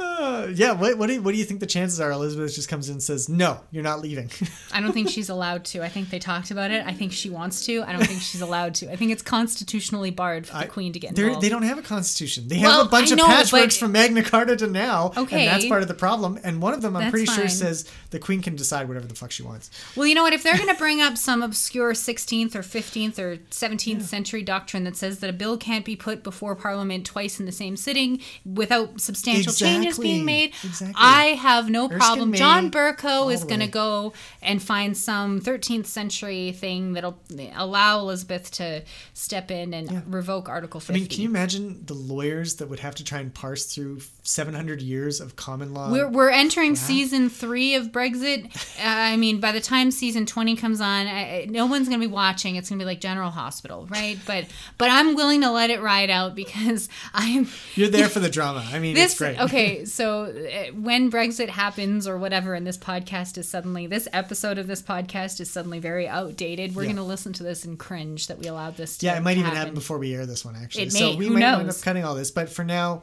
[0.00, 0.72] Uh, yeah.
[0.72, 2.10] What what do, you, what do you think the chances are?
[2.10, 4.30] Elizabeth just comes in and says, "No, you're not leaving."
[4.72, 5.82] I don't think she's allowed to.
[5.82, 6.84] I think they talked about it.
[6.86, 7.82] I think she wants to.
[7.82, 8.90] I don't think she's allowed to.
[8.90, 11.42] I think it's constitutionally barred for the queen to get involved.
[11.42, 12.48] they don't have a constitution.
[12.48, 15.46] They Well, have a bunch I of patchworks but- from Magna Carta to now, Okay.
[15.46, 16.38] and that's part of the problem.
[16.42, 19.30] And one of them, I'm pretty sure, says the queen can decide whatever the fuck
[19.30, 19.70] she wants.
[19.96, 20.32] Well, you know what?
[20.32, 24.84] If they're going to bring up some obscure 16th or 15th or 17th century doctrine
[24.84, 28.20] that says that a bill can't be put before Parliament twice in the same sitting
[28.44, 30.94] without substantial changes, is being made, Exactly.
[30.96, 32.30] I have no Erskine problem.
[32.30, 34.12] May, John Bercow is going to go
[34.42, 37.18] and find some 13th century thing that'll
[37.54, 38.82] allow Elizabeth to
[39.14, 40.92] step in and revoke Article 50.
[40.92, 44.00] I mean, can you imagine the lawyers that would have to try and parse through
[44.22, 45.90] 700 years of common law?
[45.90, 48.50] We're, we're entering season three of Brexit.
[48.80, 52.06] Uh, I mean, by the time season twenty comes on, I- no one's going to
[52.06, 52.56] be watching.
[52.56, 54.18] It's going to be like General Hospital, right?
[54.26, 54.46] But
[54.78, 57.46] but I'm willing to let it ride out because I'm.
[57.74, 58.66] You're there for the drama.
[58.72, 59.38] I mean, This it's great.
[59.38, 64.58] okay, so uh, when Brexit happens or whatever, and this podcast is suddenly this episode
[64.58, 66.88] of this podcast is suddenly very outdated, we're Yeah.
[66.88, 68.98] going to listen to this and cringe that we allowed this.
[68.98, 70.84] to Yeah, it might even happen happen before we air this one, actually.
[70.84, 73.02] It so we who might end up cutting all this, but for now,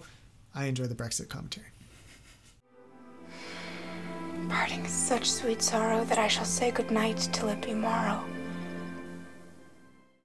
[0.55, 1.67] I enjoy the Brexit commentary.
[4.49, 8.23] Parting such sweet sorrow that I shall say good night till it be morrow.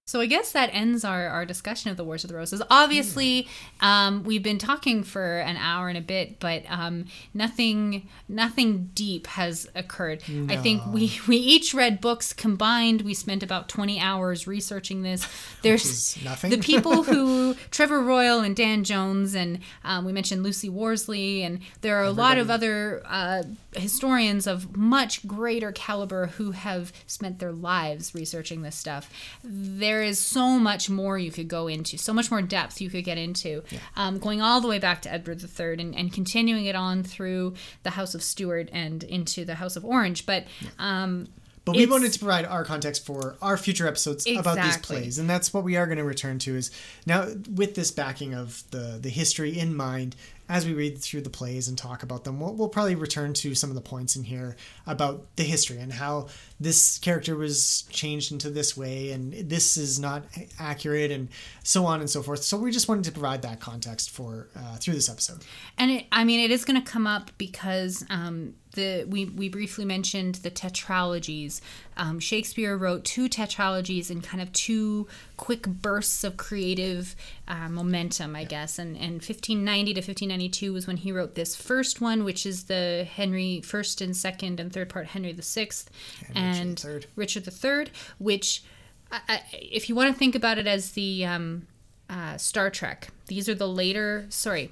[0.04, 2.60] So I guess that ends our, our discussion of the Wars of the Roses.
[2.68, 3.46] Obviously,
[3.80, 9.28] um, we've been talking for an hour and a bit, but um, nothing nothing deep
[9.28, 10.20] has occurred.
[10.48, 13.02] I think we we each read books combined.
[13.02, 15.24] We spent about twenty hours researching this.
[15.62, 16.50] There's nothing.
[16.50, 21.60] the people who Trevor Royle and Dan Jones and um, we mentioned Lucy Worsley and
[21.80, 27.38] there are a lot of other uh, historians of much greater caliber who have spent
[27.38, 29.10] their lives researching this stuff.
[29.42, 33.04] There is so much more you could go into, so much more depth you could
[33.04, 33.62] get into,
[33.96, 37.54] um, going all the way back to Edward III and, and continuing it on through
[37.82, 40.26] the House of Stuart and into the House of Orange.
[40.26, 40.44] But
[40.78, 41.28] um,
[41.64, 45.18] But we It's- wanted to provide our context for our future episodes about these plays,
[45.18, 46.56] and that's what we are going to return to.
[46.56, 46.70] Is
[47.06, 50.16] now with this backing of the the history in mind,
[50.48, 53.54] as we read through the plays and talk about them, we'll, we'll probably return to
[53.54, 54.56] some of the points in here
[54.86, 56.28] about the history and how
[56.60, 60.24] this character was changed into this way, and this is not
[60.58, 61.28] accurate, and
[61.62, 62.42] so on and so forth.
[62.42, 65.44] So we just wanted to provide that context for uh, through this episode.
[65.78, 69.48] And it, I mean, it is going to come up because um, the we we
[69.48, 71.60] briefly mentioned the tetralogies.
[71.96, 75.06] Um, Shakespeare wrote two tetralogies in kind of two
[75.36, 77.14] quick bursts of creative
[77.48, 78.78] uh, momentum, I guess.
[78.78, 83.06] And and 1590 to 1592 was when he wrote this first one, which is the
[83.10, 85.90] Henry First and Second and Third part Henry the Sixth
[86.34, 87.02] and, III.
[87.16, 87.86] Richard III,
[88.18, 88.62] which.
[89.10, 91.66] I, I- if you want to think about it as the um,
[92.08, 93.08] uh, Star Trek.
[93.26, 94.24] These are the later.
[94.30, 94.70] Sorry,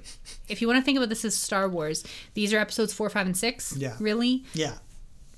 [0.49, 2.03] if you want to think about this as Star Wars,
[2.33, 3.75] these are episodes four, five, and six.
[3.77, 3.95] Yeah.
[3.99, 4.73] Really, Yeah,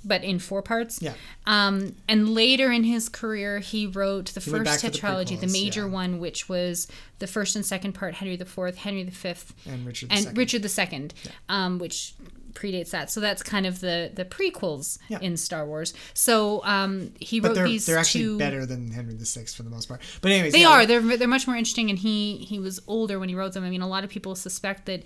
[0.03, 1.01] but in four parts.
[1.01, 1.13] Yeah.
[1.45, 4.49] Um, and later in his career, he wrote the back
[4.79, 5.93] first for the tetralogy, the, major yeah.
[5.93, 6.87] one, which was
[7.19, 10.23] the first and second part, Henry the Fourth, Henry the Fifth, and Richard the and
[10.23, 10.37] Second.
[10.37, 11.13] Richard the Second,
[11.49, 12.15] um, which
[12.53, 13.09] predates that.
[13.09, 15.19] So that's kind of the the prequels Yeah.
[15.21, 15.93] in Star Wars.
[16.13, 18.37] So um, he but wrote they're these they're actually two.
[18.37, 20.01] better than Henry the Sixth for the most part.
[20.21, 20.85] But anyways, They yeah, are.
[20.85, 23.63] They're they're much more interesting, and he he was older when he wrote them.
[23.63, 25.03] I mean, a lot of people suspect that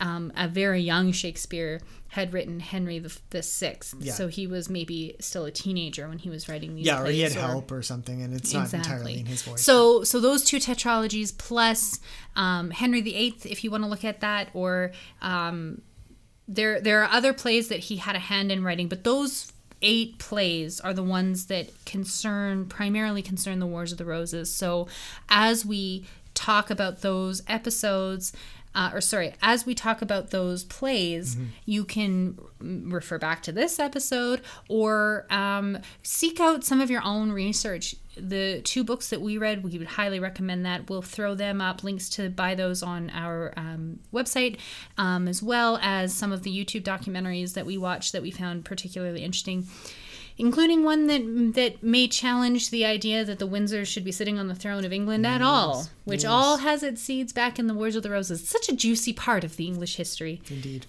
[0.00, 4.12] um, a very young Shakespeare had written Henry the, the Sixth, Yeah.
[4.12, 6.86] so he was maybe still a teenager when he was writing these.
[6.86, 9.62] Yeah, or he had or- help or something, and it's not entirely in his voice.
[9.62, 12.00] So, so those two tetralogies plus
[12.36, 15.82] um, Henry VIII, if you want to look at that, or um,
[16.48, 19.52] there there are other plays that he had a hand in writing, but those
[19.82, 24.54] eight plays are the ones that concern primarily concern the Wars of the Roses.
[24.54, 24.88] So,
[25.28, 28.32] as we talk about those episodes.
[28.76, 33.78] Uh, or sorry, as we talk about those plays, you can refer back to this
[33.78, 37.96] episode or um, seek out some of your own research.
[38.18, 40.90] The two books that we read, we would highly recommend that.
[40.90, 44.58] We'll throw them up, links to buy those on our um, website,
[44.98, 48.66] um, as well as some of the YouTube documentaries that we watched that we found
[48.66, 49.66] particularly interesting
[50.38, 54.48] including one that that may challenge the idea that the Windsors should be sitting on
[54.48, 56.30] the throne of England at all, which yes.
[56.30, 58.42] all has its seeds back in the Wars of the Roses.
[58.42, 60.42] It's such a juicy part of the English history.
[60.50, 60.86] Indeed.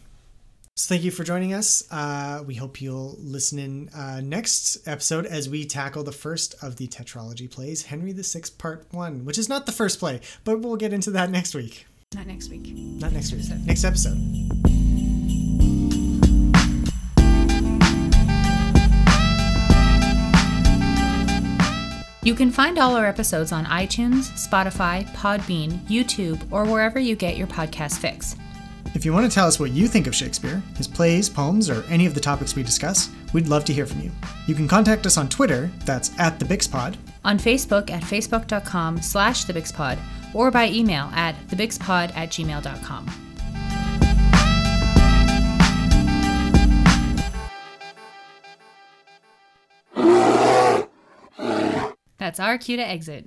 [0.76, 1.84] So thank you for joining us.
[1.90, 6.76] Uh, we hope you'll listen in uh, next episode as we tackle the first of
[6.76, 10.76] the tetralogy plays, Henry VI Part One, which is not the first play, but we'll
[10.76, 11.88] get into that next week.
[12.14, 12.74] Not next week.
[12.76, 13.44] Not next week.
[13.65, 14.66] Next episode.
[22.28, 27.38] You can find all our episodes on iTunes, Spotify, Podbean, YouTube, or wherever you get
[27.38, 28.36] your podcast fix.
[28.94, 31.86] If you want to tell us what you think of Shakespeare, his plays, poems, or
[31.86, 34.12] any of the topics we discuss, we'd love to hear from you.
[34.45, 39.45] You can contact us on Twitter, that's at the BixPod, On Facebook at facebook.com slash
[39.45, 39.98] thebixpod,
[40.34, 43.27] or by email at thebixpod at gmail.com.
[52.28, 53.26] That's our cue to exit.